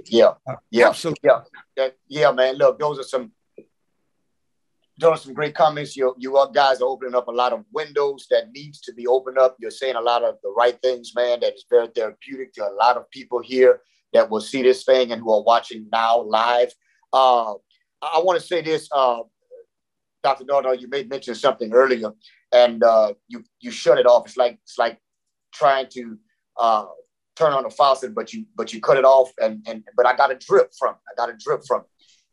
Yeah, 0.05 0.33
uh, 0.47 0.55
yeah, 0.71 0.89
absolutely. 0.89 1.29
Yeah, 1.77 1.89
yeah, 2.07 2.31
man. 2.31 2.55
Look, 2.55 2.79
those 2.79 2.99
are 2.99 3.03
some 3.03 3.31
those 4.97 5.11
are 5.11 5.17
some 5.17 5.33
great 5.33 5.55
comments. 5.55 5.97
You 5.97 6.15
you 6.17 6.37
guys 6.53 6.81
are 6.81 6.87
opening 6.87 7.15
up 7.15 7.27
a 7.27 7.31
lot 7.31 7.53
of 7.53 7.65
windows 7.73 8.27
that 8.31 8.51
needs 8.51 8.79
to 8.81 8.93
be 8.93 9.07
opened 9.07 9.37
up. 9.37 9.57
You're 9.59 9.71
saying 9.71 9.95
a 9.95 10.01
lot 10.01 10.23
of 10.23 10.35
the 10.41 10.49
right 10.49 10.79
things, 10.81 11.13
man. 11.15 11.41
That 11.41 11.53
is 11.53 11.65
very 11.69 11.87
therapeutic 11.87 12.53
to 12.53 12.67
a 12.67 12.73
lot 12.73 12.97
of 12.97 13.09
people 13.09 13.41
here 13.41 13.81
that 14.13 14.29
will 14.29 14.41
see 14.41 14.61
this 14.61 14.83
thing 14.83 15.11
and 15.11 15.21
who 15.21 15.33
are 15.33 15.43
watching 15.43 15.87
now 15.91 16.21
live. 16.21 16.73
Uh, 17.15 17.53
I 18.01 18.19
want 18.19 18.39
to 18.39 18.45
say 18.45 18.61
this, 18.61 18.89
uh, 18.91 19.21
Dr. 20.23 20.43
Dono, 20.43 20.73
you 20.73 20.89
made 20.89 21.09
mention 21.09 21.35
something 21.35 21.73
earlier, 21.73 22.11
and 22.51 22.83
uh, 22.83 23.13
you 23.27 23.43
you 23.61 23.71
shut 23.71 23.97
it 23.97 24.05
off. 24.05 24.27
It's 24.27 24.37
like 24.37 24.59
it's 24.63 24.77
like 24.77 24.99
trying 25.53 25.87
to 25.91 26.17
uh, 26.59 26.85
turn 27.35 27.53
on 27.53 27.65
a 27.65 27.69
faucet, 27.69 28.13
but 28.13 28.33
you 28.33 28.45
but 28.55 28.73
you 28.73 28.81
cut 28.81 28.97
it 28.97 29.05
off, 29.05 29.31
and 29.41 29.65
and 29.67 29.83
but 29.95 30.05
I 30.05 30.15
got 30.15 30.31
a 30.31 30.35
drip 30.35 30.71
from 30.77 30.95
it. 30.95 31.01
I 31.09 31.15
got 31.15 31.33
a 31.33 31.37
drip 31.37 31.61
from 31.67 31.81
it. 31.81 31.87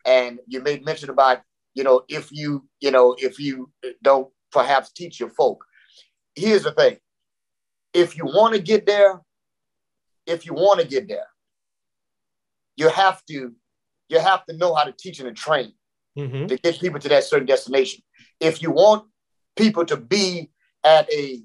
and 0.05 0.41
you 0.49 0.61
made 0.61 0.85
mention 0.85 1.11
about, 1.11 1.43
you 1.75 1.85
know, 1.85 2.03
if 2.09 2.33
you, 2.33 2.67
you 2.81 2.91
know, 2.91 3.15
if 3.19 3.39
you 3.39 3.71
don't 4.03 4.29
perhaps 4.53 4.93
teach 4.93 5.19
your 5.19 5.31
folk. 5.31 5.65
Here's 6.35 6.63
the 6.63 6.73
thing. 6.73 6.99
If 7.95 8.17
you 8.17 8.25
want 8.25 8.55
to 8.55 8.61
get 8.61 8.87
there, 8.87 9.21
if 10.27 10.47
you 10.47 10.55
want 10.55 10.81
to 10.81 10.87
get 10.87 11.09
there, 11.09 11.27
you 12.77 12.89
have 12.89 13.25
to, 13.27 13.53
you 14.13 14.21
have 14.21 14.45
to 14.47 14.57
know 14.57 14.75
how 14.75 14.85
to 14.85 14.93
teach 14.93 15.19
and 15.19 15.37
train 15.37 15.73
mm-hmm. 16.17 16.47
to 16.47 16.57
get 16.59 16.79
people 16.79 17.01
to 17.01 17.09
that 17.09 17.25
certain 17.25 17.47
destination. 17.47 18.03
If 18.39 18.63
you 18.63 18.71
want 18.71 19.07
people 19.57 19.85
to 19.87 19.97
be 19.97 20.51
at 20.85 21.11
a 21.13 21.43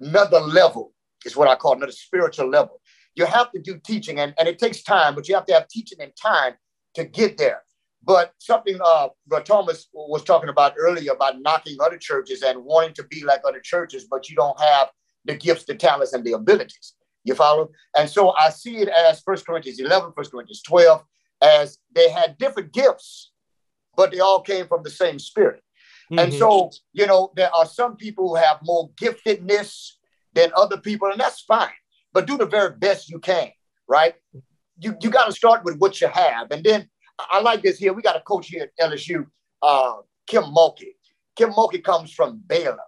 another 0.00 0.40
level, 0.40 0.92
is 1.24 1.36
what 1.36 1.48
I 1.48 1.56
call 1.56 1.74
another 1.74 1.92
spiritual 1.92 2.48
level. 2.48 2.80
You 3.14 3.26
have 3.26 3.50
to 3.52 3.60
do 3.60 3.80
teaching, 3.84 4.18
and, 4.18 4.34
and 4.38 4.48
it 4.48 4.58
takes 4.58 4.82
time, 4.82 5.14
but 5.14 5.28
you 5.28 5.34
have 5.34 5.46
to 5.46 5.54
have 5.54 5.68
teaching 5.68 5.98
and 6.00 6.12
time 6.16 6.54
to 6.94 7.04
get 7.04 7.38
there. 7.38 7.62
But 8.02 8.32
something 8.38 8.78
uh, 8.84 9.08
Thomas 9.44 9.88
was 9.94 10.24
talking 10.24 10.50
about 10.50 10.74
earlier 10.78 11.12
about 11.12 11.40
knocking 11.40 11.76
other 11.80 11.96
churches 11.96 12.42
and 12.42 12.64
wanting 12.64 12.94
to 12.94 13.04
be 13.04 13.24
like 13.24 13.40
other 13.46 13.60
churches, 13.60 14.06
but 14.10 14.28
you 14.28 14.36
don't 14.36 14.60
have 14.60 14.90
the 15.24 15.34
gifts, 15.36 15.64
the 15.64 15.74
talents, 15.74 16.12
and 16.12 16.24
the 16.24 16.32
abilities. 16.32 16.94
You 17.22 17.34
follow? 17.34 17.70
And 17.96 18.10
so 18.10 18.32
I 18.32 18.50
see 18.50 18.76
it 18.76 18.88
as 18.88 19.22
1 19.24 19.38
Corinthians 19.46 19.80
11, 19.80 20.10
1 20.14 20.26
Corinthians 20.30 20.62
12, 20.62 21.02
as 21.42 21.78
they 21.94 22.10
had 22.10 22.38
different 22.38 22.72
gifts, 22.72 23.32
but 23.96 24.10
they 24.10 24.20
all 24.20 24.40
came 24.40 24.66
from 24.66 24.82
the 24.82 24.90
same 24.90 25.18
spirit. 25.18 25.62
Mm-hmm. 26.10 26.18
And 26.18 26.34
so, 26.34 26.70
you 26.92 27.06
know, 27.06 27.32
there 27.36 27.54
are 27.54 27.66
some 27.66 27.96
people 27.96 28.28
who 28.28 28.34
have 28.36 28.58
more 28.62 28.90
giftedness 28.90 29.92
than 30.34 30.50
other 30.56 30.76
people, 30.76 31.10
and 31.10 31.20
that's 31.20 31.42
fine. 31.42 31.70
But 32.12 32.26
do 32.26 32.36
the 32.36 32.46
very 32.46 32.76
best 32.76 33.10
you 33.10 33.18
can, 33.18 33.50
right? 33.88 34.14
You, 34.78 34.96
you 35.00 35.10
got 35.10 35.26
to 35.26 35.32
start 35.32 35.64
with 35.64 35.78
what 35.78 36.00
you 36.00 36.08
have. 36.08 36.50
And 36.50 36.62
then 36.64 36.88
I 37.18 37.40
like 37.40 37.62
this 37.62 37.78
here. 37.78 37.92
We 37.92 38.02
got 38.02 38.16
a 38.16 38.20
coach 38.20 38.48
here 38.48 38.70
at 38.78 38.90
LSU, 38.90 39.26
uh, 39.62 39.94
Kim 40.26 40.44
Mulkey. 40.44 40.94
Kim 41.36 41.50
Mulkey 41.50 41.82
comes 41.82 42.12
from 42.12 42.42
Baylor, 42.46 42.78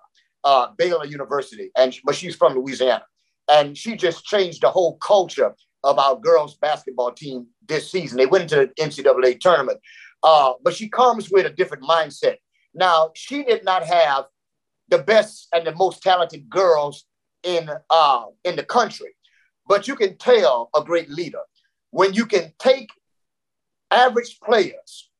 uh, 0.44 0.68
Baylor 0.76 1.05
University, 1.05 1.70
and 1.76 1.97
but 2.05 2.14
she's 2.14 2.36
from 2.36 2.55
Louisiana, 2.55 3.05
and 3.51 3.76
she 3.76 3.97
just 3.97 4.24
changed 4.24 4.62
the 4.62 4.70
whole 4.70 4.97
culture 4.99 5.55
of 5.87 5.99
our 5.99 6.16
girls 6.16 6.57
basketball 6.57 7.12
team 7.12 7.47
this 7.66 7.91
season. 7.91 8.18
They 8.18 8.26
went 8.26 8.43
into 8.43 8.57
the 8.76 8.82
NCAA 8.82 9.39
tournament, 9.41 9.78
uh, 10.22 10.55
but 10.62 10.74
she 10.74 10.89
comes 10.89 11.30
with 11.30 11.47
a 11.47 11.51
different 11.51 11.84
mindset. 11.84 12.37
Now 12.74 13.12
she 13.14 13.45
did 13.45 13.64
not 13.64 13.84
have 13.84 14.24
the 14.89 14.99
best 14.99 15.49
and 15.53 15.66
the 15.66 15.74
most 15.74 16.03
talented 16.03 16.51
girls 16.51 17.05
in 17.45 17.70
uh, 17.89 18.24
in 18.45 18.57
the 18.57 18.64
country, 18.64 19.14
but 19.68 19.87
you 19.87 19.95
can 19.95 20.18
tell 20.18 20.70
a 20.74 20.82
great 20.82 21.09
leader 21.09 21.43
when 21.91 22.12
you 22.12 22.26
can 22.26 22.53
take 22.59 22.91
average 23.93 24.41
players, 24.45 25.11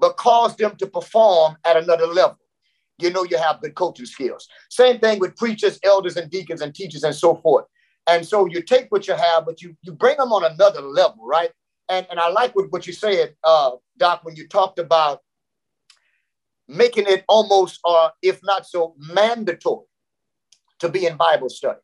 but 0.00 0.16
cause 0.16 0.56
them 0.56 0.74
to 0.76 0.86
perform 0.86 1.56
at 1.66 1.76
another 1.76 2.06
level. 2.06 2.38
You 2.98 3.10
know, 3.10 3.24
you 3.24 3.36
have 3.36 3.60
good 3.60 3.74
coaching 3.74 4.06
skills. 4.06 4.48
Same 4.70 5.00
thing 5.00 5.18
with 5.18 5.36
preachers, 5.36 5.78
elders, 5.84 6.16
and 6.16 6.30
deacons, 6.30 6.62
and 6.62 6.74
teachers, 6.74 7.02
and 7.02 7.14
so 7.14 7.34
forth. 7.36 7.66
And 8.06 8.26
so 8.26 8.46
you 8.46 8.62
take 8.62 8.90
what 8.90 9.08
you 9.08 9.14
have, 9.14 9.46
but 9.46 9.62
you 9.62 9.76
you 9.82 9.92
bring 9.92 10.16
them 10.18 10.32
on 10.32 10.44
another 10.44 10.82
level, 10.82 11.26
right? 11.26 11.50
And 11.88 12.06
and 12.10 12.20
I 12.20 12.28
like 12.28 12.54
what, 12.54 12.70
what 12.70 12.86
you 12.86 12.92
said, 12.92 13.34
uh, 13.44 13.72
Doc, 13.98 14.20
when 14.24 14.36
you 14.36 14.46
talked 14.48 14.78
about 14.78 15.20
making 16.68 17.04
it 17.06 17.24
almost, 17.28 17.80
uh, 17.84 18.10
if 18.22 18.40
not 18.42 18.66
so, 18.66 18.94
mandatory 18.98 19.86
to 20.80 20.88
be 20.88 21.06
in 21.06 21.16
Bible 21.16 21.48
study, 21.48 21.80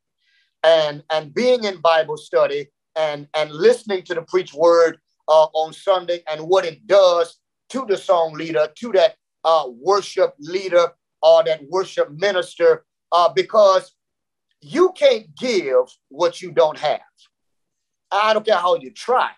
and 0.63 1.03
and 1.11 1.35
being 1.35 1.65
in 1.65 1.81
Bible 1.81 2.17
study, 2.17 2.69
and 2.97 3.27
and 3.35 3.51
listening 3.51 4.03
to 4.05 4.15
the 4.15 4.23
preach 4.23 4.53
word 4.53 4.99
uh, 5.29 5.47
on 5.55 5.73
Sunday 5.73 6.23
and 6.31 6.43
what 6.43 6.65
it 6.67 6.87
does 6.87 7.39
to 7.71 7.87
the 7.89 7.97
song 7.97 8.35
leader, 8.35 8.69
to 8.77 8.93
that 8.93 9.15
uh, 9.45 9.65
worship 9.69 10.35
leader 10.39 10.93
or 11.23 11.45
that 11.45 11.61
worship 11.69 12.11
minister, 12.11 12.85
uh, 13.13 13.29
because 13.33 13.93
you 14.61 14.93
can't 14.97 15.35
give 15.37 15.87
what 16.09 16.43
you 16.43 16.53
don't 16.53 16.79
have. 16.79 17.01
I 18.11 18.35
don't 18.35 18.45
care 18.45 18.57
how 18.57 18.77
you 18.77 18.91
try. 18.91 19.31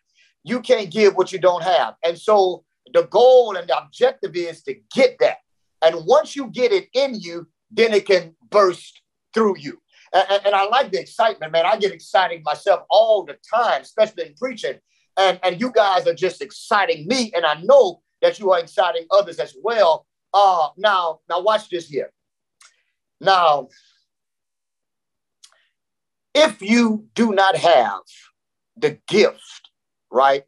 You 0.45 0.61
can't 0.61 0.91
give 0.91 1.15
what 1.15 1.33
you 1.33 1.39
don't 1.39 1.63
have. 1.63 1.95
And 2.05 2.19
so 2.19 2.65
the 2.93 3.05
goal 3.05 3.57
and 3.57 3.69
the 3.69 3.79
objective 3.79 4.35
is 4.35 4.63
to 4.65 4.75
get 4.95 5.17
that. 5.21 5.39
And 5.83 6.07
once 6.07 6.35
you 6.35 6.49
get 6.49 6.73
it 6.73 6.89
in 6.95 7.15
you, 7.15 7.49
then 7.71 7.93
it 7.93 8.07
can 8.07 8.35
burst 8.51 9.03
through 9.35 9.59
you. 9.59 9.79
And, 10.15 10.41
and, 10.47 10.55
I 10.55 10.65
like 10.67 10.93
the 10.93 11.01
excitement, 11.01 11.53
man. 11.53 11.65
I 11.65 11.79
get 11.79 11.93
excited 11.93 12.43
myself 12.45 12.83
all 12.91 13.25
the 13.25 13.39
time, 13.53 13.81
especially 13.81 14.27
in 14.27 14.35
preaching, 14.35 14.79
and, 15.17 15.41
and 15.43 15.59
you 15.59 15.73
guys 15.73 16.07
are 16.07 16.15
just 16.15 16.43
exciting 16.43 17.07
me, 17.07 17.33
and 17.35 17.47
I 17.47 17.55
know 17.63 18.03
that 18.21 18.39
you 18.39 18.53
are 18.53 18.61
exciting 18.61 19.07
others 19.11 19.39
as 19.39 19.55
well. 19.63 20.07
Uh, 20.35 20.69
now, 20.77 21.21
now 21.31 21.41
watch 21.41 21.71
this 21.71 21.89
here. 21.89 22.13
Now, 23.23 23.69
if 26.35 26.63
you 26.63 27.07
do 27.15 27.33
not 27.33 27.57
have 27.57 28.01
the 28.77 28.99
gift, 29.09 29.71
right, 30.11 30.45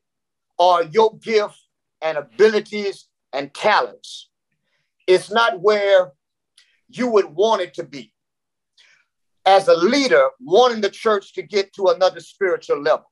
or 0.58 0.84
your 0.84 1.16
gift 1.18 1.60
and 2.00 2.16
abilities 2.18 3.08
and 3.32 3.52
talents, 3.52 4.30
it's 5.06 5.30
not 5.30 5.60
where 5.60 6.12
you 6.88 7.08
would 7.08 7.26
want 7.26 7.62
it 7.62 7.74
to 7.74 7.84
be. 7.84 8.12
As 9.46 9.68
a 9.68 9.74
leader, 9.74 10.28
wanting 10.40 10.80
the 10.80 10.88
church 10.90 11.34
to 11.34 11.42
get 11.42 11.72
to 11.74 11.88
another 11.88 12.20
spiritual 12.20 12.80
level 12.80 13.10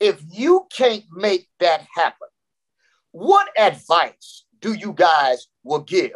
if 0.00 0.22
you 0.30 0.66
can't 0.70 1.04
make 1.12 1.48
that 1.60 1.86
happen, 1.94 2.28
what 3.12 3.48
advice 3.58 4.44
do 4.60 4.74
you 4.74 4.92
guys 4.92 5.46
will 5.62 5.80
give 5.80 6.12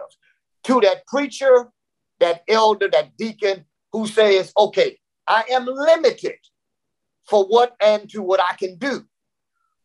to 0.64 0.81
that 0.81 1.07
preacher, 1.07 1.70
that 2.20 2.43
elder, 2.49 2.89
that 2.91 3.16
deacon 3.16 3.64
who 3.93 4.07
says, 4.07 4.53
okay, 4.59 4.99
I 5.29 5.45
am 5.51 5.66
limited 5.66 6.39
for 7.24 7.45
what 7.45 7.76
and 7.81 8.09
to 8.11 8.22
what 8.22 8.41
I 8.41 8.55
can 8.57 8.79
do. 8.79 9.05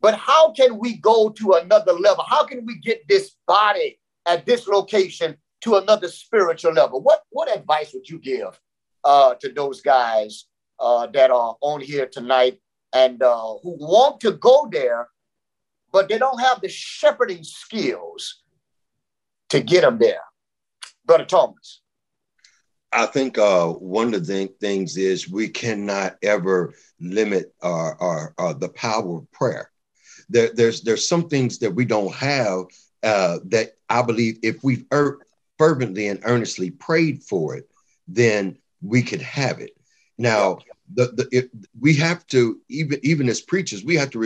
But 0.01 0.15
how 0.15 0.51
can 0.51 0.79
we 0.79 0.97
go 0.97 1.29
to 1.29 1.53
another 1.53 1.93
level? 1.93 2.23
How 2.27 2.45
can 2.45 2.65
we 2.65 2.79
get 2.79 3.07
this 3.07 3.35
body 3.47 3.99
at 4.25 4.45
this 4.45 4.67
location 4.67 5.37
to 5.61 5.75
another 5.75 6.07
spiritual 6.07 6.73
level? 6.73 7.01
What, 7.01 7.21
what 7.29 7.55
advice 7.55 7.91
would 7.93 8.09
you 8.09 8.19
give 8.19 8.59
uh, 9.03 9.35
to 9.35 9.49
those 9.49 9.81
guys 9.81 10.45
uh, 10.79 11.07
that 11.07 11.31
are 11.31 11.55
on 11.61 11.81
here 11.81 12.07
tonight 12.07 12.59
and 12.93 13.21
uh, 13.21 13.55
who 13.63 13.75
want 13.79 14.19
to 14.21 14.31
go 14.31 14.67
there, 14.71 15.07
but 15.91 16.09
they 16.09 16.17
don't 16.17 16.39
have 16.39 16.61
the 16.61 16.69
shepherding 16.69 17.43
skills 17.43 18.43
to 19.49 19.61
get 19.61 19.81
them 19.81 19.99
there. 19.99 20.21
Brother 21.05 21.25
Thomas. 21.25 21.82
I 22.93 23.05
think 23.07 23.37
uh, 23.37 23.67
one 23.69 24.13
of 24.13 24.25
the 24.27 24.47
things 24.59 24.97
is 24.97 25.29
we 25.29 25.49
cannot 25.49 26.17
ever 26.23 26.73
limit 26.99 27.53
our, 27.61 27.95
our, 28.01 28.33
our 28.37 28.53
the 28.53 28.69
power 28.69 29.17
of 29.17 29.31
prayer. 29.31 29.71
There, 30.29 30.51
there's 30.53 30.81
there's 30.81 31.07
some 31.07 31.27
things 31.29 31.59
that 31.59 31.71
we 31.71 31.85
don't 31.85 32.13
have 32.13 32.65
uh, 33.03 33.39
that 33.45 33.71
I 33.89 34.01
believe 34.01 34.37
if 34.43 34.63
we've 34.63 34.85
er- 34.93 35.19
fervently 35.57 36.07
and 36.07 36.19
earnestly 36.23 36.71
prayed 36.71 37.23
for 37.23 37.55
it, 37.55 37.69
then 38.07 38.57
we 38.81 39.01
could 39.01 39.21
have 39.21 39.59
it. 39.59 39.71
Now, 40.17 40.59
the, 40.93 41.07
the 41.07 41.49
we 41.79 41.95
have 41.95 42.25
to 42.27 42.59
even 42.69 42.99
even 43.03 43.29
as 43.29 43.41
preachers 43.41 43.83
we 43.83 43.95
have 43.95 44.11
to 44.11 44.19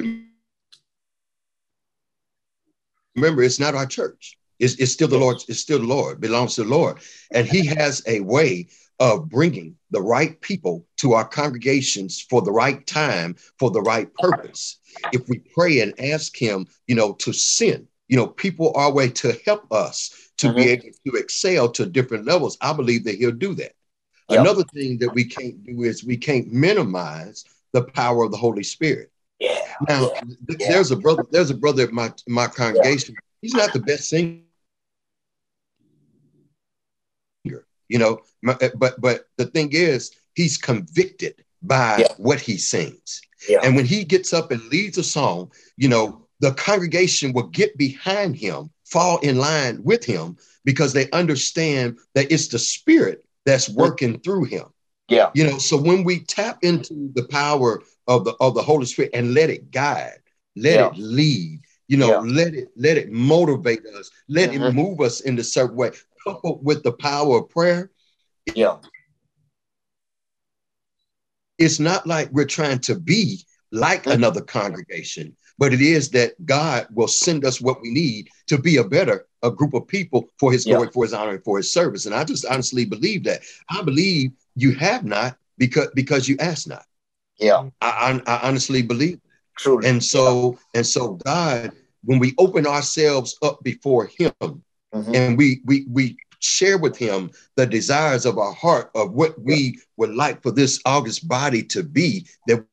remember 3.16 3.44
it's 3.44 3.60
not 3.60 3.76
our 3.76 3.86
church 3.86 4.37
it's, 4.60 4.76
it's 4.76 4.92
still 4.92 5.08
the 5.08 5.18
lord 5.18 5.38
it's 5.48 5.60
still 5.60 5.80
the 5.80 5.86
lord 5.86 6.20
belongs 6.20 6.56
to 6.56 6.64
the 6.64 6.70
lord 6.70 6.98
and 7.32 7.48
he 7.48 7.66
has 7.66 8.02
a 8.08 8.20
way 8.22 8.68
of 9.00 9.30
bringing 9.30 9.76
the 9.92 10.02
right 10.02 10.42
people 10.42 10.86
to 10.98 11.14
our 11.14 11.28
congregations 11.28 12.26
for 12.30 12.42
the 12.42 12.52
right 12.52 12.86
time 12.88 13.36
for 13.60 13.70
the 13.72 13.82
right 13.82 14.14
purpose 14.16 14.78
if 15.14 15.28
we 15.30 15.40
pray 15.54 15.82
and 15.82 15.94
ask 16.00 16.36
him 16.36 16.66
you 16.88 16.96
know 16.96 17.14
to 17.14 17.32
send 17.32 17.88
you 18.08 18.18
know 18.18 18.28
people 18.28 18.72
our 18.76 18.92
way 18.92 19.10
to 19.10 19.38
help 19.46 19.72
us 19.72 20.32
to 20.38 20.48
mm-hmm. 20.48 20.58
be 20.58 20.70
able 20.70 20.90
to 21.06 21.14
excel 21.16 21.70
to 21.70 21.86
different 21.86 22.26
levels 22.26 22.58
i 22.62 22.74
believe 22.74 23.04
that 23.04 23.16
he'll 23.16 23.32
do 23.32 23.54
that 23.54 23.74
Yep. 24.30 24.42
Another 24.42 24.64
thing 24.74 24.98
that 24.98 25.14
we 25.14 25.24
can't 25.24 25.64
do 25.64 25.84
is 25.84 26.04
we 26.04 26.18
can't 26.18 26.52
minimize 26.52 27.46
the 27.72 27.84
power 27.84 28.24
of 28.24 28.32
the 28.32 28.38
Holy 28.38 28.64
Spirit. 28.64 29.12
Yeah. 29.40 29.60
Now, 29.88 30.12
yeah. 30.50 30.56
there's 30.60 30.92
a 30.92 30.98
brother. 30.98 31.26
There's 31.32 31.50
a 31.50 31.56
brother 31.56 31.84
at 31.84 31.94
my 31.94 32.12
my 32.28 32.48
congregation. 32.48 33.16
Yeah. 33.16 33.22
He's 33.42 33.54
not 33.54 33.72
the 33.72 33.80
best 33.80 34.10
singer. 34.10 34.40
You 37.90 38.00
know, 38.00 38.20
eh, 38.62 38.70
but 38.76 39.00
but 39.00 39.28
the 39.38 39.46
thing 39.46 39.70
is, 39.72 40.12
he's 40.36 40.58
convicted 40.58 41.44
by 41.62 41.98
yeah. 41.98 42.08
what 42.18 42.40
he 42.40 42.58
sings. 42.58 43.22
Yeah. 43.48 43.60
And 43.64 43.76
when 43.76 43.86
he 43.86 44.04
gets 44.04 44.34
up 44.34 44.52
and 44.52 44.64
leads 44.70 44.98
a 44.98 45.04
song, 45.04 45.52
you 45.78 45.90
know, 45.90 46.28
the 46.40 46.54
congregation 46.54 47.34
will 47.34 47.48
get 47.48 47.78
behind 47.78 48.36
him, 48.36 48.70
fall 48.86 49.20
in 49.20 49.38
line 49.38 49.84
with 49.84 50.04
him 50.04 50.38
because 50.66 50.94
they 50.94 51.10
understand 51.12 51.98
that 52.14 52.32
it's 52.32 52.48
the 52.48 52.60
spirit 52.60 53.26
that's 53.46 53.70
working 53.70 54.20
through 54.20 54.46
him. 54.46 54.66
Yeah. 55.08 55.30
You 55.34 55.46
know, 55.46 55.58
so 55.58 55.78
when 55.78 56.04
we 56.04 56.20
tap 56.20 56.60
into 56.64 57.12
the 57.16 57.24
power 57.24 57.82
of 58.08 58.26
the 58.26 58.36
of 58.40 58.54
the 58.56 58.62
Holy 58.62 58.86
Spirit 58.86 59.12
and 59.14 59.34
let 59.34 59.50
it 59.50 59.72
guide, 59.72 60.20
let 60.56 60.76
yeah. 60.76 60.88
it 60.88 60.98
lead, 60.98 61.62
You 61.88 61.98
know, 61.98 62.10
yeah. 62.10 62.20
let 62.20 62.54
it 62.54 62.70
let 62.76 62.98
it 62.98 63.12
motivate 63.12 63.86
us, 63.86 64.12
let 64.28 64.52
mm-hmm. 64.52 64.64
it 64.64 64.74
move 64.74 65.00
us 65.00 65.22
in 65.22 65.40
a 65.40 65.44
certain 65.44 65.78
way. 65.78 65.92
Coupled 66.24 66.64
with 66.64 66.84
the 66.84 66.92
power 66.92 67.40
of 67.40 67.50
prayer. 67.50 67.92
Yeah. 68.56 68.78
It's 71.58 71.80
not 71.80 72.06
like 72.06 72.30
we're 72.32 72.46
trying 72.46 72.80
to 72.80 72.96
be 72.96 73.44
like 73.72 74.02
mm-hmm. 74.02 74.12
another 74.12 74.42
congregation, 74.42 75.36
but 75.58 75.74
it 75.74 75.82
is 75.82 76.12
that 76.12 76.34
God 76.46 76.88
will 76.92 77.08
send 77.08 77.46
us 77.46 77.60
what 77.60 77.82
we 77.82 77.92
need 77.92 78.30
to 78.48 78.58
be 78.58 78.78
a 78.78 78.84
better 78.84 79.28
a 79.44 79.52
group 79.52 79.74
of 79.74 79.88
people 79.88 80.30
for 80.40 80.52
his 80.52 80.66
glory, 80.66 80.88
yeah. 80.88 80.92
for 80.92 81.04
his 81.04 81.14
honor, 81.14 81.32
and 81.32 81.44
for 81.44 81.58
his 81.58 81.72
service. 81.72 82.06
And 82.06 82.16
I 82.16 82.24
just 82.24 82.46
honestly 82.46 82.86
believe 82.86 83.24
that. 83.26 83.42
I 83.70 83.82
believe 83.82 84.32
you 84.56 84.74
have 84.76 85.04
not 85.04 85.38
because 85.58 85.90
because 85.94 86.28
you 86.28 86.38
ask 86.40 86.68
not. 86.68 86.86
Yeah. 87.38 87.70
I, 87.82 88.22
I, 88.28 88.36
I 88.36 88.48
honestly 88.48 88.82
believe. 88.82 89.20
True. 89.58 89.84
And 89.86 90.04
so 90.04 90.52
yeah. 90.52 90.80
and 90.80 90.88
so 90.88 91.14
God, 91.26 91.72
when 92.04 92.20
we 92.20 92.34
open 92.38 92.66
ourselves 92.66 93.38
up 93.42 93.64
before 93.64 94.08
him 94.18 94.34
mm-hmm. 94.94 95.16
and 95.16 95.38
we 95.38 95.62
we 95.66 95.86
we 95.90 96.18
share 96.40 96.78
with 96.78 96.98
him 96.98 97.32
the 97.56 97.66
desires 97.66 98.26
of 98.26 98.38
our 98.38 98.54
heart 98.54 98.92
of 98.96 99.14
what 99.14 99.40
we 99.42 99.80
would 99.98 100.14
like 100.14 100.42
for 100.42 100.52
this 100.52 100.80
August 100.86 101.28
body 101.28 101.64
to 101.64 101.84
be 101.84 102.28
that 102.48 102.64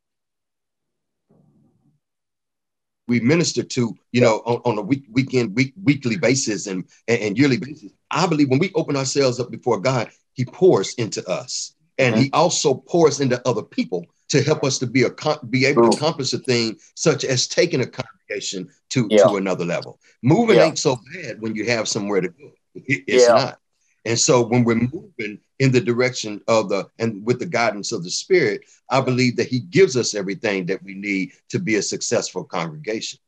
we 3.07 3.21
minister 3.21 3.62
to, 3.62 3.95
you 4.12 4.21
know, 4.21 4.43
on, 4.47 4.61
on 4.65 4.79
a 4.79 4.83
week, 4.83 5.05
weekend, 5.11 5.55
week, 5.55 5.75
weekly 5.83 6.17
basis 6.17 6.67
and, 6.67 6.85
and, 7.09 7.21
and 7.21 7.39
yearly 7.39 7.59
basis. 7.59 7.93
I 8.11 8.27
believe 8.27 8.49
when 8.49 8.59
we 8.59 8.73
open 8.75 8.97
ourselves 8.97 9.41
up 9.41 9.51
before 9.51 9.81
God, 9.81 10.11
He 10.33 10.45
pours 10.45 10.95
into 10.95 11.27
us, 11.29 11.75
and 11.99 12.15
mm-hmm. 12.15 12.25
He 12.25 12.31
also 12.33 12.75
pours 12.75 13.21
into 13.21 13.47
other 13.47 13.62
people 13.62 14.07
to 14.29 14.43
help 14.43 14.64
us 14.64 14.79
to 14.79 14.87
be 14.87 15.05
a 15.05 15.11
be 15.51 15.66
able 15.66 15.91
to 15.91 15.97
accomplish 15.97 16.33
a 16.33 16.39
thing 16.39 16.79
such 16.95 17.25
as 17.25 17.47
taking 17.47 17.81
a 17.81 17.87
congregation 17.87 18.68
to 18.91 19.07
yeah. 19.11 19.25
to 19.25 19.37
another 19.37 19.64
level. 19.64 19.99
Moving 20.22 20.57
yeah. 20.57 20.64
ain't 20.64 20.79
so 20.79 20.99
bad 21.14 21.41
when 21.41 21.55
you 21.55 21.66
have 21.66 21.89
somewhere 21.89 22.20
to 22.20 22.29
go. 22.29 22.53
It's 22.75 23.27
yeah. 23.27 23.35
not. 23.35 23.59
And 24.07 24.18
so 24.18 24.43
when 24.43 24.64
we're 24.64 24.75
moving 24.75 25.39
in 25.59 25.72
the 25.72 25.81
direction 25.81 26.43
of 26.47 26.68
the 26.68 26.89
and 26.99 27.25
with 27.25 27.39
the 27.39 27.47
guidance 27.47 27.93
of 27.93 28.05
the 28.05 28.11
spirit, 28.11 28.62
I 28.91 29.01
believe 29.01 29.37
that 29.37 29.49
he 29.49 29.61
gives 29.61 29.97
us 29.97 30.14
everything 30.14 30.66
that 30.66 30.83
we 30.83 30.95
need 30.95 31.33
to 31.51 31.59
be 31.59 31.77
a 31.77 31.83
successful 31.83 32.45
congregation. 32.45 33.18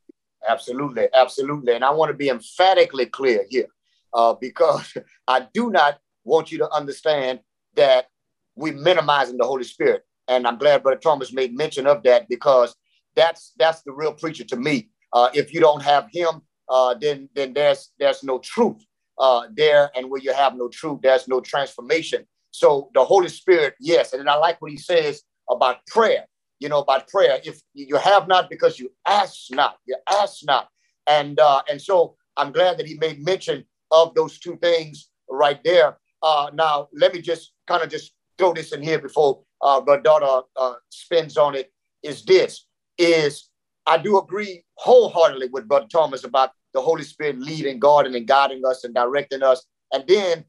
Absolutely, 0.47 1.09
absolutely. 1.15 1.75
And 1.75 1.85
I 1.85 1.91
want 1.91 2.11
to 2.11 2.17
be 2.17 2.29
emphatically 2.29 3.07
clear 3.07 3.47
here 3.49 3.67
uh, 4.13 4.35
because 4.35 4.93
I 5.29 5.47
do 5.53 5.71
not 5.71 5.99
want 6.25 6.53
you 6.53 6.59
to 6.59 6.71
understand 6.71 7.41
that 7.75 8.09
we're 8.55 8.75
minimizing 8.75 9.39
the 9.39 9.45
Holy 9.45 9.65
Spirit. 9.65 10.06
And 10.29 10.47
I'm 10.47 10.59
glad 10.59 10.83
Brother 10.83 11.01
Thomas 11.01 11.33
made 11.33 11.55
mention 11.55 11.87
of 11.87 12.03
that 12.03 12.29
because 12.29 12.75
that's 13.15 13.53
that's 13.59 13.83
the 13.83 13.93
real 13.93 14.13
preacher 14.13 14.45
to 14.45 14.57
me. 14.57 14.89
Uh, 15.13 15.31
if 15.33 15.53
you 15.53 15.61
don't 15.61 15.83
have 15.83 16.09
him, 16.13 16.43
uh, 16.69 16.95
then 16.95 17.29
then 17.35 17.53
there's 17.53 17.93
there's 17.99 18.23
no 18.23 18.39
truth 18.39 18.85
uh, 19.19 19.43
there, 19.55 19.91
and 19.97 20.11
where 20.11 20.21
you 20.21 20.33
have 20.33 20.57
no 20.57 20.69
truth, 20.69 21.01
there's 21.03 21.29
no 21.29 21.41
transformation. 21.41 22.27
So 22.51 22.91
the 22.95 23.05
Holy 23.05 23.29
Spirit, 23.29 23.75
yes, 23.81 24.13
and 24.13 24.29
I 24.29 24.35
like 24.37 24.61
what 24.61 24.71
he 24.71 24.77
says 24.77 25.23
about 25.51 25.87
prayer. 25.87 26.27
You 26.59 26.69
know 26.69 26.81
about 26.81 27.09
prayer. 27.09 27.39
If 27.45 27.61
you 27.75 27.97
have 27.97 28.29
not, 28.29 28.49
because 28.51 28.79
you 28.79 28.91
ask 29.07 29.51
not, 29.51 29.77
you 29.87 29.97
ask 30.11 30.45
not, 30.45 30.69
and 31.07 31.39
uh, 31.39 31.63
and 31.71 31.81
so 31.81 32.17
I'm 32.37 32.53
glad 32.53 32.79
that 32.79 32.87
he 32.87 32.95
made 32.99 33.25
mention 33.25 33.65
of 33.91 34.15
those 34.15 34.39
two 34.39 34.57
things 34.57 35.09
right 35.31 35.63
there. 35.65 35.99
Uh, 36.23 36.51
now 36.55 36.89
let 36.93 37.15
me 37.15 37.21
just 37.21 37.53
kind 37.67 37.83
of 37.83 37.91
just 37.91 38.13
throw 38.39 38.53
this 38.53 38.73
in 38.73 38.83
here 38.83 38.99
before 38.99 39.43
uh, 39.67 39.97
daughter 39.97 40.47
uh, 40.57 40.75
spins 40.89 41.37
on 41.37 41.55
it. 41.55 41.73
Is 42.03 42.25
this 42.25 42.67
is 42.99 43.49
I 43.87 43.99
do 43.99 44.19
agree 44.19 44.65
wholeheartedly 44.75 45.49
with 45.53 45.69
Brother 45.69 45.87
Thomas 45.91 46.25
about 46.25 46.51
the 46.73 46.81
Holy 46.81 47.03
Spirit 47.03 47.41
leading, 47.41 47.79
guarding, 47.79 48.15
and 48.15 48.27
guiding 48.27 48.65
us 48.65 48.85
and 48.85 48.95
directing 48.95 49.43
us. 49.43 49.65
And 49.93 50.05
then 50.07 50.45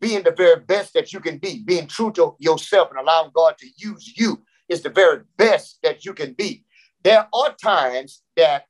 being 0.00 0.22
the 0.22 0.32
very 0.32 0.60
best 0.60 0.94
that 0.94 1.12
you 1.12 1.20
can 1.20 1.38
be, 1.38 1.62
being 1.64 1.86
true 1.86 2.12
to 2.12 2.36
yourself 2.38 2.90
and 2.90 2.98
allowing 2.98 3.30
God 3.34 3.56
to 3.58 3.66
use 3.76 4.12
you 4.16 4.42
is 4.68 4.82
the 4.82 4.90
very 4.90 5.22
best 5.36 5.78
that 5.82 6.04
you 6.04 6.14
can 6.14 6.32
be. 6.34 6.64
There 7.02 7.26
are 7.32 7.54
times 7.62 8.22
that 8.36 8.64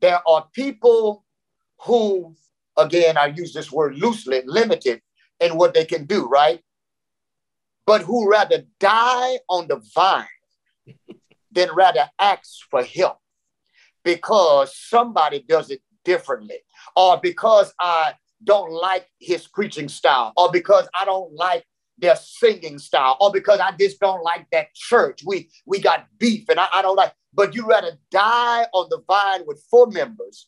there 0.00 0.20
are 0.26 0.46
people 0.52 1.24
who, 1.80 2.34
again, 2.76 3.16
I 3.16 3.26
use 3.26 3.52
this 3.52 3.72
word 3.72 3.96
loosely, 3.96 4.42
limited 4.46 5.00
in 5.40 5.56
what 5.56 5.74
they 5.74 5.84
can 5.84 6.04
do, 6.06 6.26
right? 6.26 6.60
But 7.88 8.02
who 8.02 8.30
rather 8.30 8.64
die 8.78 9.38
on 9.48 9.66
the 9.66 9.80
vine 9.94 10.26
than 11.50 11.70
rather 11.74 12.10
ask 12.18 12.68
for 12.70 12.82
help 12.82 13.16
because 14.04 14.76
somebody 14.76 15.42
does 15.48 15.70
it 15.70 15.80
differently, 16.04 16.58
or 16.94 17.18
because 17.18 17.72
I 17.80 18.12
don't 18.44 18.72
like 18.72 19.06
his 19.18 19.46
preaching 19.46 19.88
style, 19.88 20.34
or 20.36 20.52
because 20.52 20.86
I 20.94 21.06
don't 21.06 21.32
like 21.32 21.64
their 21.96 22.16
singing 22.16 22.78
style, 22.78 23.16
or 23.22 23.32
because 23.32 23.58
I 23.58 23.72
just 23.80 23.98
don't 24.00 24.22
like 24.22 24.44
that 24.52 24.74
church. 24.74 25.22
We 25.24 25.48
we 25.64 25.80
got 25.80 26.08
beef, 26.18 26.46
and 26.50 26.60
I, 26.60 26.68
I 26.74 26.82
don't 26.82 26.94
like. 26.94 27.14
But 27.32 27.54
you 27.54 27.66
rather 27.66 27.92
die 28.10 28.66
on 28.74 28.88
the 28.90 29.00
vine 29.08 29.44
with 29.46 29.64
four 29.70 29.86
members 29.86 30.46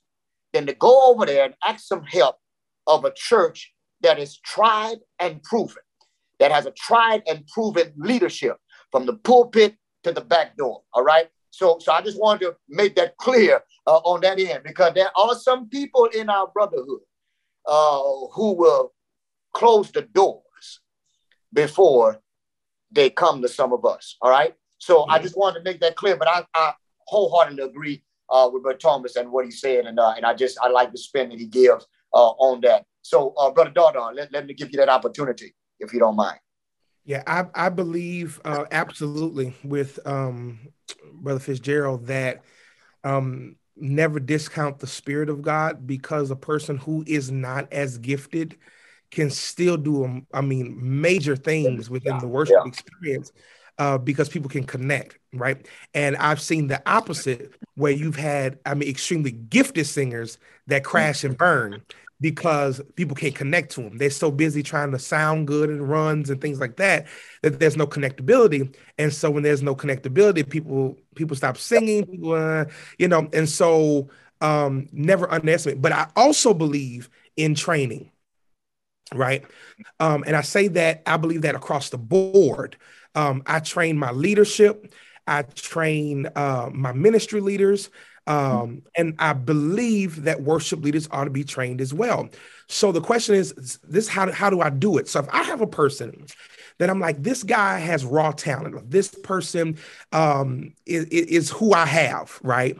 than 0.53 0.67
to 0.67 0.75
go 0.75 1.11
over 1.11 1.25
there 1.25 1.47
and 1.47 1.55
ask 1.67 1.87
some 1.87 2.05
help 2.05 2.37
of 2.87 3.07
a 3.07 3.15
church 3.17 3.73
that 4.03 4.19
is 4.19 4.37
tried 4.41 4.99
and 5.19 5.43
proven, 5.43 5.83
that 6.41 6.51
has 6.51 6.67
a 6.67 6.73
tried 6.73 7.23
and 7.29 7.47
proven 7.47 7.93
leadership 7.97 8.57
from 8.91 9.07
the 9.07 9.15
pulpit 9.15 9.77
to 10.03 10.11
the 10.11 10.21
back 10.21 10.57
door. 10.57 10.83
All 10.93 11.05
right. 11.05 11.29
So, 11.51 11.79
so 11.81 11.93
I 11.93 12.01
just 12.01 12.19
wanted 12.19 12.47
to 12.47 12.57
make 12.69 12.97
that 12.97 13.17
clear 13.19 13.63
uh, 13.87 13.99
on 13.99 14.21
that 14.23 14.41
end 14.41 14.63
because 14.65 14.95
there 14.95 15.11
are 15.17 15.35
some 15.35 15.69
people 15.69 16.07
in 16.07 16.31
our 16.31 16.49
brotherhood 16.49 17.01
uh, 17.67 18.01
who 18.33 18.55
will 18.55 18.93
close 19.53 19.91
the 19.91 20.03
doors 20.03 20.81
before 21.53 22.21
they 22.91 23.11
come 23.11 23.43
to 23.43 23.49
some 23.49 23.73
of 23.73 23.85
us. 23.85 24.17
All 24.23 24.31
right. 24.31 24.55
So 24.79 25.03
mm-hmm. 25.03 25.13
I 25.13 25.19
just 25.19 25.37
wanted 25.37 25.59
to 25.59 25.65
make 25.65 25.81
that 25.81 25.97
clear, 25.97 26.17
but 26.17 26.29
I, 26.29 26.45
I 26.55 26.73
wholeheartedly 27.07 27.63
agree 27.63 28.03
uh, 28.31 28.49
with 28.53 28.63
Brother 28.63 28.79
Thomas 28.79 29.17
and 29.17 29.31
what 29.31 29.45
he 29.45 29.51
said, 29.51 29.87
and 29.87 29.99
uh, 29.99 30.15
and 30.17 30.25
I 30.25 30.35
just 30.35 30.57
I 30.63 30.69
like 30.69 30.93
the 30.93 30.99
spin 30.99 31.31
that 31.31 31.39
he 31.39 31.47
gives 31.47 31.85
uh, 32.15 32.31
on 32.39 32.61
that. 32.61 32.85
So, 33.03 33.35
uh, 33.39 33.51
Brother 33.51 33.71
Dardar, 33.71 34.15
let, 34.15 34.33
let 34.33 34.47
me 34.47 34.55
give 34.55 34.71
you 34.71 34.77
that 34.77 34.89
opportunity 34.89 35.53
if 35.81 35.93
you 35.93 35.99
don't 35.99 36.17
mind. 36.17 36.39
Yeah, 37.05 37.23
I, 37.27 37.47
I 37.55 37.69
believe 37.71 38.41
uh, 38.45 38.67
absolutely 38.71 39.55
with 39.65 39.99
um, 40.07 40.61
Brother 41.13 41.41
Fitzgerald 41.41 42.07
that 42.07 42.43
um, 43.03 43.57
never 43.77 44.21
discount 44.21 44.79
the 44.79 44.87
Spirit 44.87 45.29
of 45.29 45.43
God 45.43 45.87
because 45.87 46.31
a 46.31 46.37
person 46.37 46.77
who 46.77 47.03
is 47.07 47.31
not 47.31 47.73
as 47.73 47.99
gifted 47.99 48.57
can 49.11 49.31
still 49.31 49.77
do, 49.77 50.05
um, 50.05 50.27
I 50.33 50.41
mean, 50.41 50.77
major 50.79 51.35
things 51.35 51.91
within 51.91 52.19
the 52.19 52.29
worship 52.29 52.57
yeah. 52.63 52.69
experience 52.69 53.33
uh, 53.79 53.99
because 53.99 54.29
people 54.29 54.51
can 54.51 54.65
connect, 54.65 55.19
right? 55.33 55.67
And 55.95 56.17
I've 56.17 56.41
seen 56.41 56.69
the 56.69 56.83
opposite 56.89 57.55
where 57.75 57.93
you've 57.93 58.17
had, 58.17 58.59
I 58.65 58.75
mean, 58.75 58.89
extremely 58.89 59.33
gifted 59.33 59.87
singers 59.87 60.39
that 60.67 60.85
crash 60.85 61.25
and 61.25 61.37
burn 61.37 61.83
because 62.21 62.81
people 62.97 63.17
can't 63.17 63.35
connect 63.35 63.73
to 63.73 63.83
them. 63.83 63.99
They're 63.99 64.11
so 64.11 64.31
busy 64.31 64.63
trying 64.63 64.93
to 64.93 64.99
sound 64.99 65.47
good 65.47 65.71
and 65.71 65.89
runs 65.89 66.31
and 66.31 66.41
things 66.41 66.61
like 66.61 66.77
that 66.77 67.07
that 67.43 67.59
there's 67.59 67.77
no 67.77 67.87
connectability. 67.87 68.75
And 68.99 69.13
so 69.13 69.31
when 69.31 69.43
there's 69.43 69.63
no 69.63 69.75
connectability, 69.75 70.49
people 70.49 70.97
people 71.15 71.37
stop 71.37 71.57
singing, 71.57 72.07
people, 72.07 72.33
uh, 72.33 72.67
you 72.99 73.09
know. 73.09 73.29
And 73.33 73.49
so 73.49 74.09
um, 74.41 74.89
never 74.93 75.31
underestimate. 75.31 75.81
But 75.83 75.93
I 75.93 76.09
also 76.17 76.55
believe 76.55 77.09
in 77.37 77.55
training, 77.55 78.11
right? 79.15 79.45
Um, 79.99 80.25
and 80.27 80.37
I 80.37 80.43
say 80.43 80.69
that 80.69 81.03
I 81.07 81.17
believe 81.17 81.43
that 81.43 81.55
across 81.55 81.91
the 81.91 81.99
board. 81.99 82.77
Um, 83.15 83.43
I 83.47 83.61
train 83.61 83.99
my 83.99 84.13
leadership. 84.13 84.93
I 85.27 85.43
train 85.43 86.27
uh, 86.37 86.71
my 86.73 86.93
ministry 86.93 87.41
leaders. 87.41 87.91
Um, 88.27 88.83
and 88.97 89.15
I 89.19 89.33
believe 89.33 90.25
that 90.25 90.43
worship 90.43 90.83
leaders 90.83 91.09
ought 91.11 91.25
to 91.25 91.31
be 91.31 91.45
trained 91.45 91.81
as 91.81 91.93
well. 91.93 92.29
So 92.69 92.93
the 92.93 93.01
question 93.01 93.35
is 93.35 93.79
this 93.83 94.09
how, 94.09 94.31
how 94.31 94.51
do 94.51 94.61
I 94.61 94.71
do 94.71 94.99
it? 94.99 95.09
So 95.09 95.21
if 95.21 95.29
I 95.31 95.43
have 95.43 95.61
a 95.61 95.67
person 95.67 96.27
that 96.79 96.89
I'm 96.89 97.01
like, 97.01 97.23
this 97.23 97.43
guy 97.43 97.79
has 97.79 98.05
raw 98.05 98.31
talent, 98.31 98.91
this 98.91 99.09
person 99.09 99.79
um, 100.13 100.75
is, 100.87 101.05
is 101.07 101.51
who 101.51 101.73
I 101.73 101.87
have, 101.87 102.39
right? 102.43 102.79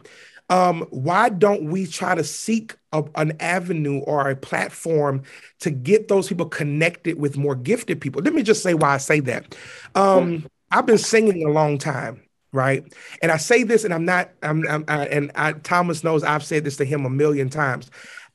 Um, 0.49 0.85
why 0.89 1.29
don't 1.29 1.71
we 1.71 1.87
try 1.87 2.13
to 2.13 2.23
seek 2.23 2.75
a, 2.91 3.03
an 3.15 3.33
avenue 3.39 3.99
or 3.99 4.29
a 4.29 4.35
platform 4.35 5.23
to 5.59 5.71
get 5.71 6.09
those 6.09 6.27
people 6.27 6.45
connected 6.45 7.19
with 7.19 7.37
more 7.37 7.55
gifted 7.55 8.01
people? 8.01 8.21
Let 8.21 8.33
me 8.33 8.43
just 8.43 8.61
say 8.61 8.73
why 8.73 8.95
I 8.95 8.97
say 8.97 9.21
that. 9.21 9.55
Um, 9.95 10.45
I've 10.69 10.85
been 10.85 10.97
singing 10.97 11.45
a 11.45 11.51
long 11.51 11.77
time 11.77 12.21
right? 12.51 12.83
And 13.21 13.31
I 13.31 13.37
say 13.37 13.63
this, 13.63 13.83
and 13.83 13.93
I'm 13.93 14.05
not, 14.05 14.29
I'm, 14.43 14.67
I'm 14.67 14.85
I, 14.87 15.05
and 15.07 15.31
I, 15.35 15.53
Thomas 15.53 16.03
knows 16.03 16.23
I've 16.23 16.43
said 16.43 16.63
this 16.63 16.77
to 16.77 16.85
him 16.85 17.05
a 17.05 17.09
million 17.09 17.49
times. 17.49 17.89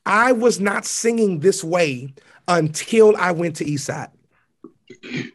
I 0.05 0.31
was 0.31 0.59
not 0.59 0.85
singing 0.85 1.39
this 1.39 1.63
way 1.63 2.13
until 2.47 3.15
I 3.17 3.31
went 3.31 3.57
to 3.57 3.65
Eastside. 3.65 4.11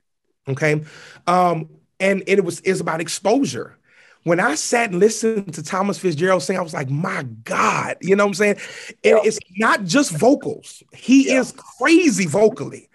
Okay, 0.48 0.82
um, 1.28 1.68
and, 2.00 2.20
and 2.26 2.28
it 2.28 2.44
was 2.44 2.58
is 2.62 2.80
about 2.80 3.00
exposure. 3.00 3.78
when 4.24 4.40
I 4.40 4.56
sat 4.56 4.90
and 4.90 4.98
listened 4.98 5.54
to 5.54 5.62
Thomas 5.62 5.98
Fitzgerald 6.00 6.42
sing, 6.42 6.58
I 6.58 6.62
was 6.62 6.74
like, 6.74 6.90
my 6.90 7.22
God, 7.44 7.96
you 8.00 8.16
know 8.16 8.24
what 8.24 8.30
I'm 8.30 8.34
saying? 8.34 8.56
Yeah. 9.04 9.18
It, 9.18 9.26
it's 9.26 9.38
not 9.58 9.84
just 9.84 10.10
vocals, 10.10 10.82
he 10.92 11.28
yeah. 11.28 11.38
is 11.38 11.52
crazy 11.52 12.26
vocally, 12.26 12.88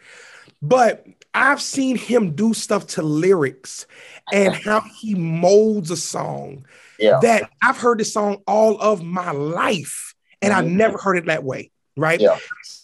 but 0.61 1.05
I've 1.33 1.61
seen 1.61 1.95
him 1.95 2.35
do 2.35 2.53
stuff 2.53 2.87
to 2.87 3.01
lyrics 3.01 3.85
and 4.31 4.53
how 4.65 4.81
he 4.81 5.15
molds 5.15 5.91
a 5.91 5.97
song 5.97 6.65
yeah. 6.99 7.19
that 7.21 7.49
I've 7.61 7.77
heard 7.77 7.99
this 7.99 8.13
song 8.13 8.41
all 8.47 8.79
of 8.79 9.03
my 9.03 9.31
life 9.31 10.13
and 10.41 10.53
mm-hmm. 10.53 10.65
I 10.65 10.69
never 10.69 10.97
heard 10.97 11.17
it 11.17 11.25
that 11.25 11.43
way, 11.43 11.71
right? 11.95 12.19
Yeah. 12.19 12.37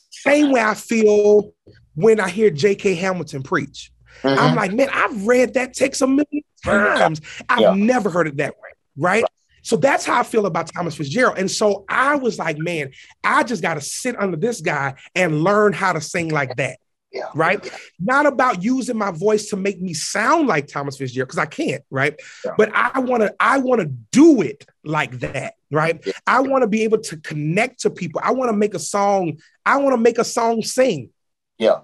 Same 0.09 0.51
way 0.51 0.61
I 0.61 0.73
feel 0.73 1.53
when 1.95 2.19
I 2.19 2.29
hear 2.29 2.49
J.K. 2.49 2.95
Hamilton 2.95 3.43
preach. 3.43 3.91
Mm-hmm. 4.21 4.39
I'm 4.39 4.55
like, 4.55 4.73
man, 4.73 4.89
I've 4.91 5.27
read 5.27 5.55
that 5.55 5.73
text 5.73 6.01
a 6.01 6.07
million 6.07 6.43
times. 6.63 7.21
I've 7.49 7.59
yeah. 7.59 7.73
never 7.73 8.09
heard 8.09 8.27
it 8.27 8.37
that 8.37 8.53
way, 8.53 8.69
right? 8.97 9.25
So 9.63 9.77
that's 9.77 10.05
how 10.05 10.19
I 10.19 10.23
feel 10.23 10.45
about 10.45 10.71
Thomas 10.73 10.95
Fitzgerald. 10.95 11.37
And 11.37 11.49
so 11.49 11.85
I 11.87 12.15
was 12.15 12.37
like, 12.37 12.57
man, 12.57 12.91
I 13.23 13.43
just 13.43 13.61
got 13.61 13.75
to 13.75 13.81
sit 13.81 14.19
under 14.19 14.37
this 14.37 14.61
guy 14.61 14.95
and 15.15 15.41
learn 15.43 15.71
how 15.73 15.93
to 15.93 16.01
sing 16.01 16.29
like 16.29 16.55
that. 16.57 16.77
Yeah. 17.13 17.29
Right. 17.35 17.63
Yeah. 17.63 17.77
Not 17.99 18.25
about 18.25 18.63
using 18.63 18.97
my 18.97 19.11
voice 19.11 19.49
to 19.49 19.55
make 19.55 19.79
me 19.79 19.93
sound 19.93 20.47
like 20.47 20.67
Thomas 20.67 20.97
Fitzgerald, 20.97 21.29
because 21.29 21.39
I 21.39 21.45
can't, 21.45 21.83
right? 21.91 22.19
Yeah. 22.43 22.53
But 22.57 22.71
I 22.73 22.99
want 22.99 23.21
to, 23.21 23.35
I 23.39 23.59
want 23.59 23.81
to 23.81 23.87
do 24.11 24.41
it 24.41 24.65
like 24.83 25.19
that, 25.19 25.53
right? 25.71 26.03
I 26.25 26.41
want 26.41 26.63
to 26.63 26.67
be 26.67 26.83
able 26.83 26.99
to 26.99 27.17
connect 27.17 27.81
to 27.81 27.91
people. 27.91 28.19
I 28.23 28.31
want 28.31 28.49
to 28.49 28.57
make 28.57 28.73
a 28.73 28.79
song, 28.79 29.39
I 29.65 29.77
want 29.77 29.93
to 29.93 30.01
make 30.01 30.17
a 30.17 30.23
song 30.23 30.63
sing. 30.63 31.11
Yeah 31.59 31.81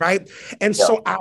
right? 0.00 0.28
And 0.60 0.74
so 0.74 1.02
I 1.04 1.16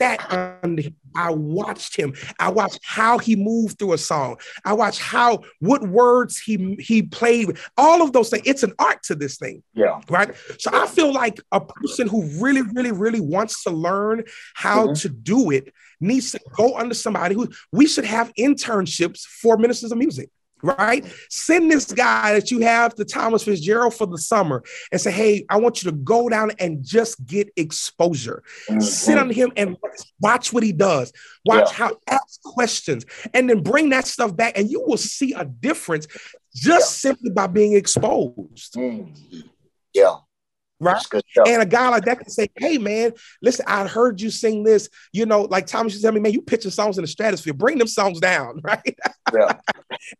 sat 0.00 0.60
under 0.62 0.82
him. 0.82 0.96
I 1.14 1.30
watched 1.30 1.96
him. 1.96 2.14
I 2.38 2.50
watched 2.50 2.80
how 2.84 3.18
he 3.18 3.36
moved 3.36 3.78
through 3.78 3.94
a 3.94 3.98
song. 3.98 4.36
I 4.64 4.72
watched 4.72 5.00
how 5.00 5.40
what 5.58 5.82
words 5.82 6.38
he 6.38 6.76
he 6.78 7.02
played. 7.02 7.58
All 7.76 8.02
of 8.02 8.12
those 8.12 8.30
things. 8.30 8.44
It's 8.46 8.62
an 8.62 8.72
art 8.78 9.02
to 9.04 9.14
this 9.14 9.36
thing. 9.36 9.62
Yeah. 9.74 10.00
Right. 10.08 10.34
So 10.58 10.70
I 10.72 10.86
feel 10.86 11.12
like 11.12 11.40
a 11.52 11.60
person 11.60 12.08
who 12.08 12.22
really, 12.40 12.62
really, 12.62 12.92
really 12.92 13.20
wants 13.20 13.64
to 13.64 13.70
learn 13.70 14.24
how 14.54 14.86
mm-hmm. 14.86 14.94
to 14.94 15.08
do 15.08 15.50
it 15.50 15.72
needs 16.00 16.32
to 16.32 16.40
go 16.56 16.76
under 16.78 16.94
somebody 16.94 17.34
who 17.34 17.48
we 17.72 17.86
should 17.86 18.04
have 18.04 18.32
internships 18.34 19.20
for 19.20 19.56
ministers 19.58 19.92
of 19.92 19.98
music 19.98 20.30
right? 20.62 21.04
Send 21.28 21.70
this 21.70 21.92
guy 21.92 22.34
that 22.34 22.50
you 22.50 22.60
have 22.60 22.94
to 22.96 23.04
Thomas 23.04 23.44
Fitzgerald 23.44 23.94
for 23.94 24.06
the 24.06 24.18
summer 24.18 24.62
and 24.92 25.00
say, 25.00 25.10
hey, 25.10 25.44
I 25.48 25.58
want 25.58 25.82
you 25.82 25.90
to 25.90 25.96
go 25.96 26.28
down 26.28 26.52
and 26.58 26.84
just 26.84 27.24
get 27.26 27.52
exposure. 27.56 28.42
Mm-hmm. 28.68 28.80
Sit 28.80 29.18
on 29.18 29.30
him 29.30 29.52
and 29.56 29.76
watch 30.20 30.52
what 30.52 30.62
he 30.62 30.72
does. 30.72 31.12
Watch 31.44 31.70
yeah. 31.70 31.76
how 31.76 31.96
ask 32.08 32.42
questions 32.42 33.06
and 33.34 33.48
then 33.48 33.62
bring 33.62 33.90
that 33.90 34.06
stuff 34.06 34.36
back, 34.36 34.58
and 34.58 34.70
you 34.70 34.82
will 34.86 34.98
see 34.98 35.32
a 35.32 35.44
difference 35.44 36.06
just 36.54 37.04
yeah. 37.04 37.10
simply 37.10 37.30
by 37.30 37.46
being 37.46 37.74
exposed. 37.74 38.74
Mm-hmm. 38.74 39.40
Yeah 39.94 40.16
right? 40.80 41.02
And 41.46 41.62
a 41.62 41.66
guy 41.66 41.88
like 41.90 42.04
that 42.06 42.18
can 42.18 42.30
say, 42.30 42.48
"Hey, 42.56 42.78
man, 42.78 43.12
listen, 43.42 43.64
I 43.68 43.86
heard 43.86 44.20
you 44.20 44.30
sing 44.30 44.64
this. 44.64 44.88
You 45.12 45.26
know, 45.26 45.42
like 45.42 45.66
Thomas 45.66 45.92
used 45.92 46.02
to 46.02 46.06
tell 46.06 46.14
me, 46.14 46.20
man, 46.20 46.32
you 46.32 46.42
pitching 46.42 46.70
songs 46.70 46.98
in 46.98 47.02
the 47.02 47.08
stratosphere. 47.08 47.54
Bring 47.54 47.78
them 47.78 47.86
songs 47.86 48.20
down, 48.20 48.60
right?" 48.64 48.98
Yeah. 49.32 49.52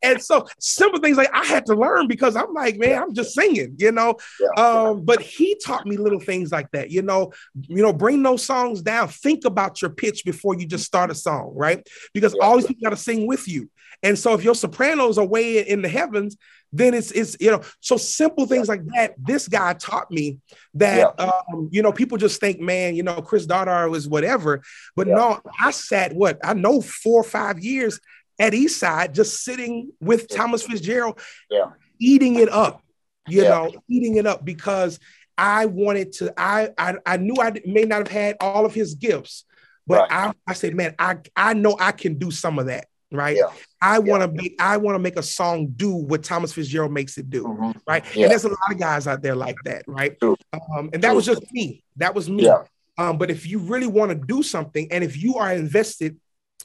and 0.03 0.23
so 0.23 0.47
simple 0.59 1.01
things 1.01 1.17
like 1.17 1.31
I 1.33 1.45
had 1.45 1.67
to 1.67 1.75
learn 1.75 2.07
because 2.07 2.37
I'm 2.37 2.53
like, 2.53 2.79
man, 2.79 3.03
I'm 3.03 3.15
just 3.15 3.35
singing, 3.35 3.77
you 3.79 3.93
know. 3.93 4.17
Yeah. 4.41 4.63
Um, 4.63 5.05
but 5.05 5.21
he 5.21 5.57
taught 5.65 5.87
me 5.87 5.97
little 5.97 6.21
things 6.21 6.53
like 6.53 6.71
that, 6.73 6.91
you 6.91 7.03
know. 7.03 7.33
You 7.69 7.83
know, 7.83 7.93
bring 7.93 8.23
those 8.23 8.45
songs 8.45 8.83
down. 8.83 9.09
Think 9.09 9.45
about 9.45 9.81
your 9.83 9.91
pitch 9.91 10.25
before 10.25 10.55
you 10.59 10.67
just 10.67 10.85
start 10.85 11.11
a 11.11 11.15
song, 11.15 11.53
right? 11.55 11.87
Because 12.13 12.35
yeah. 12.37 12.45
all 12.45 12.57
these 12.57 12.67
people 12.67 12.83
got 12.85 12.91
to 12.91 12.97
sing 12.97 13.27
with 13.27 13.49
you. 13.49 13.71
And 14.03 14.19
so 14.19 14.35
if 14.35 14.43
your 14.43 14.55
sopranos 14.55 15.19
are 15.19 15.27
way 15.27 15.67
in 15.67 15.83
the 15.83 15.89
heavens, 15.89 16.37
then 16.73 16.95
it's 16.95 17.11
it's 17.11 17.37
you 17.41 17.51
know 17.51 17.61
so 17.81 17.97
simple 17.97 18.47
things 18.47 18.69
like 18.69 18.85
that. 18.95 19.15
This 19.19 19.49
guy 19.49 19.75
taught 19.75 20.11
me 20.11 20.39
that 20.75 21.15
yeah. 21.19 21.25
um, 21.25 21.69
you 21.73 21.83
know 21.83 21.93
people 21.93 22.19
just 22.19 22.41
think, 22.41 22.61
man, 22.61 22.95
you 22.95 23.03
know 23.03 23.21
Chris 23.23 23.47
Dardar 23.47 23.91
was 23.91 24.09
whatever, 24.09 24.63
but 24.95 25.07
yeah. 25.07 25.15
no, 25.15 25.41
I 25.59 25.71
sat 25.73 26.15
what 26.15 26.39
I 26.45 26.55
know 26.55 26.81
four 26.81 27.21
or 27.21 27.25
five 27.25 27.59
years 27.61 28.01
at 28.39 28.53
Eastside 28.53 29.13
just 29.13 29.43
sitting 29.43 29.91
with 30.01 30.29
Thomas 30.29 30.63
Fitzgerald, 30.63 31.21
yeah. 31.51 31.71
eating 31.99 32.37
it 32.37 32.49
up, 32.49 32.83
you 33.29 33.43
know, 33.43 33.71
eating 33.89 34.17
it 34.17 34.27
up 34.27 34.45
because 34.45 34.99
I 35.37 35.67
wanted 35.67 36.13
to. 36.15 36.33
I 36.37 36.71
I, 36.79 36.95
I 37.05 37.17
knew 37.17 37.37
I 37.41 37.53
may 37.67 37.83
not 37.83 37.99
have 37.99 38.09
had 38.09 38.37
all 38.41 38.65
of 38.65 38.75
his 38.75 38.95
gifts, 38.95 39.45
but 39.87 40.09
right. 40.11 40.29
I 40.29 40.33
I 40.47 40.53
said, 40.55 40.75
man, 40.75 40.95
I 40.99 41.19
I 41.35 41.55
know 41.55 41.77
I 41.79 41.93
can 41.93 42.19
do 42.19 42.31
some 42.31 42.59
of 42.59 42.67
that 42.67 42.87
right? 43.13 43.37
Yeah. 43.37 43.51
I 43.83 43.99
want 43.99 44.23
to 44.23 44.29
yeah. 44.29 44.43
make 44.43 44.57
I 44.61 44.77
want 44.77 44.95
to 44.95 44.99
make 44.99 45.17
a 45.17 45.23
song 45.23 45.69
do 45.75 45.95
what 45.95 46.23
Thomas 46.23 46.53
Fitzgerald 46.53 46.93
makes 46.93 47.17
it 47.19 47.31
do, 47.31 47.45
mm-hmm. 47.45 47.71
right? 47.87 48.05
Yeah. 48.15 48.25
And 48.25 48.31
there's 48.31 48.45
a 48.45 48.49
lot 48.49 48.59
of 48.71 48.79
guys 48.79 49.07
out 49.07 49.23
there 49.23 49.35
like 49.35 49.57
that, 49.65 49.85
right? 49.87 50.17
Um, 50.23 50.91
and 50.93 51.03
that 51.03 51.15
was 51.15 51.27
just 51.27 51.43
me. 51.53 51.83
That 51.97 52.15
was 52.15 52.29
me. 52.29 52.45
Yeah. 52.45 52.65
Um, 52.99 53.17
but 53.17 53.31
if 53.31 53.47
you 53.47 53.59
really 53.59 53.87
want 53.87 54.11
to 54.11 54.27
do 54.27 54.43
something, 54.43 54.89
and 54.91 55.03
if 55.03 55.17
you 55.17 55.37
are 55.37 55.53
invested 55.53 56.19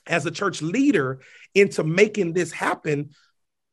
as 0.07 0.26
a 0.26 0.32
church 0.32 0.61
leader 0.61 1.22
into 1.53 1.84
making 1.84 2.34
this 2.34 2.51
happen, 2.51 3.11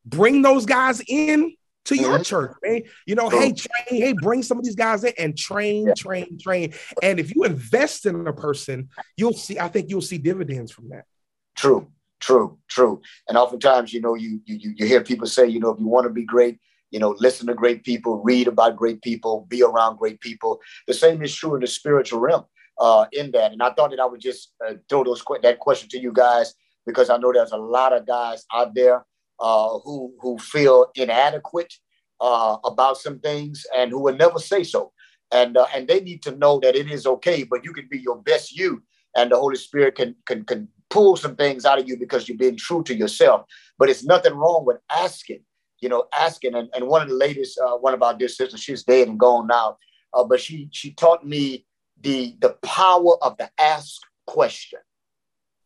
bring 0.04 0.42
those 0.42 0.64
guys 0.64 1.02
in 1.08 1.56
to 1.86 1.94
mm-hmm. 1.94 2.04
your 2.04 2.18
church, 2.20 2.52
man. 2.62 2.82
You 3.06 3.16
know, 3.16 3.28
hey, 3.28 3.52
train, 3.52 4.02
hey, 4.02 4.12
bring 4.12 4.42
some 4.42 4.58
of 4.58 4.64
these 4.64 4.76
guys 4.76 5.02
in 5.02 5.12
and 5.18 5.36
train, 5.36 5.88
yeah. 5.88 5.94
train, 5.94 6.38
train. 6.38 6.74
And 7.02 7.18
if 7.18 7.34
you 7.34 7.44
invest 7.44 8.06
in 8.06 8.26
a 8.26 8.32
person, 8.32 8.90
you'll 9.16 9.32
see, 9.32 9.58
I 9.58 9.68
think 9.68 9.90
you'll 9.90 10.00
see 10.00 10.18
dividends 10.18 10.70
from 10.70 10.90
that. 10.90 11.04
True. 11.56 11.88
True, 12.22 12.56
true. 12.68 13.02
And 13.28 13.36
oftentimes, 13.36 13.92
you 13.92 14.00
know, 14.00 14.14
you 14.14 14.40
you 14.46 14.74
you 14.76 14.86
hear 14.86 15.02
people 15.02 15.26
say, 15.26 15.44
you 15.44 15.58
know, 15.58 15.70
if 15.70 15.80
you 15.80 15.88
want 15.88 16.04
to 16.04 16.12
be 16.12 16.24
great, 16.24 16.60
you 16.92 17.00
know, 17.00 17.16
listen 17.18 17.48
to 17.48 17.54
great 17.54 17.82
people, 17.82 18.22
read 18.22 18.46
about 18.46 18.76
great 18.76 19.02
people, 19.02 19.44
be 19.48 19.60
around 19.62 19.96
great 19.98 20.20
people. 20.20 20.60
The 20.86 20.94
same 20.94 21.20
is 21.24 21.34
true 21.34 21.56
in 21.56 21.62
the 21.62 21.66
spiritual 21.66 22.20
realm. 22.20 22.44
Uh, 22.78 23.06
in 23.12 23.30
that, 23.32 23.52
and 23.52 23.62
I 23.62 23.72
thought 23.72 23.90
that 23.90 24.00
I 24.00 24.06
would 24.06 24.20
just 24.20 24.54
uh, 24.66 24.74
throw 24.88 25.04
those 25.04 25.22
that 25.42 25.58
question 25.58 25.88
to 25.90 26.00
you 26.00 26.12
guys 26.12 26.54
because 26.86 27.10
I 27.10 27.16
know 27.18 27.32
there's 27.32 27.52
a 27.52 27.56
lot 27.56 27.92
of 27.92 28.06
guys 28.06 28.44
out 28.52 28.74
there 28.74 29.04
uh, 29.40 29.78
who 29.84 30.14
who 30.20 30.38
feel 30.38 30.86
inadequate 30.94 31.72
uh, 32.20 32.56
about 32.64 32.96
some 32.98 33.18
things 33.18 33.66
and 33.76 33.90
who 33.90 34.00
will 34.00 34.16
never 34.16 34.38
say 34.38 34.62
so, 34.62 34.92
and 35.32 35.56
uh, 35.56 35.66
and 35.74 35.86
they 35.86 36.00
need 36.00 36.22
to 36.22 36.36
know 36.36 36.60
that 36.60 36.76
it 36.76 36.90
is 36.90 37.04
okay, 37.06 37.42
but 37.42 37.64
you 37.64 37.72
can 37.72 37.88
be 37.90 37.98
your 37.98 38.22
best 38.22 38.56
you, 38.56 38.82
and 39.16 39.32
the 39.32 39.36
Holy 39.36 39.56
Spirit 39.56 39.96
can 39.96 40.14
can 40.24 40.44
can 40.44 40.68
pull 40.92 41.16
some 41.16 41.34
things 41.34 41.64
out 41.64 41.78
of 41.78 41.88
you 41.88 41.96
because 41.96 42.28
you're 42.28 42.36
being 42.36 42.56
true 42.56 42.82
to 42.84 42.94
yourself. 42.94 43.46
But 43.78 43.88
it's 43.88 44.04
nothing 44.04 44.34
wrong 44.34 44.64
with 44.66 44.76
asking, 44.94 45.40
you 45.80 45.88
know, 45.88 46.04
asking. 46.14 46.54
And, 46.54 46.68
and 46.74 46.86
one 46.86 47.00
of 47.00 47.08
the 47.08 47.14
ladies, 47.14 47.56
uh, 47.64 47.76
one 47.78 47.94
of 47.94 48.02
our 48.02 48.14
dear 48.14 48.28
sisters, 48.28 48.60
she's 48.60 48.84
dead 48.84 49.08
and 49.08 49.18
gone 49.18 49.46
now, 49.46 49.78
uh, 50.12 50.24
but 50.24 50.38
she 50.40 50.68
she 50.70 50.92
taught 50.92 51.26
me 51.26 51.66
the 52.00 52.36
the 52.40 52.50
power 52.62 53.16
of 53.24 53.36
the 53.38 53.50
ask 53.58 54.00
question. 54.26 54.80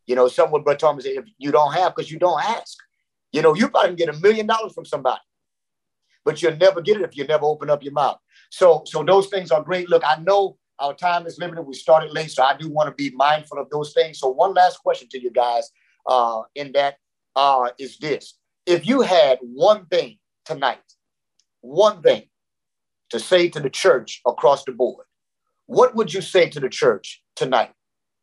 You 0.07 0.14
know, 0.14 0.29
someone 0.29 0.62
but 0.62 0.79
Thomas 0.79 1.05
said, 1.05 1.14
if 1.16 1.24
you 1.39 1.51
don't 1.51 1.74
have, 1.74 1.95
because 1.95 2.11
you 2.11 2.20
don't 2.20 2.43
ask. 2.43 2.79
You 3.33 3.43
know, 3.43 3.55
you 3.55 3.68
probably 3.68 3.91
can 3.91 3.97
get 3.97 4.14
a 4.14 4.18
million 4.20 4.47
dollars 4.47 4.72
from 4.72 4.85
somebody, 4.85 5.20
but 6.24 6.41
you'll 6.41 6.57
never 6.57 6.81
get 6.81 6.99
it 6.99 7.03
if 7.03 7.16
you 7.16 7.27
never 7.27 7.45
open 7.45 7.68
up 7.68 7.83
your 7.83 7.93
mouth. 7.93 8.18
So, 8.51 8.85
so 8.87 9.03
those 9.03 9.27
things 9.27 9.51
are 9.51 9.64
great. 9.64 9.91
Look, 9.91 10.05
I 10.07 10.16
know 10.22 10.57
our 10.79 10.95
time 10.95 11.27
is 11.27 11.39
limited. 11.39 11.62
We 11.62 11.74
started 11.74 12.12
late, 12.12 12.31
so 12.31 12.43
I 12.43 12.57
do 12.57 12.68
want 12.68 12.89
to 12.89 12.95
be 12.95 13.14
mindful 13.14 13.59
of 13.59 13.70
those 13.70 13.93
things. 13.93 14.18
So, 14.18 14.29
one 14.29 14.55
last 14.55 14.79
question 14.79 15.09
to 15.11 15.20
you 15.20 15.31
guys 15.31 15.70
uh, 16.07 16.43
in 16.55 16.72
that 16.72 16.97
uh, 17.35 17.70
is 17.79 17.99
this: 17.99 18.35
If 18.66 18.87
you 18.87 19.01
had 19.01 19.39
one 19.41 19.87
thing 19.87 20.18
tonight, 20.45 20.81
one 21.61 22.03
thing 22.03 22.24
to 23.11 23.20
say 23.20 23.49
to 23.49 23.61
the 23.61 23.70
church 23.70 24.20
across 24.27 24.64
the 24.64 24.72
board, 24.72 25.07
what 25.66 25.95
would 25.95 26.12
you 26.12 26.20
say 26.20 26.49
to 26.51 26.61
the 26.61 26.68
church 26.68 27.22
tonight 27.35 27.72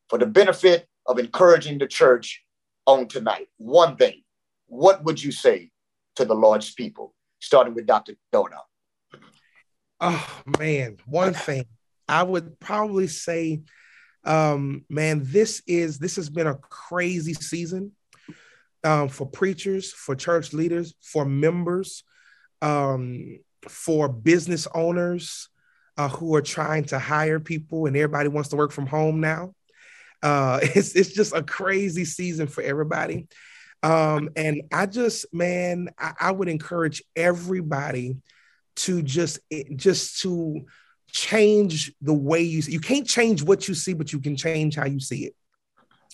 for 0.09 0.19
the 0.19 0.25
benefit 0.25 0.87
of 1.05 1.19
encouraging 1.19 1.77
the 1.77 1.87
church 1.87 2.43
on 2.85 3.07
tonight? 3.07 3.47
One 3.57 3.95
thing. 3.95 4.21
What 4.67 5.03
would 5.03 5.21
you 5.21 5.31
say 5.31 5.71
to 6.15 6.25
the 6.25 6.33
Lord's 6.33 6.73
people, 6.73 7.13
starting 7.39 7.73
with 7.73 7.85
Dr. 7.85 8.13
Dona? 8.31 8.61
Oh 9.99 10.41
man, 10.59 10.97
one 11.05 11.33
thing. 11.33 11.65
I 12.13 12.21
would 12.21 12.59
probably 12.59 13.07
say, 13.07 13.61
um, 14.23 14.85
man, 14.87 15.21
this 15.23 15.63
is 15.65 15.97
this 15.97 16.15
has 16.17 16.29
been 16.29 16.45
a 16.45 16.53
crazy 16.55 17.33
season 17.33 17.93
um, 18.83 19.09
for 19.09 19.25
preachers, 19.25 19.91
for 19.91 20.15
church 20.15 20.53
leaders, 20.53 20.93
for 21.01 21.25
members, 21.25 22.03
um, 22.61 23.39
for 23.67 24.09
business 24.09 24.67
owners 24.75 25.49
uh, 25.97 26.07
who 26.07 26.35
are 26.35 26.43
trying 26.43 26.83
to 26.85 26.99
hire 26.99 27.39
people, 27.39 27.87
and 27.87 27.97
everybody 27.97 28.29
wants 28.29 28.49
to 28.49 28.57
work 28.57 28.71
from 28.71 28.85
home 28.85 29.19
now. 29.19 29.55
Uh, 30.21 30.59
it's 30.75 30.95
it's 30.95 31.13
just 31.13 31.35
a 31.35 31.41
crazy 31.41 32.05
season 32.05 32.45
for 32.45 32.61
everybody. 32.61 33.27
Um, 33.81 34.29
and 34.35 34.61
I 34.71 34.85
just, 34.85 35.33
man, 35.33 35.89
I, 35.97 36.13
I 36.19 36.31
would 36.31 36.47
encourage 36.47 37.01
everybody 37.15 38.17
to 38.75 39.01
just 39.01 39.39
just 39.75 40.21
to 40.21 40.65
change 41.13 41.93
the 42.01 42.13
way 42.13 42.41
you 42.41 42.61
see. 42.61 42.73
You 42.73 42.79
can't 42.79 43.07
change 43.07 43.43
what 43.43 43.67
you 43.67 43.75
see, 43.75 43.93
but 43.93 44.11
you 44.11 44.19
can 44.19 44.35
change 44.35 44.75
how 44.75 44.85
you 44.85 44.99
see 44.99 45.25
it. 45.25 45.35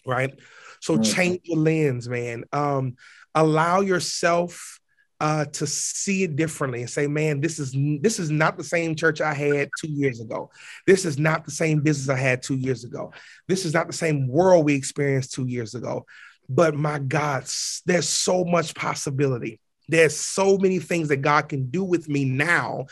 Right. 0.05 0.37
So 0.81 0.93
mm-hmm. 0.93 1.03
change 1.03 1.39
your 1.43 1.57
lens, 1.57 2.07
man. 2.07 2.43
Um, 2.51 2.95
allow 3.33 3.79
yourself 3.81 4.79
uh, 5.21 5.45
to 5.45 5.67
see 5.67 6.23
it 6.23 6.35
differently 6.35 6.81
and 6.81 6.89
say, 6.89 7.07
man, 7.07 7.41
this 7.41 7.59
is 7.59 7.75
this 8.01 8.19
is 8.19 8.29
not 8.29 8.57
the 8.57 8.63
same 8.63 8.95
church 8.95 9.19
I 9.19 9.33
had 9.33 9.69
two 9.79 9.89
years 9.89 10.21
ago. 10.21 10.49
This 10.87 11.05
is 11.05 11.17
not 11.17 11.43
the 11.43 11.51
same 11.51 11.81
business 11.81 12.09
I 12.09 12.19
had 12.19 12.41
two 12.41 12.55
years 12.55 12.83
ago. 12.83 13.11
This 13.47 13.65
is 13.65 13.73
not 13.73 13.87
the 13.87 13.93
same 13.93 14.27
world 14.27 14.65
we 14.65 14.75
experienced 14.75 15.33
two 15.33 15.47
years 15.47 15.75
ago. 15.75 16.05
But 16.47 16.75
my 16.75 16.99
God, 16.99 17.43
there's 17.85 18.07
so 18.07 18.43
much 18.45 18.73
possibility. 18.73 19.59
There's 19.89 20.15
so 20.15 20.57
many 20.57 20.79
things 20.79 21.09
that 21.09 21.17
God 21.17 21.49
can 21.49 21.69
do 21.69 21.83
with 21.83 22.07
me 22.07 22.23
now 22.23 22.85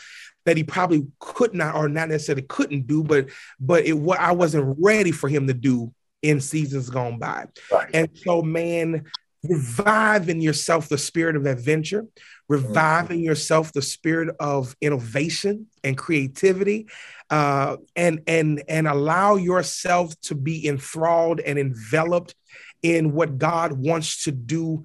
that 0.48 0.56
he 0.56 0.64
probably 0.64 1.06
could 1.18 1.52
not, 1.52 1.74
or 1.74 1.90
not 1.90 2.08
necessarily 2.08 2.40
couldn't 2.40 2.86
do, 2.86 3.04
but 3.04 3.26
but 3.60 3.84
it 3.84 3.92
what 3.92 4.18
I 4.18 4.32
wasn't 4.32 4.78
ready 4.80 5.12
for 5.12 5.28
him 5.28 5.46
to 5.46 5.52
do 5.52 5.92
in 6.22 6.40
seasons 6.40 6.88
gone 6.88 7.18
by. 7.18 7.44
Right. 7.70 7.90
And 7.92 8.08
so, 8.14 8.40
man, 8.40 9.04
revive 9.44 10.30
in 10.30 10.40
yourself 10.40 10.88
the 10.88 10.96
spirit 10.96 11.36
of 11.36 11.44
adventure, 11.44 12.06
revive 12.48 13.10
in 13.10 13.20
yourself 13.20 13.74
the 13.74 13.82
spirit 13.82 14.34
of 14.40 14.74
innovation 14.80 15.66
and 15.84 15.98
creativity, 15.98 16.86
uh, 17.28 17.76
and 17.94 18.22
and 18.26 18.62
and 18.70 18.88
allow 18.88 19.36
yourself 19.36 20.18
to 20.22 20.34
be 20.34 20.66
enthralled 20.66 21.40
and 21.40 21.58
enveloped 21.58 22.34
in 22.82 23.12
what 23.12 23.36
God 23.36 23.72
wants 23.72 24.24
to 24.24 24.32
do 24.32 24.84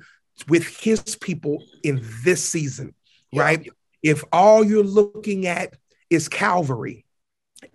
with 0.49 0.67
His 0.67 1.15
people 1.15 1.63
in 1.83 2.05
this 2.25 2.43
season. 2.43 2.93
Right? 3.33 3.69
If 4.03 4.23
all 4.31 4.63
you're 4.63 4.83
looking 4.83 5.47
at 5.47 5.73
is 6.09 6.27
Calvary 6.27 7.05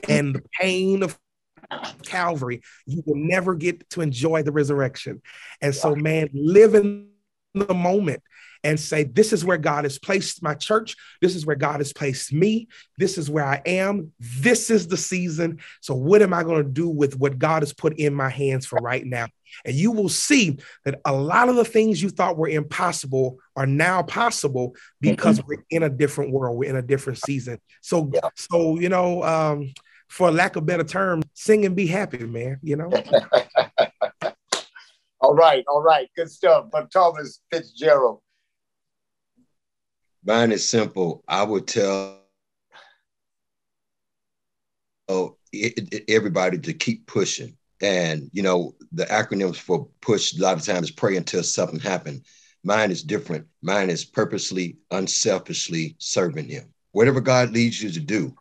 and 0.07 0.35
the 0.35 0.43
pain 0.61 1.03
of 1.03 1.19
Calvary, 2.03 2.63
you 2.87 3.03
will 3.07 3.17
never 3.17 3.55
get 3.55 3.89
to 3.91 4.03
enjoy 4.03 4.43
the 4.43 4.53
resurrection. 4.53 5.23
And 5.61 5.75
so, 5.75 5.97
man, 5.97 6.29
live 6.33 6.75
in 6.75 7.09
the 7.55 7.75
moment 7.75 8.23
and 8.65 8.79
say, 8.79 9.05
This 9.05 9.33
is 9.33 9.45
where 9.45 9.59
God 9.59 9.85
has 9.85 9.99
placed 9.99 10.43
my 10.43 10.55
church. 10.55 10.97
This 11.21 11.35
is 11.35 11.47
where 11.47 11.57
God 11.57 11.81
has 11.81 11.93
placed 11.93 12.33
me. 12.33 12.69
This 12.99 13.19
is 13.19 13.31
where 13.31 13.45
I 13.45 13.63
am. 13.67 14.13
This 14.19 14.71
is 14.71 14.89
the 14.89 14.97
season. 14.97 15.61
So, 15.81 15.95
what 15.95 16.23
am 16.23 16.35
I 16.35 16.43
going 16.43 16.63
to 16.63 16.71
do 16.71 16.89
with 16.89 17.17
what 17.19 17.39
God 17.39 17.63
has 17.63 17.73
put 17.73 17.99
in 17.99 18.15
my 18.15 18.29
hands 18.29 18.67
for 18.67 18.77
right 18.77 19.05
now? 19.05 19.27
And 19.65 19.75
you 19.75 19.93
will 19.93 20.09
see 20.09 20.59
that 20.85 21.01
a 21.05 21.13
lot 21.13 21.49
of 21.49 21.57
the 21.57 21.65
things 21.65 22.03
you 22.03 22.11
thought 22.11 22.37
were 22.37 22.49
impossible 22.49 23.39
are 23.57 23.67
now 23.67 24.03
possible 24.03 24.75
because 25.01 25.39
mm-hmm. 25.39 25.49
we're 25.49 25.65
in 25.71 25.83
a 25.83 25.89
different 25.89 26.33
world. 26.33 26.59
We're 26.59 26.71
in 26.71 26.77
a 26.77 26.83
different 26.83 27.19
season. 27.19 27.59
So, 27.81 28.11
yeah. 28.13 28.29
so 28.37 28.79
you 28.79 28.89
know, 28.89 29.23
um, 29.23 29.73
for 30.09 30.31
lack 30.31 30.57
of 30.57 30.67
better 30.67 30.85
term, 30.85 31.23
sing 31.35 31.67
and 31.67 31.77
be 31.77 31.87
happy, 31.87 32.19
man. 32.19 32.59
You 32.63 32.77
know. 32.77 32.91
all 35.21 35.35
right, 35.35 35.65
all 35.69 35.83
right, 35.83 36.09
good 36.17 36.31
stuff. 36.31 36.67
But 36.73 36.91
Thomas 36.91 37.41
Fitzgerald. 37.51 38.21
Mine 40.25 40.53
is 40.53 40.69
simple. 40.69 41.23
I 41.29 41.43
would 41.43 41.67
tell 41.67 42.19
oh, 45.09 45.37
everybody 46.09 46.59
to 46.59 46.73
keep 46.73 47.07
pushing. 47.07 47.58
And 47.81 48.31
you 48.33 48.43
know, 48.43 48.75
the 48.93 49.05
acronyms 49.07 49.57
for 49.57 49.89
push 50.01 50.37
a 50.37 50.43
lot 50.43 50.57
of 50.57 50.65
times 50.65 50.91
pray 50.91 51.17
until 51.17 51.43
something 51.43 51.81
happens. 51.81 52.27
Mine 52.65 52.91
is 52.91 53.03
different. 53.03 53.47
Mine 53.63 53.89
is 53.89 54.05
purposely, 54.05 54.79
unselfishly 54.91 55.95
serving 55.99 56.49
Him. 56.49 56.73
Whatever 56.93 57.21
God 57.21 57.53
leads 57.53 57.81
you 57.83 57.91
to 57.91 58.01
do, 58.01 58.35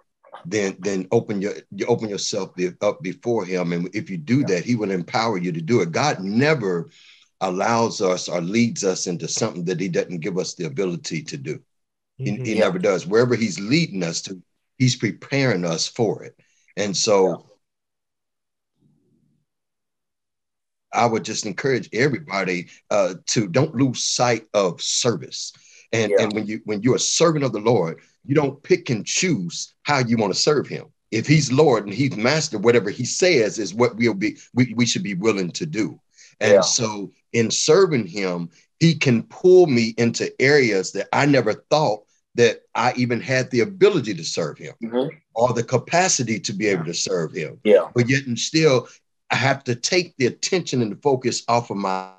then 0.45 0.75
then 0.79 1.07
open 1.11 1.41
your 1.41 1.53
you 1.71 1.85
open 1.87 2.09
yourself 2.09 2.51
up 2.81 3.01
before 3.01 3.45
him 3.45 3.73
and 3.73 3.93
if 3.93 4.09
you 4.09 4.17
do 4.17 4.43
that 4.45 4.63
he 4.63 4.75
will 4.75 4.91
empower 4.91 5.37
you 5.37 5.51
to 5.51 5.61
do 5.61 5.81
it 5.81 5.91
god 5.91 6.19
never 6.21 6.89
allows 7.41 8.01
us 8.01 8.27
or 8.27 8.41
leads 8.41 8.83
us 8.83 9.07
into 9.07 9.27
something 9.27 9.65
that 9.65 9.79
he 9.79 9.89
doesn't 9.89 10.19
give 10.19 10.37
us 10.37 10.55
the 10.55 10.65
ability 10.65 11.21
to 11.21 11.37
do 11.37 11.55
mm-hmm. 11.55 12.25
he, 12.25 12.35
he 12.43 12.53
yeah. 12.55 12.61
never 12.61 12.79
does 12.79 13.05
wherever 13.05 13.35
he's 13.35 13.59
leading 13.59 14.03
us 14.03 14.21
to 14.21 14.41
he's 14.77 14.95
preparing 14.95 15.65
us 15.65 15.87
for 15.87 16.23
it 16.23 16.35
and 16.77 16.95
so 16.95 17.29
yeah. 17.29 17.35
I 20.93 21.05
would 21.05 21.23
just 21.23 21.45
encourage 21.45 21.89
everybody 21.93 22.67
uh, 22.89 23.15
to 23.27 23.47
don't 23.47 23.75
lose 23.75 24.03
sight 24.03 24.45
of 24.53 24.81
service. 24.81 25.53
And, 25.91 26.11
yeah. 26.11 26.23
and 26.23 26.33
when 26.33 26.45
you 26.45 26.61
when 26.65 26.81
you're 26.81 26.95
a 26.95 26.99
servant 26.99 27.45
of 27.45 27.53
the 27.53 27.59
Lord, 27.59 28.01
you 28.25 28.35
don't 28.35 28.61
pick 28.61 28.89
and 28.89 29.05
choose 29.05 29.73
how 29.83 29.99
you 29.99 30.17
want 30.17 30.33
to 30.33 30.39
serve 30.39 30.67
him. 30.67 30.87
If 31.11 31.25
he's 31.25 31.51
Lord 31.51 31.85
and 31.85 31.93
he's 31.93 32.17
master, 32.17 32.57
whatever 32.57 32.89
he 32.89 33.05
says 33.05 33.57
is 33.59 33.73
what 33.73 33.95
we'll 33.95 34.13
be 34.13 34.37
we, 34.53 34.73
we 34.75 34.85
should 34.85 35.03
be 35.03 35.13
willing 35.13 35.51
to 35.51 35.65
do. 35.65 35.99
And 36.39 36.53
yeah. 36.53 36.61
so 36.61 37.11
in 37.33 37.49
serving 37.49 38.07
him, 38.07 38.49
he 38.79 38.93
can 38.93 39.23
pull 39.23 39.67
me 39.67 39.95
into 39.97 40.29
areas 40.41 40.91
that 40.91 41.07
I 41.13 41.25
never 41.25 41.53
thought 41.53 42.03
that 42.35 42.61
I 42.75 42.93
even 42.95 43.19
had 43.19 43.49
the 43.49 43.61
ability 43.61 44.13
to 44.13 44.23
serve 44.23 44.59
him 44.59 44.75
mm-hmm. 44.83 45.15
or 45.33 45.53
the 45.53 45.63
capacity 45.63 46.39
to 46.41 46.53
be 46.53 46.67
able 46.67 46.85
to 46.85 46.93
serve 46.93 47.33
him. 47.33 47.59
Yeah. 47.63 47.89
But 47.95 48.09
yet 48.09 48.27
and 48.27 48.37
still 48.37 48.87
I 49.29 49.35
have 49.35 49.63
to 49.65 49.75
take 49.75 50.15
the 50.17 50.27
attention 50.27 50.81
and 50.81 50.91
the 50.91 50.95
focus 50.95 51.43
off 51.47 51.69
of 51.69 51.77
my 51.77 52.11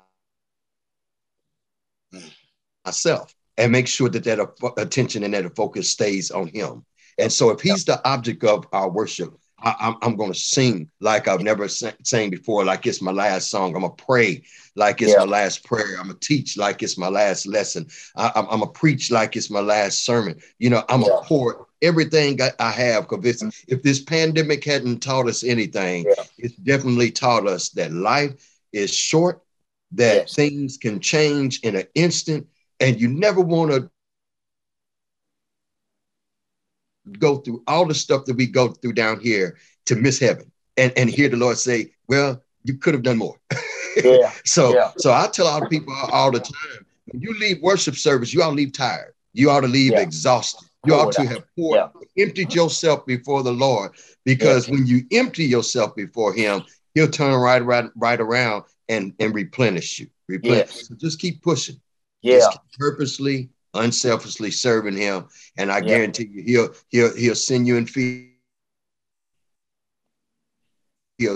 myself 2.85 3.33
and 3.57 3.71
make 3.71 3.87
sure 3.87 4.09
that 4.09 4.23
that 4.23 4.39
attention 4.77 5.23
and 5.23 5.33
that 5.33 5.55
focus 5.55 5.89
stays 5.89 6.31
on 6.31 6.47
him. 6.47 6.85
And 7.17 7.31
so 7.31 7.49
if 7.49 7.59
he's 7.59 7.83
the 7.83 8.01
object 8.07 8.43
of 8.43 8.65
our 8.71 8.89
worship, 8.89 9.37
I, 9.61 9.93
am 10.01 10.15
going 10.15 10.31
to 10.31 10.39
sing 10.39 10.89
like 11.01 11.27
I've 11.27 11.41
never 11.41 11.67
sang 11.67 12.29
before, 12.29 12.63
like 12.63 12.87
it's 12.87 13.01
my 13.01 13.11
last 13.11 13.49
song. 13.49 13.75
I'm 13.75 13.81
going 13.81 13.95
to 13.95 14.05
pray 14.05 14.43
like 14.75 15.01
it's 15.01 15.11
yeah. 15.11 15.19
my 15.19 15.25
last 15.25 15.65
prayer. 15.65 15.97
I'm 15.99 16.07
going 16.07 16.17
to 16.17 16.27
teach 16.27 16.57
like 16.57 16.81
it's 16.81 16.97
my 16.97 17.09
last 17.09 17.45
lesson. 17.45 17.87
I, 18.15 18.31
am 18.35 18.45
going 18.45 18.61
to 18.61 18.67
preach 18.67 19.11
like 19.11 19.35
it's 19.35 19.49
my 19.49 19.59
last 19.59 20.05
sermon. 20.05 20.39
You 20.59 20.69
know, 20.69 20.83
I'm 20.87 21.01
going 21.01 21.11
to 21.11 21.27
pour 21.27 21.67
everything 21.81 22.39
I 22.59 22.71
have 22.71 23.07
because 23.07 23.41
mm-hmm. 23.41 23.49
if 23.67 23.83
this 23.83 24.01
pandemic 24.01 24.63
hadn't 24.63 24.99
taught 24.99 25.27
us 25.27 25.43
anything, 25.43 26.05
yeah. 26.05 26.23
it's 26.37 26.55
definitely 26.55 27.11
taught 27.11 27.47
us 27.47 27.69
that 27.69 27.91
life 27.91 28.59
is 28.73 28.93
short, 28.93 29.41
that 29.93 30.15
yes. 30.15 30.35
things 30.35 30.77
can 30.77 30.99
change 30.99 31.59
in 31.61 31.75
an 31.75 31.87
instant, 31.95 32.47
and 32.79 32.99
you 32.99 33.07
never 33.07 33.41
want 33.41 33.71
to 33.71 33.89
go 37.17 37.37
through 37.37 37.63
all 37.67 37.85
the 37.85 37.95
stuff 37.95 38.25
that 38.25 38.35
we 38.35 38.45
go 38.45 38.69
through 38.69 38.93
down 38.93 39.19
here 39.19 39.57
to 39.85 39.95
miss 39.95 40.19
heaven 40.19 40.51
and, 40.77 40.93
and 40.95 41.09
hear 41.09 41.29
the 41.29 41.37
Lord 41.37 41.57
say, 41.57 41.91
Well, 42.07 42.43
you 42.63 42.75
could 42.75 42.93
have 42.93 43.03
done 43.03 43.17
more. 43.17 43.37
Yeah. 44.03 44.31
so 44.45 44.73
yeah. 44.73 44.91
so 44.97 45.11
I 45.11 45.27
tell 45.27 45.47
all 45.47 45.61
the 45.61 45.67
people 45.67 45.93
all 46.11 46.31
the 46.31 46.39
time, 46.39 46.85
when 47.07 47.21
you 47.21 47.37
leave 47.39 47.61
worship 47.61 47.95
service, 47.95 48.33
you 48.33 48.43
ought 48.43 48.49
to 48.49 48.55
leave 48.55 48.73
tired. 48.73 49.13
You 49.33 49.49
ought 49.49 49.61
to 49.61 49.67
leave 49.67 49.93
yeah. 49.93 50.01
exhausted. 50.01 50.68
You 50.85 50.95
ought 50.95 51.11
to 51.13 51.25
have 51.25 51.43
poured, 51.55 51.75
yeah. 51.75 52.23
emptied 52.23 52.53
yourself 52.53 53.05
before 53.05 53.43
the 53.43 53.51
Lord. 53.51 53.91
Because 54.23 54.69
when 54.69 54.87
you 54.87 55.01
empty 55.11 55.43
yourself 55.43 55.95
before 55.95 56.33
him, 56.33 56.63
he'll 56.93 57.09
turn 57.09 57.33
right 57.33 57.63
right 57.63 57.89
right 57.95 58.19
around 58.19 58.63
and, 58.87 59.13
and 59.19 59.35
replenish 59.35 59.99
you. 59.99 60.07
Replenish. 60.27 60.87
So 60.87 60.95
just 60.95 61.19
keep 61.19 61.41
pushing. 61.41 61.81
Yeah. 62.21 62.47
purposely, 62.77 63.49
unselfishly 63.73 64.51
serving 64.51 64.97
him. 64.97 65.27
And 65.57 65.71
I 65.71 65.79
yeah. 65.79 65.85
guarantee 65.87 66.29
you 66.31 66.43
he'll 66.43 66.69
he'll 66.89 67.15
he'll 67.15 67.35
send 67.35 67.67
you 67.67 67.75
in 67.75 67.85
fields 67.85 68.29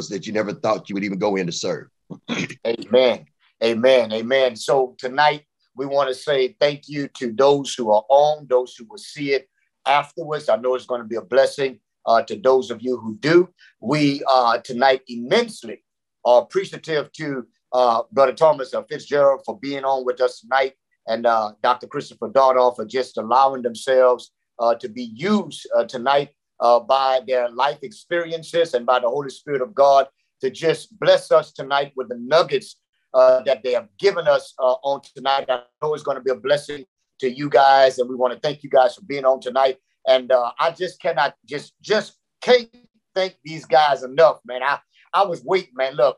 that 0.09 0.25
you 0.25 0.31
never 0.33 0.53
thought 0.53 0.89
you 0.89 0.95
would 0.95 1.03
even 1.03 1.19
go 1.19 1.35
in 1.35 1.47
to 1.47 1.51
serve. 1.51 1.89
Amen. 2.67 3.25
Amen. 3.61 4.13
Amen. 4.13 4.55
So 4.55 4.95
tonight 4.97 5.45
we 5.75 5.85
want 5.85 6.09
to 6.09 6.15
say 6.15 6.55
thank 6.59 6.87
you 6.87 7.07
to 7.09 7.31
those 7.31 7.73
who 7.73 7.91
are 7.91 8.03
on, 8.09 8.47
those 8.49 8.75
who 8.75 8.85
will 8.85 8.97
see 8.97 9.33
it 9.33 9.49
afterwards. 9.85 10.49
I 10.49 10.57
know 10.57 10.75
it's 10.75 10.85
going 10.85 11.01
to 11.01 11.07
be 11.07 11.15
a 11.15 11.21
blessing 11.21 11.79
uh, 12.05 12.21
to 12.23 12.37
those 12.37 12.71
of 12.71 12.81
you 12.81 12.97
who 12.97 13.17
do. 13.17 13.49
We 13.79 14.23
uh, 14.27 14.59
tonight 14.59 15.01
immensely 15.07 15.83
are 16.25 16.41
appreciative 16.41 17.11
to 17.13 17.47
uh, 17.71 18.03
Brother 18.11 18.33
Thomas 18.33 18.73
uh, 18.73 18.83
Fitzgerald 18.83 19.41
for 19.45 19.59
being 19.59 19.83
on 19.83 20.05
with 20.05 20.21
us 20.21 20.41
tonight, 20.41 20.73
and 21.07 21.25
uh, 21.25 21.53
Dr. 21.61 21.87
Christopher 21.87 22.29
Dardar 22.29 22.75
for 22.75 22.85
just 22.85 23.17
allowing 23.17 23.61
themselves 23.61 24.31
uh, 24.59 24.75
to 24.75 24.87
be 24.87 25.03
used 25.15 25.67
tonight 25.87 26.29
by 26.59 27.19
their 27.27 27.49
life 27.49 27.79
experiences 27.81 28.73
and 28.73 28.85
by 28.85 28.99
the 28.99 29.09
Holy 29.09 29.29
Spirit 29.29 29.61
of 29.61 29.73
God 29.73 30.07
to 30.39 30.49
just 30.49 30.97
bless 30.99 31.31
us 31.31 31.51
tonight 31.51 31.91
with 31.95 32.09
the 32.09 32.17
nuggets 32.17 32.77
Uh, 33.13 33.43
that 33.43 33.61
they 33.63 33.73
have 33.73 33.87
given 33.99 34.27
us 34.27 34.55
uh, 34.57 34.75
on 34.83 34.99
tonight. 35.15 35.45
I 35.47 35.61
know 35.83 35.93
it's 35.93 36.01
going 36.01 36.17
to 36.17 36.23
be 36.23 36.31
a 36.31 36.35
blessing 36.35 36.83
to 37.19 37.29
you 37.29 37.47
guys, 37.47 37.99
and 37.99 38.09
we 38.09 38.15
want 38.15 38.33
to 38.33 38.39
thank 38.39 38.63
you 38.63 38.69
guys 38.71 38.95
for 38.95 39.01
being 39.01 39.23
on 39.23 39.39
tonight. 39.39 39.77
And 40.07 40.31
uh, 40.31 40.51
I 40.59 40.71
just 40.71 40.99
cannot 40.99 41.35
just 41.45 41.73
just 41.81 42.17
can't 42.41 42.69
thank 43.13 43.37
these 43.43 43.65
guys 43.65 44.03
enough, 44.03 44.39
man. 44.45 44.63
I 44.63 44.79
I 45.13 45.23
was 45.25 45.43
waiting, 45.43 45.75
man. 45.75 45.95
Look, 45.95 46.17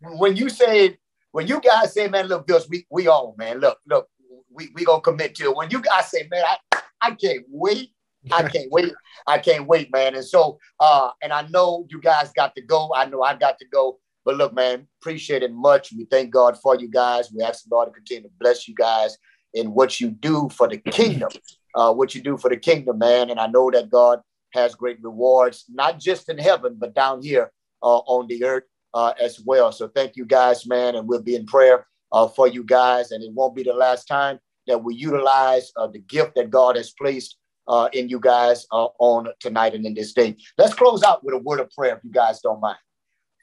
when 0.00 0.36
you 0.36 0.48
say, 0.48 0.98
when 1.32 1.46
you 1.46 1.60
guys 1.60 1.92
say, 1.92 2.08
man, 2.08 2.26
look, 2.26 2.46
Bills, 2.46 2.68
we 2.68 2.86
we 2.90 3.08
all, 3.08 3.34
man. 3.36 3.58
Look, 3.58 3.78
look, 3.86 4.08
we 4.52 4.70
we 4.74 4.84
gonna 4.84 5.00
commit 5.00 5.34
to 5.36 5.44
it. 5.44 5.56
When 5.56 5.70
you 5.70 5.80
guys 5.82 6.10
say, 6.10 6.28
man, 6.30 6.44
I 6.46 6.80
I 7.00 7.10
can't 7.12 7.44
wait. 7.48 7.90
I 8.30 8.42
can't 8.48 8.70
wait. 8.70 8.92
I 9.26 9.38
can't 9.38 9.66
wait, 9.66 9.92
man. 9.92 10.14
And 10.14 10.24
so, 10.24 10.58
uh, 10.80 11.10
and 11.22 11.32
I 11.32 11.42
know 11.48 11.86
you 11.90 12.00
guys 12.00 12.32
got 12.32 12.54
to 12.54 12.62
go. 12.62 12.92
I 12.94 13.06
know 13.06 13.22
I 13.22 13.34
got 13.36 13.58
to 13.58 13.66
go. 13.66 13.98
But 14.28 14.36
look, 14.36 14.52
man, 14.52 14.86
appreciate 15.00 15.42
it 15.42 15.54
much. 15.54 15.90
We 15.90 16.04
thank 16.04 16.28
God 16.28 16.60
for 16.60 16.76
you 16.76 16.86
guys. 16.86 17.32
We 17.32 17.42
ask 17.42 17.64
the 17.64 17.74
Lord 17.74 17.88
to 17.88 17.94
continue 17.94 18.24
to 18.24 18.30
bless 18.38 18.68
you 18.68 18.74
guys 18.74 19.16
in 19.54 19.72
what 19.72 20.02
you 20.02 20.10
do 20.10 20.50
for 20.50 20.68
the 20.68 20.76
kingdom, 20.76 21.30
uh, 21.74 21.94
what 21.94 22.14
you 22.14 22.20
do 22.20 22.36
for 22.36 22.50
the 22.50 22.58
kingdom, 22.58 22.98
man. 22.98 23.30
And 23.30 23.40
I 23.40 23.46
know 23.46 23.70
that 23.70 23.88
God 23.88 24.20
has 24.52 24.74
great 24.74 24.98
rewards, 25.02 25.64
not 25.70 25.98
just 25.98 26.28
in 26.28 26.36
heaven, 26.36 26.76
but 26.78 26.94
down 26.94 27.22
here 27.22 27.50
uh, 27.82 28.00
on 28.00 28.26
the 28.26 28.44
earth 28.44 28.64
uh, 28.92 29.14
as 29.18 29.40
well. 29.40 29.72
So 29.72 29.88
thank 29.88 30.14
you 30.14 30.26
guys, 30.26 30.66
man. 30.66 30.96
And 30.96 31.08
we'll 31.08 31.22
be 31.22 31.34
in 31.34 31.46
prayer 31.46 31.86
uh, 32.12 32.28
for 32.28 32.48
you 32.48 32.64
guys. 32.64 33.12
And 33.12 33.24
it 33.24 33.32
won't 33.32 33.56
be 33.56 33.62
the 33.62 33.72
last 33.72 34.08
time 34.08 34.38
that 34.66 34.84
we 34.84 34.94
utilize 34.94 35.72
uh, 35.78 35.86
the 35.86 36.00
gift 36.00 36.34
that 36.34 36.50
God 36.50 36.76
has 36.76 36.90
placed 36.90 37.38
uh, 37.66 37.88
in 37.94 38.10
you 38.10 38.20
guys 38.20 38.66
on 38.70 39.28
tonight 39.40 39.74
and 39.74 39.86
in 39.86 39.94
this 39.94 40.12
day. 40.12 40.36
Let's 40.58 40.74
close 40.74 41.02
out 41.02 41.24
with 41.24 41.34
a 41.34 41.38
word 41.38 41.60
of 41.60 41.70
prayer, 41.70 41.96
if 41.96 42.04
you 42.04 42.10
guys 42.10 42.42
don't 42.42 42.60
mind. 42.60 42.76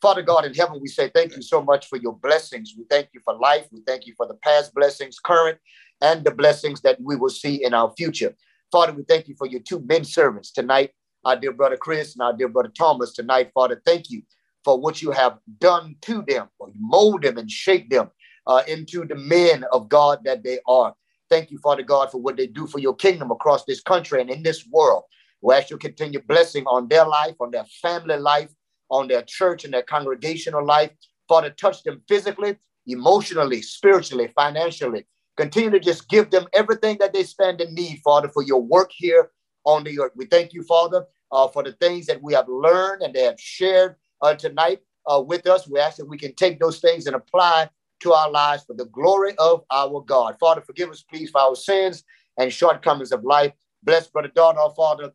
Father 0.05 0.21
God 0.21 0.45
in 0.45 0.53
heaven, 0.53 0.77
we 0.79 0.87
say 0.87 1.09
thank 1.09 1.35
you 1.35 1.41
so 1.41 1.63
much 1.63 1.87
for 1.87 1.97
your 1.97 2.13
blessings. 2.13 2.75
We 2.77 2.83
thank 2.91 3.09
you 3.11 3.21
for 3.25 3.33
life. 3.33 3.65
We 3.71 3.81
thank 3.87 4.05
you 4.05 4.13
for 4.15 4.27
the 4.27 4.35
past 4.35 4.71
blessings, 4.75 5.17
current, 5.17 5.57
and 5.99 6.23
the 6.23 6.29
blessings 6.29 6.79
that 6.81 7.01
we 7.01 7.15
will 7.15 7.31
see 7.31 7.65
in 7.65 7.73
our 7.73 7.91
future. 7.97 8.35
Father, 8.71 8.93
we 8.93 9.01
thank 9.01 9.27
you 9.27 9.33
for 9.35 9.47
your 9.47 9.61
two 9.61 9.79
men 9.79 10.03
servants 10.05 10.51
tonight, 10.51 10.91
our 11.23 11.35
dear 11.35 11.53
brother 11.53 11.75
Chris 11.75 12.13
and 12.13 12.21
our 12.21 12.37
dear 12.37 12.49
brother 12.49 12.71
Thomas 12.77 13.13
tonight. 13.13 13.49
Father, 13.55 13.81
thank 13.83 14.11
you 14.11 14.21
for 14.63 14.79
what 14.79 15.01
you 15.01 15.09
have 15.09 15.39
done 15.57 15.95
to 16.01 16.23
them, 16.27 16.49
mold 16.77 17.23
them 17.23 17.39
and 17.39 17.49
shape 17.49 17.89
them 17.89 18.11
uh, 18.45 18.61
into 18.67 19.07
the 19.07 19.15
men 19.15 19.65
of 19.71 19.89
God 19.89 20.19
that 20.23 20.43
they 20.43 20.59
are. 20.67 20.93
Thank 21.31 21.49
you, 21.49 21.57
Father 21.57 21.81
God, 21.81 22.11
for 22.11 22.21
what 22.21 22.37
they 22.37 22.45
do 22.45 22.67
for 22.67 22.77
your 22.77 22.95
kingdom 22.95 23.31
across 23.31 23.65
this 23.65 23.81
country 23.81 24.21
and 24.21 24.29
in 24.29 24.43
this 24.43 24.67
world. 24.71 25.05
We 25.41 25.55
ask 25.55 25.71
you 25.71 25.79
continue 25.79 26.21
blessing 26.21 26.65
on 26.67 26.89
their 26.89 27.07
life, 27.07 27.37
on 27.39 27.49
their 27.49 27.65
family 27.81 28.17
life, 28.17 28.51
on 28.89 29.07
their 29.07 29.23
church 29.23 29.65
and 29.65 29.73
their 29.73 29.83
congregational 29.83 30.65
life. 30.65 30.91
Father, 31.27 31.49
touch 31.49 31.83
them 31.83 32.01
physically, 32.07 32.55
emotionally, 32.87 33.61
spiritually, 33.61 34.31
financially. 34.35 35.05
Continue 35.37 35.71
to 35.71 35.79
just 35.79 36.07
give 36.07 36.29
them 36.29 36.47
everything 36.53 36.97
that 36.99 37.13
they 37.13 37.23
stand 37.23 37.59
in 37.61 37.73
need, 37.73 37.99
Father, 38.03 38.29
for 38.29 38.43
your 38.43 38.61
work 38.61 38.91
here 38.93 39.31
on 39.65 39.83
the 39.83 39.99
earth. 39.99 40.13
We 40.15 40.25
thank 40.27 40.53
you, 40.53 40.63
Father, 40.63 41.05
uh, 41.31 41.47
for 41.49 41.63
the 41.63 41.73
things 41.73 42.05
that 42.05 42.21
we 42.21 42.33
have 42.33 42.47
learned 42.47 43.01
and 43.01 43.13
they 43.13 43.23
have 43.23 43.39
shared 43.39 43.95
uh, 44.21 44.35
tonight 44.35 44.79
uh, 45.07 45.21
with 45.21 45.47
us. 45.47 45.67
We 45.67 45.79
ask 45.79 45.97
that 45.97 46.07
we 46.07 46.17
can 46.17 46.33
take 46.35 46.59
those 46.59 46.79
things 46.79 47.07
and 47.07 47.15
apply 47.15 47.69
to 48.01 48.13
our 48.13 48.29
lives 48.29 48.63
for 48.63 48.75
the 48.75 48.85
glory 48.85 49.33
of 49.37 49.63
our 49.71 50.01
God. 50.01 50.37
Father, 50.39 50.61
forgive 50.61 50.89
us, 50.89 51.01
please, 51.01 51.31
for 51.31 51.41
our 51.41 51.55
sins 51.55 52.03
and 52.37 52.51
shortcomings 52.51 53.11
of 53.11 53.23
life. 53.23 53.53
Bless 53.83 54.07
Brother 54.07 54.31
Don, 54.33 54.57
our 54.57 54.71
Father, 54.71 55.11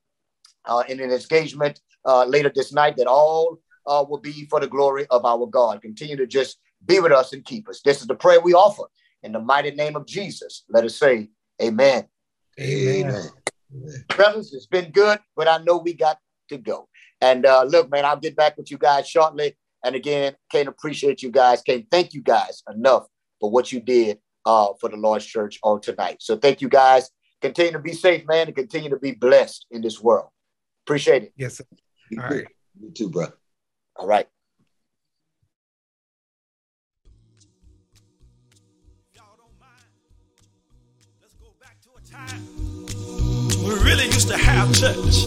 uh, 0.65 0.83
in 0.89 1.01
an 1.01 1.11
engagement 1.11 1.81
uh, 2.05 2.25
later 2.25 2.51
this 2.55 2.73
night, 2.73 2.97
that 2.97 3.07
all 3.07 3.59
uh, 3.87 4.05
will 4.09 4.21
be 4.21 4.47
for 4.47 4.61
the 4.61 4.69
glory 4.69 5.07
of 5.11 5.25
our 5.25 5.47
God. 5.47 5.83
Continue 5.83 6.17
to 6.17 6.27
just 6.27 6.59
be 6.85 7.01
with 7.01 7.13
us 7.13 7.33
and 7.33 7.45
keep 7.45 7.69
us. 7.69 7.81
This 7.85 8.01
is 8.01 8.07
the 8.07 8.15
prayer 8.15 8.41
we 8.41 8.55
offer. 8.55 8.85
In 9.23 9.33
the 9.33 9.41
mighty 9.41 9.71
name 9.73 9.97
of 9.97 10.07
Jesus, 10.07 10.65
let 10.71 10.85
us 10.85 10.97
say, 10.97 11.29
Amen. 11.63 12.07
Amen. 12.59 13.31
Amen. 13.75 14.05
Brothers, 14.09 14.53
it's 14.55 14.67
been 14.67 14.91
good, 14.91 15.19
but 15.37 15.47
I 15.47 15.59
know 15.59 15.77
we 15.77 15.93
got 15.93 16.19
to 16.49 16.59
go. 16.59 16.89
And 17.21 17.45
uh, 17.45 17.65
look, 17.65 17.91
man, 17.91 18.05
I'll 18.05 18.17
get 18.17 18.37
back 18.37 18.57
with 18.57 18.71
you 18.71 18.79
guys 18.79 19.09
shortly. 19.09 19.57
And 19.85 19.95
again, 19.95 20.35
can't 20.51 20.69
appreciate 20.69 21.23
you 21.23 21.31
guys, 21.31 21.63
can't 21.63 21.87
thank 21.91 22.13
you 22.13 22.23
guys 22.23 22.63
enough 22.73 23.07
for 23.41 23.51
what 23.51 23.73
you 23.73 23.81
did 23.81 24.19
uh, 24.45 24.69
for 24.81 24.89
the 24.89 24.97
Lord's 24.97 25.25
Church 25.25 25.59
on 25.63 25.81
tonight. 25.81 26.19
So 26.21 26.37
thank 26.37 26.61
you 26.61 26.69
guys. 26.69 27.11
Continue 27.41 27.73
to 27.73 27.79
be 27.79 27.93
safe, 27.93 28.27
man, 28.27 28.49
and 28.49 28.57
continue 28.57 28.91
to 28.91 28.99
be 28.99 29.13
blessed 29.13 29.67
in 29.71 29.81
this 29.81 30.01
world. 30.01 30.29
Appreciate 30.85 31.25
it. 31.25 31.33
Yes. 31.37 31.57
Sir. 31.57 31.65
All 32.19 32.25
right. 32.25 32.47
You 32.81 32.91
too, 32.91 33.09
bro. 33.09 33.27
All 33.97 34.07
right. 34.07 34.27
God, 39.15 39.25
don't 39.39 39.61
mind. 39.61 39.71
Let's 41.21 41.35
go 41.35 41.55
back 41.61 41.81
to 41.83 41.91
a 41.97 42.01
time. 42.11 42.43
We 43.65 43.75
really 43.85 44.07
used 44.07 44.29
to 44.29 44.37
have 44.37 44.73
church. 44.75 45.19